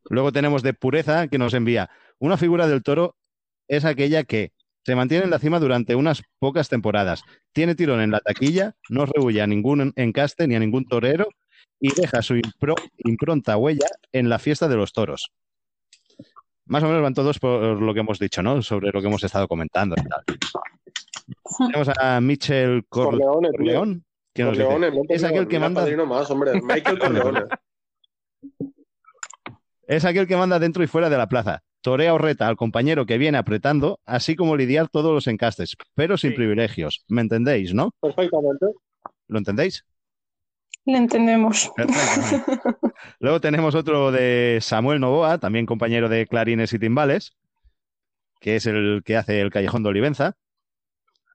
[0.08, 3.16] Luego tenemos de Pureza, que nos envía, una figura del toro
[3.68, 4.52] es aquella que
[4.86, 9.04] se mantiene en la cima durante unas pocas temporadas, tiene tirón en la taquilla, no
[9.04, 11.26] rehuye a ningún encaste ni a ningún torero
[11.80, 15.32] y deja su impro- impronta huella en la fiesta de los toros.
[16.66, 18.62] Más o menos van todos por lo que hemos dicho, ¿no?
[18.62, 20.22] Sobre lo que hemos estado comentando y tal.
[21.72, 23.56] Tenemos a Michel Cor- Corleone, tío.
[23.58, 26.60] Corleón, que nos dice, Corleone, es aquel que manda padrino más, hombre.
[26.62, 27.40] Michael Corleone.
[29.88, 31.64] Es aquel que manda dentro y fuera de la plaza.
[31.86, 36.16] Torea o reta al compañero que viene apretando, así como lidiar todos los encastes, pero
[36.16, 36.36] sin Sí.
[36.36, 37.04] privilegios.
[37.06, 37.92] ¿Me entendéis, no?
[38.00, 38.66] Perfectamente.
[39.28, 39.86] ¿Lo entendéis?
[40.84, 41.70] Le entendemos.
[43.20, 47.36] Luego tenemos otro de Samuel Novoa, también compañero de clarines y timbales,
[48.40, 50.34] que es el que hace el Callejón de Olivenza.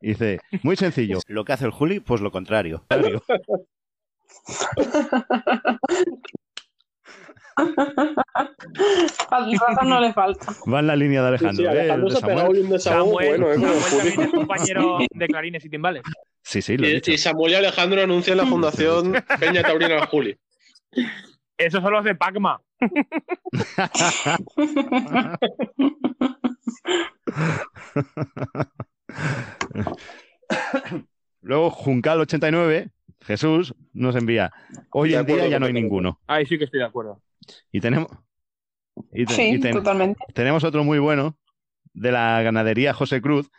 [0.02, 1.20] Dice, muy sencillo.
[1.28, 2.84] Lo que hace el Juli, pues lo contrario.
[9.32, 10.46] Razón no le falta.
[10.72, 11.72] Va en la línea de Sí, Alejandro.
[11.72, 11.82] sí, ¿eh?
[11.82, 12.60] El Alejandro de se Samuel.
[12.72, 13.56] un Samuel, bueno, ¿eh?
[13.60, 16.04] Samuel también es compañero de clarines y timbales.
[16.44, 17.12] Sí, sí, lo he Y, dicho.
[17.12, 20.38] y Samuel y Alejandro anuncian la fundación Peña Taurina del Juli.
[21.58, 22.60] Esos son los de Pacma.
[31.42, 32.92] Luego, Juncal89,
[33.22, 34.52] Jesús, nos envía.
[34.92, 36.20] Hoy en día ya no hay ninguno.
[36.28, 37.22] Ahí sí que estoy de acuerdo.
[37.72, 38.10] Y tenemos.
[39.14, 40.20] Y, te- Sí, y ten- totalmente.
[40.34, 41.38] tenemos otro muy bueno
[41.94, 43.50] de la ganadería José Cruz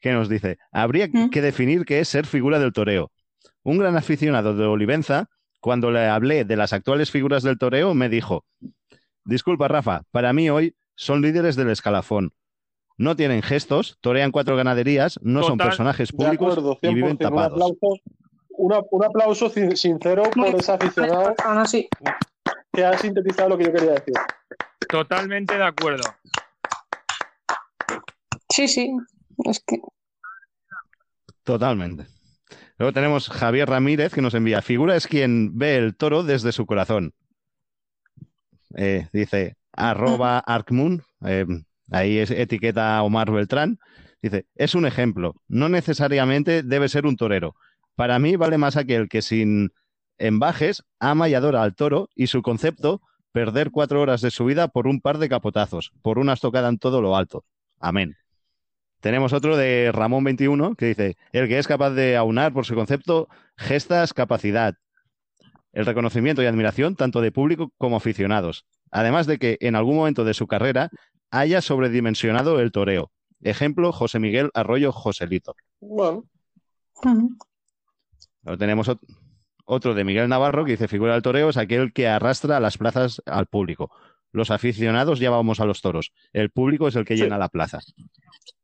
[0.00, 1.30] que nos dice: habría Mm.
[1.30, 3.10] que definir qué es ser figura del toreo.
[3.62, 5.28] Un gran aficionado de Olivenza,
[5.60, 8.44] cuando le hablé de las actuales figuras del toreo, me dijo:
[9.24, 12.32] Disculpa, Rafa, para mí hoy son líderes del escalafón.
[12.98, 17.28] No tienen gestos, torean cuatro ganaderías, no son personajes De públicos acuerdo, y viven 100%.
[17.28, 17.52] Un tapados.
[17.52, 18.00] aplauso,
[18.58, 21.88] una- un aplauso sin- sincero por ese aficionado Aún así.
[22.72, 24.14] que ha sintetizado lo que yo quería decir.
[24.88, 26.02] Totalmente de acuerdo.
[28.48, 28.92] Sí, sí.
[29.44, 29.76] Es que.
[31.44, 32.06] Totalmente.
[32.78, 36.66] Luego tenemos Javier Ramírez que nos envía, figura es quien ve el toro desde su
[36.66, 37.14] corazón.
[38.76, 41.46] Eh, dice arroba Arcmoon, eh,
[41.90, 43.78] ahí es etiqueta Omar Beltrán,
[44.22, 47.56] Dice, es un ejemplo, no necesariamente debe ser un torero.
[47.94, 49.72] Para mí vale más aquel que sin
[50.18, 53.02] embajes ama y adora al toro y su concepto,
[53.32, 56.78] perder cuatro horas de su vida por un par de capotazos, por una estocada en
[56.78, 57.44] todo lo alto.
[57.80, 58.16] Amén.
[59.00, 62.74] Tenemos otro de Ramón 21 que dice, el que es capaz de aunar por su
[62.74, 64.76] concepto gestas, capacidad,
[65.72, 70.24] el reconocimiento y admiración tanto de público como aficionados, además de que en algún momento
[70.24, 70.90] de su carrera
[71.30, 73.10] haya sobredimensionado el toreo.
[73.40, 75.56] Ejemplo, José Miguel Arroyo Joselito.
[75.80, 76.24] Bueno,
[78.42, 79.00] Luego tenemos ot-
[79.64, 82.78] otro de Miguel Navarro que dice, figura del toreo es aquel que arrastra a las
[82.78, 83.90] plazas al público.
[84.32, 86.12] Los aficionados ya vamos a los toros.
[86.32, 87.22] El público es el que Sí.
[87.22, 87.80] llena la plaza.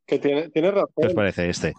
[0.07, 0.89] que tiene, tiene razón.
[0.97, 1.75] ¿Qué os parece este?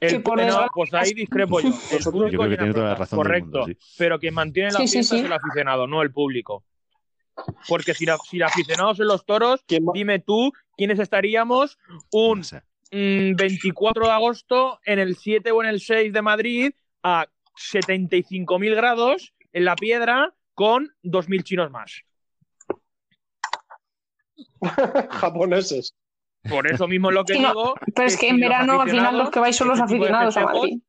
[0.00, 1.68] El- no, desgracia- pues ahí discrepo yo.
[1.90, 3.58] El público Yo creo que llena tiene toda la plazas, razón Correcto.
[3.58, 3.94] mundo, sí.
[3.98, 5.20] Pero quien mantiene la Sí, sí, fiesta sí.
[5.20, 6.64] es el aficionado, no el público.
[7.68, 11.78] Porque si, la- si el aficionado son los toros, ¿Quién va- dime tú quiénes estaríamos
[12.12, 12.42] un
[12.92, 13.32] No sé.
[13.32, 18.74] mm, 24 de agosto en el 7 o en el 6 de Madrid a 75.000
[18.74, 22.02] grados en la piedra con 2.000 chinos más.
[25.10, 25.94] japoneses.
[26.48, 27.74] Por eso mismo es lo que no, digo.
[27.94, 30.44] Pero es que en si verano al final los que vais son los aficionados a
[30.44, 30.80] Madrid.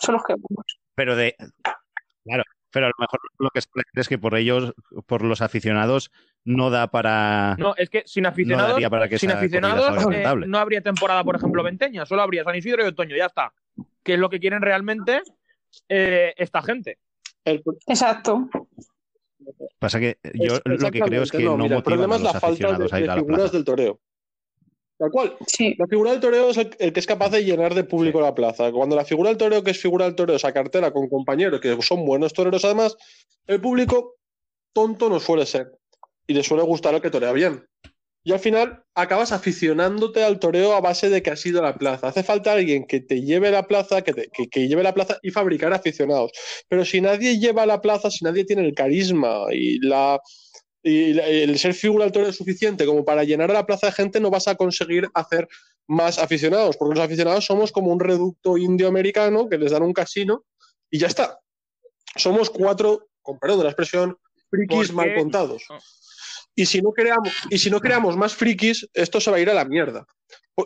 [0.00, 0.34] Son los que
[0.94, 1.34] Pero de.
[2.24, 4.74] Claro, pero a lo mejor lo que se refiere es que por ellos,
[5.06, 6.10] por los aficionados,
[6.44, 7.56] no da para.
[7.58, 11.22] No, es que sin no aficionados, daría para que sin aficionados eh, no habría temporada,
[11.24, 12.06] por ejemplo, venteña.
[12.06, 13.52] Solo habría San Isidro y Otoño, ya está.
[14.02, 15.22] Que es lo que quieren realmente
[15.88, 16.98] eh, esta gente.
[17.44, 18.48] El, Exacto.
[19.78, 22.18] Pasa que yo es- lo que creo es que no, mira, el motivan problema a
[22.18, 23.56] es los la falta de, aficionados a ir de a la figuras plaza.
[23.56, 24.00] del toreo.
[24.98, 25.36] Tal cual.
[25.46, 25.74] Sí.
[25.78, 28.34] La figura del toreo es el, el que es capaz de llenar de público la
[28.34, 28.70] plaza.
[28.70, 31.80] Cuando la figura del toreo, que es figura del toreo, esa cartera con compañeros que
[31.80, 32.96] son buenos toreros, además,
[33.46, 34.16] el público
[34.74, 35.72] tonto no suele ser.
[36.30, 37.66] Y le suele gustar el que torea bien.
[38.22, 41.74] Y al final acabas aficionándote al toreo a base de que has ido a la
[41.76, 42.06] plaza.
[42.06, 45.18] Hace falta alguien que te lleve la plaza, que, te- que- que lleve la plaza
[45.22, 46.30] y fabricar aficionados.
[46.68, 50.20] Pero si nadie lleva la plaza, si nadie tiene el carisma y la,
[50.84, 53.92] y el ser figura del toreo es suficiente como para llenar a la plaza de
[53.92, 55.48] gente, no vas a conseguir hacer
[55.88, 60.44] más aficionados, porque los aficionados somos como un reducto indio-americano que les dan un casino
[60.90, 61.40] y ya está.
[62.14, 64.16] Somos cuatro, con perdón de la expresión,
[64.50, 65.62] frikis mal contados.
[66.60, 69.48] Y si, no creamos, y si no creamos más frikis, esto se va a ir
[69.48, 70.04] a la mierda.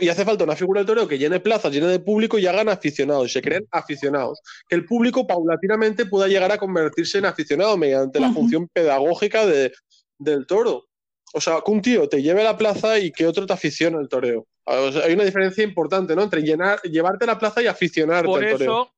[0.00, 2.68] Y hace falta una figura del toreo que llene plazas, llene de público y hagan
[2.68, 4.40] aficionados, se creen aficionados.
[4.68, 9.72] Que el público paulatinamente pueda llegar a convertirse en aficionado mediante la función pedagógica de,
[10.18, 10.88] del toro.
[11.32, 13.96] O sea, que un tío te lleve a la plaza y que otro te aficione
[13.96, 14.48] al toreo.
[14.64, 16.24] O sea, hay una diferencia importante, ¿no?
[16.24, 18.82] Entre llenar, llevarte a la plaza y aficionarte Por al toreo.
[18.82, 18.94] eso,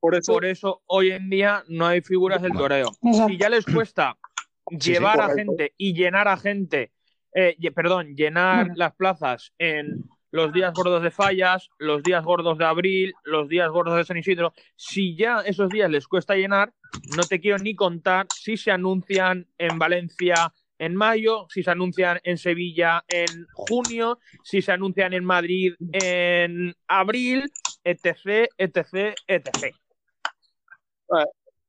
[0.00, 2.90] Por eso, por eso hoy en día no hay figuras del toreo.
[3.28, 4.16] Si ya les cuesta
[4.78, 6.92] sí, llevar a gente y llenar a gente,
[7.34, 8.76] eh, perdón, llenar Mm.
[8.76, 13.70] las plazas en los días gordos de Fallas, los días gordos de abril, los días
[13.70, 16.72] gordos de San Isidro, si ya esos días les cuesta llenar,
[17.16, 22.20] no te quiero ni contar si se anuncian en Valencia en mayo, si se anuncian
[22.22, 27.50] en Sevilla en junio, si se anuncian en Madrid en abril,
[27.82, 29.74] etc, etc, etc.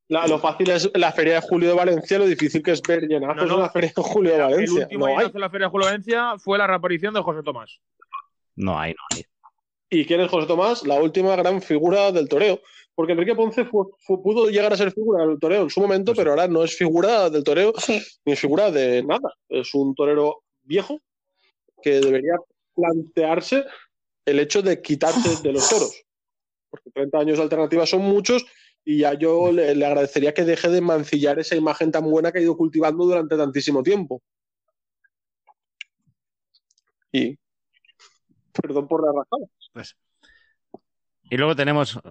[0.10, 3.08] la- lo fácil es la feria de julio de Valencia, lo difícil que es ver
[3.08, 3.56] llenazos No, no.
[3.56, 4.84] en la feria de julio de El Valencia.
[4.84, 5.32] último No hay.
[5.32, 7.80] de la Feria de Julio de Valencia fue la reaparición de José Tomás.
[8.56, 9.24] No hay, no hay.
[9.92, 10.86] ¿Y quién es José Tomás?
[10.86, 12.60] La última gran figura del toreo.
[12.94, 16.14] Porque Enrique Ponce fue- fue- pudo llegar a ser figura del toreo en su momento,
[16.14, 18.02] pero ahora no es figura del toreo Sí.
[18.26, 19.34] ni es figura de nada.
[19.48, 21.00] Es un torero viejo
[21.82, 22.36] que debería
[22.76, 23.64] plantearse
[24.26, 26.04] el hecho de quitarse de los toros.
[26.70, 28.46] Porque 30 años de alternativa son muchos
[28.90, 32.40] y ya yo le, le agradecería que deje de mancillar esa imagen tan buena que
[32.40, 34.20] ha ido cultivando durante tantísimo tiempo.
[37.12, 37.38] Y
[38.52, 39.46] perdón por la rajada.
[39.74, 39.96] Pues.
[41.30, 42.00] Y luego tenemos.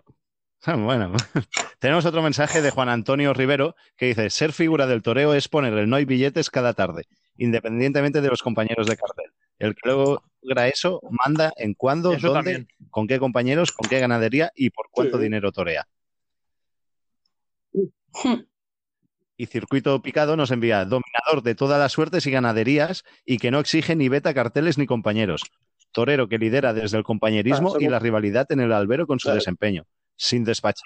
[0.66, 1.12] Bueno,
[1.78, 5.72] tenemos otro mensaje de Juan Antonio Rivero que dice: Ser figura del toreo es poner
[5.74, 7.04] el no hay billetes cada tarde,
[7.36, 9.30] independientemente de los compañeros de cartel.
[9.60, 12.68] El que luego logra eso manda en cuándo, Eso dónde, también.
[12.90, 15.22] con qué compañeros, con qué ganadería y por cuánto Sí.
[15.22, 15.86] dinero torea.
[18.24, 18.42] Hmm.
[19.36, 23.60] Y Circuito Picado nos envía dominador de todas las suertes y ganaderías y que no
[23.60, 25.42] exige ni beta carteles ni compañeros.
[25.92, 29.26] Torero que lidera desde el compañerismo Ah, y la rivalidad en el albero con su
[29.26, 29.36] Claro.
[29.36, 29.84] desempeño,
[30.16, 30.82] sin despacheos.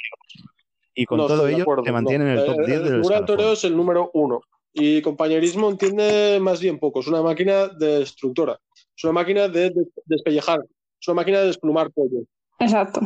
[0.94, 3.01] Y con No todo ello acuerdo, se mantiene en el top Eh, 10 el del
[3.01, 3.27] escalafón.
[3.27, 4.43] toreo es el número uno.
[4.74, 7.01] Y compañerismo entiende más bien poco.
[7.01, 8.59] Es una máquina de destructora.
[8.97, 10.61] Es una máquina de, de- despellejar.
[11.01, 12.20] Es una máquina de desplumar pollo.
[12.59, 13.01] Exacto.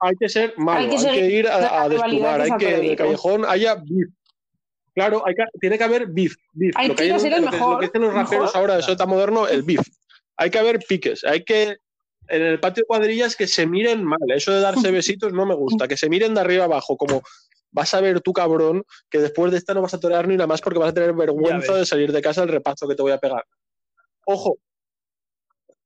[0.00, 2.96] Hay que ser malo, Hay hay que ir a, a desplumar, hay que en el
[2.96, 4.08] callejón haya beef.
[4.94, 6.34] Claro, hay que, tiene que haber beef.
[6.52, 6.74] beef.
[6.76, 8.44] Hay lo, que que hay ser el lo que- mejor, lo que dicen los raperos
[8.46, 8.56] mejor.
[8.56, 9.86] ahora, eso tan moderno, el beef.
[10.36, 11.76] hay que haber piques, hay que
[12.28, 14.18] en el patio de cuadrillas que se miren mal.
[14.34, 17.22] Eso de darse besitos no me gusta, que se miren de arriba abajo, como
[17.72, 20.46] vas a ver tú, cabrón, que después de esta no vas a torear ni nada
[20.46, 23.12] más porque vas a tener vergüenza de salir de casa del repaso que te voy
[23.12, 23.44] a pegar.
[24.24, 24.56] Ojo.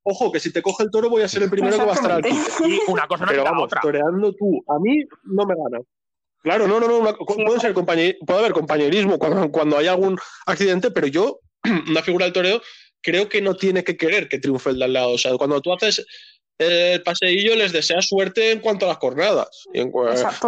[0.03, 1.95] Ojo, que si te coge el toro voy a ser el primero que va a
[1.95, 2.25] estar al.
[2.25, 3.81] Y una cosa no Pero vamos, otra.
[3.81, 5.83] toreando tú, a mí no me gana.
[6.41, 10.17] Claro, no, no, no, una- puede, ser puede haber compañerismo cuando, cuando hay algún
[10.47, 11.39] accidente, pero yo,
[11.89, 12.61] una figura del toreo,
[13.01, 15.11] creo que no tiene que querer que triunfe el de al lado.
[15.11, 16.03] O sea, cuando tú haces
[16.57, 19.65] el paseillo, les deseas suerte en cuanto a las cornadas.
[19.73, 19.91] Y en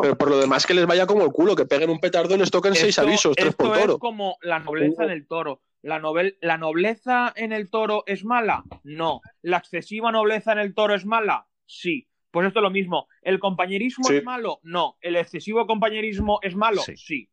[0.01, 2.37] pero por lo demás, que les vaya como el culo, que peguen un petardo y
[2.39, 3.93] les toquen seis avisos, tres esto por toro.
[3.93, 5.61] es como la nobleza en el toro.
[5.83, 8.63] La, novel- ¿La nobleza en el toro es mala?
[8.83, 9.21] No.
[9.41, 11.47] ¿La excesiva nobleza en el toro es mala?
[11.65, 12.07] Sí.
[12.31, 13.07] Pues esto es lo mismo.
[13.21, 14.15] ¿El compañerismo Sí.
[14.15, 14.59] es malo?
[14.63, 14.97] No.
[15.01, 16.81] ¿El excesivo compañerismo es malo?
[16.81, 16.95] Sí.
[16.97, 17.29] Sí.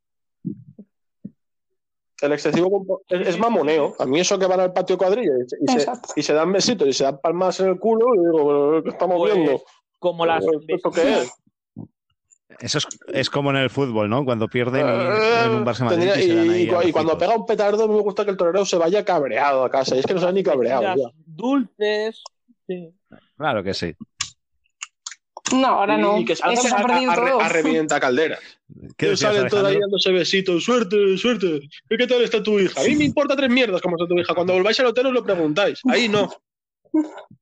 [2.20, 3.94] El excesivo es, es mamoneo.
[3.98, 6.12] A mí eso que van al patio cuadrilla y, se- y se, Exacto.
[6.16, 9.16] y se dan besitos y se dan palmas en el culo, y digo, ¿qué estamos
[9.18, 9.62] Pues, viendo?
[9.98, 11.32] Como las ¿Esto qué es?
[12.60, 14.24] Eso es, es como en el fútbol, ¿no?
[14.24, 14.90] Cuando pierden y-
[15.44, 17.46] en un Barça Madrid Tendría- y se dan ahí y, cu- y cuando pega un
[17.46, 19.96] petardo, me gusta que el torero se vaya cabreado a casa.
[19.96, 20.82] Y es que no se ha ni cabreado.
[20.82, 21.10] Ya.
[21.24, 22.22] dulces.
[22.66, 22.92] Sí.
[23.36, 23.94] Claro que sí.
[25.52, 26.18] No, ahora no.
[26.18, 27.40] Y, que se ha a, perdido todo.
[27.40, 28.38] a revienta caldera.
[28.96, 30.62] ¿Qué salen todos ahí dándose besitos.
[30.62, 31.62] Suerte, suerte.
[31.88, 32.80] ¿Y qué tal está tu hija?
[32.80, 34.34] A mí me importa tres mierdas cómo está tu hija.
[34.34, 35.80] Cuando volváis al hotel os lo preguntáis.
[35.88, 36.30] Ahí no.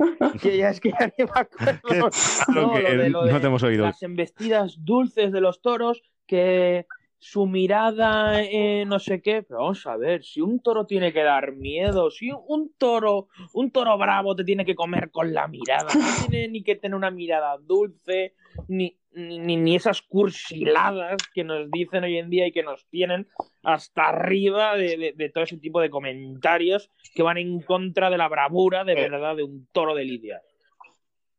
[0.42, 1.80] Que ya es que ya ni me acuerdo.
[2.48, 3.84] No, Lo de- lo de no te hemos oído.
[3.84, 6.86] Las embestidas dulces de los toros, que
[7.22, 9.42] su mirada, eh, no sé qué.
[9.42, 13.70] Pero vamos a ver, si un toro tiene que dar miedo, si un toro, un
[13.70, 16.00] toro bravo te tiene que comer con la mirada, no
[16.34, 18.34] tiene ni que tener una mirada dulce,
[18.68, 23.28] ni, ni, ni- esas cursiladas que nos dicen hoy en día y que nos tienen
[23.62, 28.16] hasta arriba de, de- de todo ese tipo de comentarios que van en contra de
[28.18, 29.08] la bravura de Eh.
[29.10, 30.40] verdad de un toro de lidia.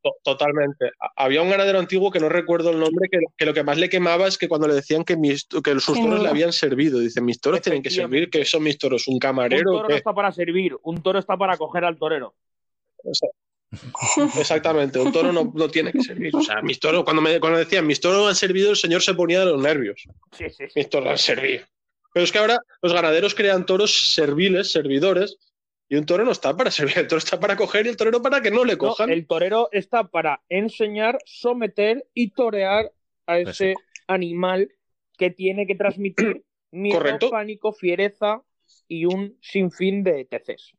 [0.04, 0.92] To- Totalmente.
[1.16, 3.90] Había un ganadero antiguo que no recuerdo el nombre, que, que lo que más le
[3.90, 7.00] quemaba es que cuando le decían que, mis, que sus toros le habían servido.
[7.00, 9.72] Dicen, mis toros tienen que servir, que son mis toros, un Un camarero.
[9.72, 12.34] toro no está para servir, un toro está para coger al torero.
[14.38, 16.36] Exactamente, un toro no, no tiene que servir.
[16.36, 19.14] O sea, mis toros, cuando me cuando decían mis toros han servido, el señor se
[19.14, 20.04] ponía de los nervios.
[20.32, 20.74] Sí, sí, sí.
[20.76, 21.64] Mis toros han servido.
[22.14, 25.38] Pero es que ahora los ganaderos crean toros serviles, servidores,
[25.92, 28.22] y un toro no está para servir, el toro está para coger y el torero
[28.22, 29.10] para que no le No, cojan.
[29.10, 32.94] el torero está para enseñar, someter y torear
[33.28, 33.76] a ese
[34.08, 34.72] animal
[35.18, 37.30] que tiene que transmitir miedo, Correcto.
[37.30, 38.42] pánico, fiereza
[38.88, 40.72] y un sinfín de TCs.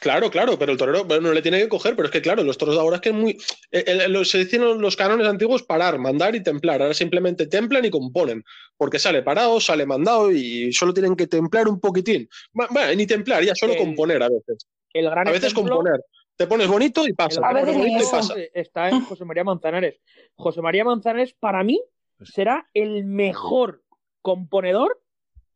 [0.00, 2.42] Claro, claro, pero el torero bueno, no le tiene que coger, pero es que claro,
[2.42, 3.32] los toros de ahora es que es muy...
[3.70, 7.84] eh, eh, lo- se dicen los cánones antiguos parar, mandar y templar, ahora simplemente templan
[7.84, 8.42] y componen,
[8.78, 12.26] porque sale parado, sale mandado y solo tienen que templar un poquitín.
[12.54, 14.66] Bu- Bueno, ni templar, ya solo El- componer a veces.
[14.94, 16.00] El gran A veces ejemplo- componer.
[16.36, 17.40] Te pones bonito y pasa.
[17.46, 18.34] A veces bonito y pasa.
[18.54, 20.00] está en José María Manzanares.
[20.34, 21.80] José María Manzanares, para mí,
[22.22, 23.82] será el mejor
[24.22, 25.00] componedor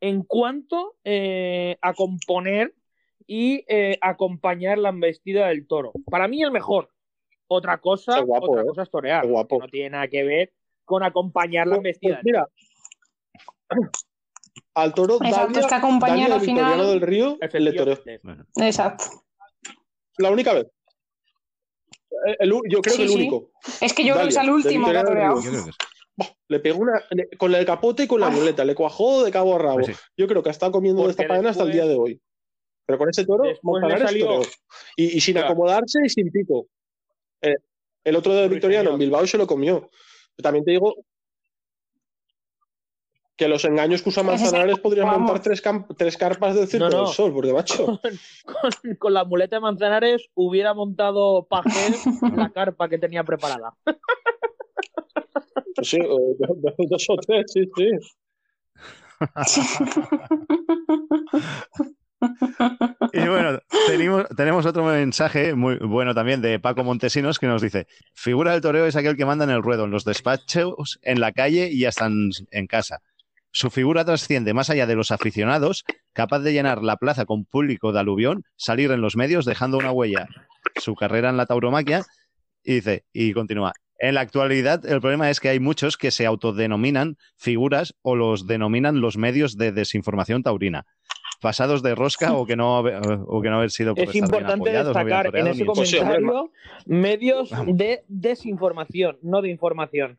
[0.00, 2.74] en cuanto eh, a componer
[3.30, 5.92] y eh, acompañar la embestida del toro.
[6.10, 6.90] Para mí, el mejor.
[7.46, 8.66] Otra cosa, guapo, otra ¿eh?
[8.66, 9.26] cosa es torear.
[9.26, 9.58] Guapo.
[9.60, 10.52] No tiene nada que ver
[10.84, 12.14] con acompañar la Pues- embestida.
[12.14, 12.48] pues mira,
[14.74, 17.98] al toro Exacto, Dalia, es que acompañar Dalia al final- del Río le toreó.
[18.56, 19.04] Exacto.
[20.18, 20.66] La única vez.
[22.26, 23.14] Eh, el yo creo Sí, que el sí.
[23.16, 23.50] único.
[23.80, 25.40] Es que yo creo que es Dalia, el último que ha toreado.
[26.48, 28.30] Le pegó una le- con el capote y con la Ah.
[28.30, 29.74] muleta, le cuajó de cabo a rabo.
[29.76, 29.92] Pues sí.
[30.16, 32.20] Yo creo que ha estado comiendo de esta faena hasta el día después- de hoy.
[32.88, 34.40] Pero con ese toro, Manzanares salió-.
[34.96, 35.48] Y, y sin Claro.
[35.48, 36.68] acomodarse y sin pico.
[37.42, 37.54] Eh,
[38.04, 39.90] el otro de Victoriano en Bilbao se lo comió.
[40.42, 40.94] También te digo
[43.36, 45.20] que los engaños que usa Manzanares podrían vamos.
[45.32, 45.62] montar tres,
[45.98, 47.04] tres carpas del Circo No, no.
[47.04, 47.84] del Sol, porque macho.
[48.46, 52.02] Con, con la muleta de Manzanares hubiera montado Pajés
[52.34, 53.74] la carpa que tenía preparada.
[55.74, 56.56] Pues sí, dos,
[56.88, 57.90] dos o tres, sí, sí.
[63.12, 63.60] Y bueno,
[64.36, 68.86] tenemos, otro mensaje muy bueno también de Paco Montesinos que nos dice: Figura del toreo
[68.86, 72.06] es aquel que manda en el ruedo, en los despachos, en la calle y hasta
[72.06, 73.00] en, en casa.
[73.50, 77.92] Su figura trasciende más allá de los aficionados, capaz de llenar la plaza con público
[77.92, 80.28] de aluvión, salir en los medios dejando una huella.
[80.76, 82.04] Su carrera en la tauromaquia
[82.62, 83.72] y dice, y continúa.
[83.98, 88.46] En la actualidad, el problema es que hay muchos que se autodenominan figuras o los
[88.46, 90.86] denominan los medios de desinformación taurina
[91.40, 94.54] pasados de rosca o que no, haber- o que no haber sido por Es importante
[94.70, 96.50] apoyados, no bien destacar en ese ni- Pues comentario
[96.86, 100.18] medios de desinformación, no de información.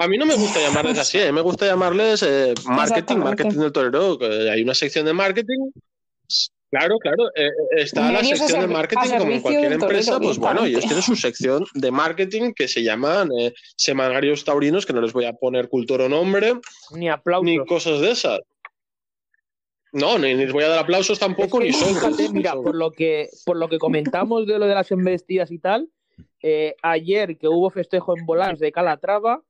[0.00, 1.30] A mí no me gusta llamarles así, ¿eh?
[1.30, 4.18] me gusta llamarles eh, marketing, marketing del torero.
[4.18, 5.70] que Hay una sección de marketing.
[6.68, 7.28] Claro, claro.
[7.36, 10.18] eh, eh, está la sección de marketing como en cualquier torero, empresa.
[10.18, 14.92] Pues bueno, ellos tienen su sección de marketing que se llaman eh, semanarios taurinos, que
[14.92, 16.54] no les voy a poner cultura o nombre,
[16.92, 17.44] Ni aplausos.
[17.44, 18.40] ni cosas de esas.
[19.92, 22.90] No, ni, les voy a dar aplausos tampoco, Es que, ni fíjate, mira, por lo
[22.90, 25.88] que por lo que comentamos de lo de las embestidas y tal,
[26.42, 29.42] eh, ayer que hubo festejo en Bolaños de Calatrava,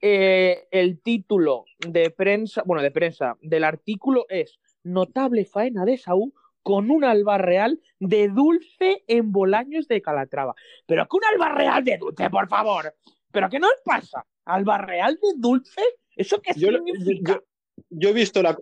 [0.00, 6.32] eh, el título de prensa, bueno, de prensa del artículo es Notable faena de Saúl
[6.62, 10.54] con un alba real de dulce en Bolaños de Calatrava.
[10.86, 12.94] Pero que un alba real de dulce, por favor.
[13.32, 14.24] ¿Pero qué nos pasa?
[14.46, 15.80] ¿Alba real de dulce?
[16.16, 17.34] ¿Eso qué Yo, significa?
[17.34, 17.44] yo-
[17.90, 18.58] yo he visto la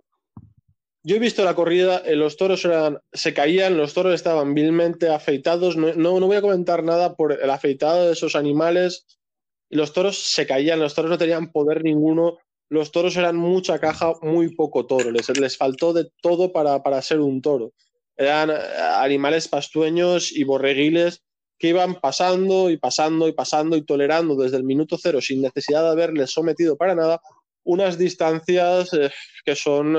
[1.02, 2.66] yo he visto la corrida, eh, los toros
[3.12, 5.76] se caían, los toros estaban vilmente afeitados.
[5.76, 9.06] No, no, no voy a comentar nada por el afeitado de esos animales.
[9.70, 12.38] Los toros se caían, los toros no tenían poder ninguno.
[12.68, 15.10] Los toros eran mucha caja, muy poco toro.
[15.10, 17.72] Les, les faltó de todo para, para ser un toro.
[18.16, 18.54] Eran eh,
[18.96, 21.22] animales pastueños y borreguiles
[21.58, 25.82] que iban pasando y pasando y pasando y tolerando desde el minuto cero sin necesidad
[25.82, 27.20] de haberles sometido para nada
[27.64, 29.10] unas distancias eh,
[29.44, 29.96] que son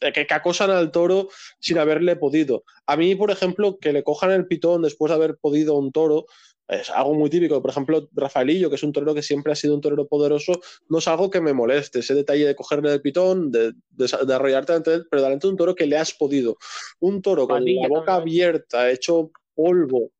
[0.00, 1.28] que, que acosan al toro
[1.58, 2.64] sin haberle podido.
[2.86, 5.92] A mí, por ejemplo, que le cojan el pitón después de haber podido a un
[5.92, 6.26] toro
[6.70, 7.60] es algo muy típico.
[7.60, 10.98] Por ejemplo, Rafaelillo, que es un torero que siempre ha sido un torero poderoso, no
[10.98, 11.98] es algo que me moleste.
[11.98, 15.50] Ese detalle de cogerle el pitón, de, de, de arrollarte ante él, pero delante de
[15.50, 16.56] un toro que le has podido.
[17.00, 20.12] Un toro con la boca abierta, hecho polvo,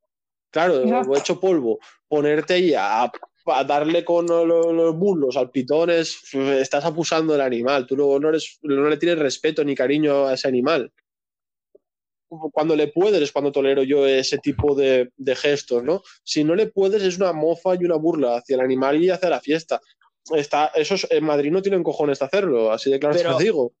[0.51, 3.09] claro, hecho polvo, ponerte ahí a
[3.67, 7.85] darle con lo- lo- los muslos al pitón es, estás abusando del animal.
[7.85, 10.91] Tú luego no, eres, no le tienes respeto ni cariño a ese animal.
[12.53, 16.01] Cuando le puedes es cuando tolero yo ese tipo de, de gestos, ¿no?
[16.23, 19.29] Si no le puedes es una mofa y una burla hacia el animal y hacia
[19.29, 19.81] la fiesta.
[20.33, 23.37] Está, esos en Madrid no tienen cojones de hacerlo, así de claro te Pero, lo
[23.39, 23.73] digo,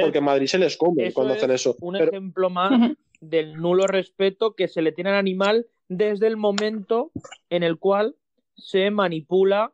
[0.00, 1.74] porque en Madrid se les come cuando hacen eso.
[1.80, 6.36] un Pero- ejemplo más del nulo respeto que se le tiene al animal desde el
[6.36, 7.10] momento
[7.48, 8.14] en el cual
[8.60, 9.72] se manipula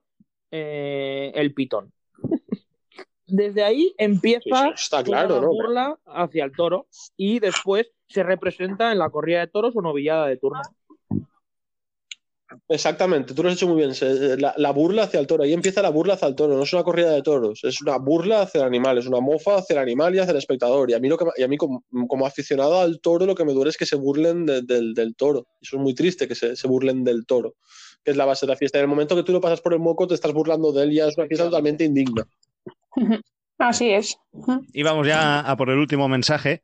[0.50, 1.92] eh, el pitón.
[3.26, 5.48] Desde ahí empieza está claro, ¿no?
[5.48, 6.86] burla hacia el toro
[7.16, 10.62] y después se representa en la corrida de toros o novillada de turno.
[12.68, 13.90] Exactamente, tú lo has hecho muy bien.
[14.40, 15.42] La, la burla hacia el toro.
[15.42, 16.56] Ahí empieza la burla hacia el toro.
[16.56, 19.56] No es una corrida de toros, es una burla hacia el animal, es una mofa
[19.56, 20.88] hacia el animal y hacia el espectador.
[20.90, 23.44] Y a mí, lo que, y a mí como, como aficionado al toro, lo que
[23.44, 25.48] me duele es que se burlen de- del, del toro.
[25.60, 27.56] Eso es muy triste que se, se burlen del toro,
[28.06, 28.78] que es la base de la fiesta.
[28.78, 30.92] En el momento que tú lo pasas por el moco, te estás burlando de él
[30.92, 32.24] y es una fiesta totalmente indigna.
[33.58, 34.16] Así es.
[34.72, 36.62] Y vamos ya a por el último mensaje,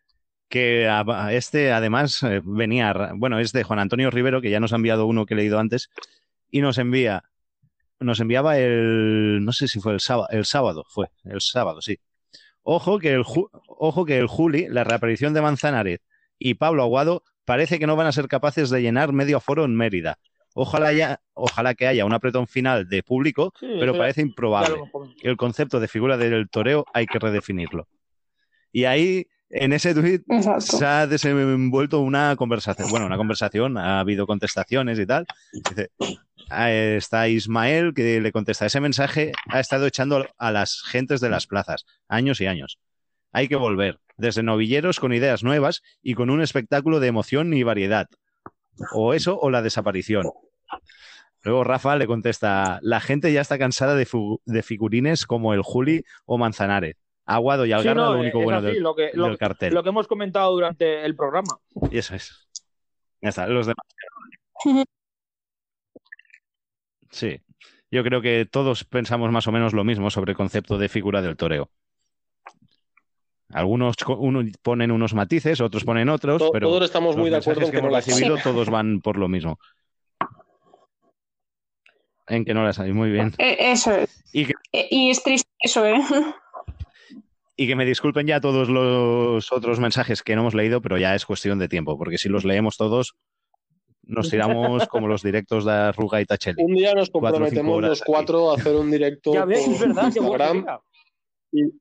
[0.48, 4.72] que a- este además eh, venía, bueno, es de Juan Antonio Rivero, que ya nos
[4.72, 5.90] ha enviado uno que he leído antes,
[6.48, 7.24] y nos envía,
[7.98, 11.98] nos enviaba el, no sé si fue el sábado, el sábado fue, el sábado, sí.
[12.62, 13.24] Ojo que el,
[13.66, 15.98] ojo que el Juli, la reaparición de Manzanares
[16.38, 19.74] y Pablo Aguado parece que no van a ser capaces de llenar medio aforo en
[19.74, 20.18] Mérida.
[20.54, 24.76] Ojalá, haya, ojalá que haya un apretón final de público, Sí, pero parece ya improbable
[25.22, 27.88] el concepto de figura del toreo hay que redefinirlo.
[28.72, 30.78] Y ahí, en ese tuit, Exacto.
[30.78, 32.90] se ha desenvuelto una conversación.
[32.90, 35.26] Bueno, una conversación, ha habido contestaciones y tal.
[35.52, 35.90] Dice,
[36.48, 41.28] ah, está Ismael que le contesta, ese mensaje ha estado echando a las gentes de
[41.28, 42.78] las plazas, años y años.
[43.32, 47.62] Hay que volver, desde novilleros con ideas nuevas y con un espectáculo de emoción y
[47.62, 48.08] variedad.
[48.94, 50.26] O eso o la desaparición.
[51.44, 56.38] Luego Rafa le contesta, la gente ya está cansada de, figurines como el Juli o
[56.38, 56.96] Manzanares.
[57.24, 59.74] Aguado y Sí, Algarra no, lo único bueno así, del, lo, que, lo, cartel.
[59.74, 61.58] lo que hemos comentado durante el programa.
[61.90, 62.48] Y eso es.
[63.20, 63.86] Ya está, los demás.
[67.10, 67.42] Sí,
[67.90, 71.20] yo creo que todos pensamos más o menos lo mismo sobre el concepto de figura
[71.20, 71.70] del toreo.
[73.52, 77.62] Algunos uno- ponen unos matices, otros ponen otros, To- pero todos estamos muy de acuerdo
[77.62, 79.58] en que que no hemos las recibido todos van por lo mismo.
[82.28, 83.32] En que no las hay, muy bien.
[83.38, 84.24] Eh, Eso es.
[84.32, 86.00] Y que, Eh, Y es triste eso, ¿eh?
[87.56, 91.14] y que me disculpen ya todos los otros mensajes que no hemos leído, pero ya
[91.14, 93.14] es cuestión de tiempo, porque si los leemos todos,
[94.04, 96.62] nos tiramos como los directos de Ruga y Tacheli.
[96.64, 98.10] Un día nos Cuatro comprometemos horas los aquí.
[98.10, 100.66] cuatro a hacer un directo Ya ves, por es verdad, Instagram
[101.52, 101.72] y-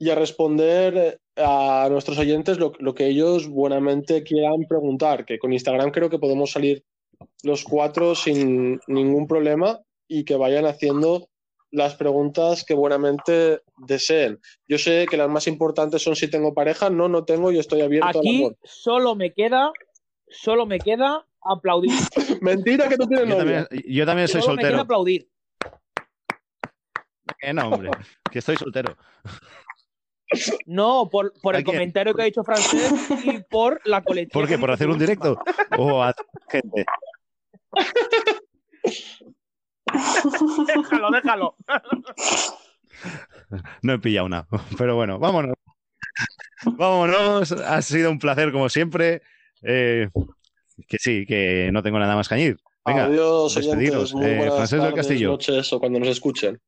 [0.00, 5.52] y a responder a nuestros oyentes lo, lo que ellos buenamente quieran preguntar, que con
[5.52, 6.82] Instagram creo que podemos salir
[7.42, 9.78] los cuatro sin ningún problema
[10.08, 11.28] y que vayan haciendo
[11.70, 14.40] las preguntas que buenamente deseen.
[14.66, 17.82] Yo sé que las más importantes son si tengo pareja, no, no tengo, yo estoy
[17.82, 18.56] abierto al Aquí amor.
[18.64, 19.70] solo me queda,
[20.28, 21.92] solo me queda aplaudir.
[22.40, 23.66] Mentira que tú tienes Yo novia.
[23.68, 24.82] también, yo también soy Solo me queda soltero.
[24.82, 25.28] aplaudir.
[27.38, 27.90] Que no, hombre,
[28.30, 28.96] que estoy soltero.
[30.66, 31.76] No, por, por ¿A el quién?
[31.76, 32.92] comentario que ha dicho Francés
[33.24, 34.40] y por la colección.
[34.42, 34.58] ¿Por qué?
[34.58, 35.38] ¿Por hacer un directo?
[35.76, 36.14] ¿O a
[36.48, 36.84] gente?
[40.66, 41.56] Déjalo, déjalo.
[43.82, 44.46] No he pillado una.
[44.78, 45.56] Pero bueno, vámonos.
[46.64, 47.52] Vámonos.
[47.52, 49.22] Ha sido un placer como siempre.
[49.62, 50.08] Eh,
[50.88, 52.56] que sí, que no tengo nada más que añadir.
[52.86, 54.14] Venga, Adiós, despediros.
[54.14, 54.36] oyentes.
[54.38, 55.28] Muy Eh, Francés del Castillo.
[55.30, 56.58] noches o cuando nos escuchen.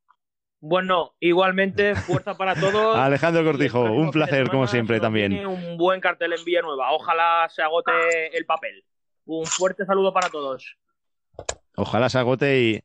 [0.65, 2.97] Bueno, igualmente, fuerza para todos.
[2.97, 5.45] Alejandro Cortijo, un placer como siempre también.
[5.45, 6.93] Un buen cartel en Villanueva.
[6.93, 7.91] Ojalá se agote
[8.33, 8.85] el papel.
[9.25, 10.77] Un fuerte saludo para todos.
[11.75, 12.81] Ojalá se agote y,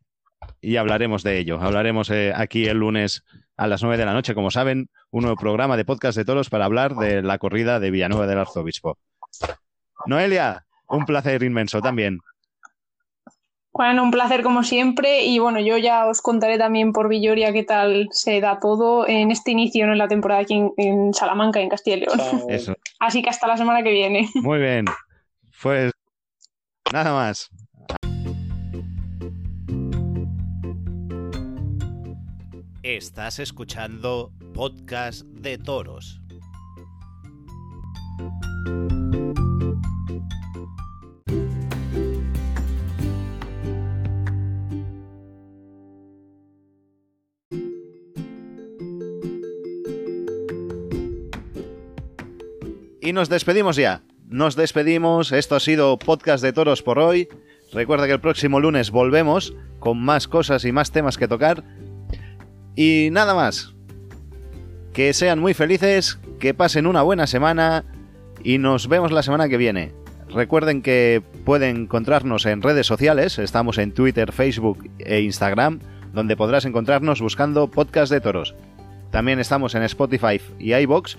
[0.59, 1.59] y hablaremos de ello.
[1.61, 3.23] Hablaremos eh, aquí el lunes
[3.57, 6.49] a las 9 de la noche, como saben, un nuevo programa de podcast de toros
[6.49, 8.97] para hablar de la corrida de Villanueva del Arzobispo.
[10.07, 12.21] Noelia, un placer inmenso también.
[13.77, 17.61] Bueno, un placer como siempre y bueno, yo ya os contaré también por Villoria qué
[17.61, 19.91] tal se da todo en este inicio ¿no?
[19.91, 22.19] en la temporada aquí en, en Salamanca, en Castilla y León.
[22.49, 22.75] Eso.
[22.99, 24.27] Así que hasta la semana que viene.
[24.33, 24.85] Muy bien.
[25.61, 25.91] Pues
[26.91, 27.51] nada más.
[32.81, 36.19] Estás escuchando Podcast de Toros.
[53.07, 54.01] Y nos despedimos ya.
[54.27, 55.31] Nos despedimos.
[55.31, 57.29] Esto ha sido Podcast de Toros por hoy.
[57.71, 61.63] Recuerda que el próximo lunes volvemos con más cosas y más temas que tocar.
[62.75, 63.73] Y nada más.
[64.91, 67.85] Que sean muy felices, que pasen una buena semana
[68.43, 69.93] y nos vemos la semana que viene.
[70.27, 75.79] Recuerden que pueden encontrarnos en redes sociales, estamos en Twitter, Facebook e Instagram,
[76.11, 78.53] donde podrás encontrarnos buscando Podcast de Toros.
[79.11, 81.17] También estamos en Spotify y iBox,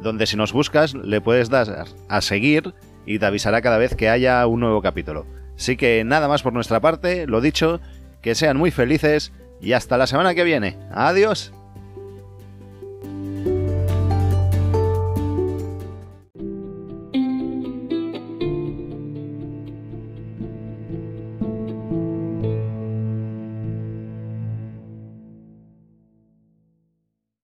[0.00, 2.74] donde si nos buscas le puedes dar a seguir
[3.06, 5.26] y te avisará cada vez que haya un nuevo capítulo.
[5.56, 7.80] Así que nada más por nuestra parte, lo dicho,
[8.20, 10.78] que sean muy felices y hasta la semana que viene.
[10.92, 11.52] Adiós.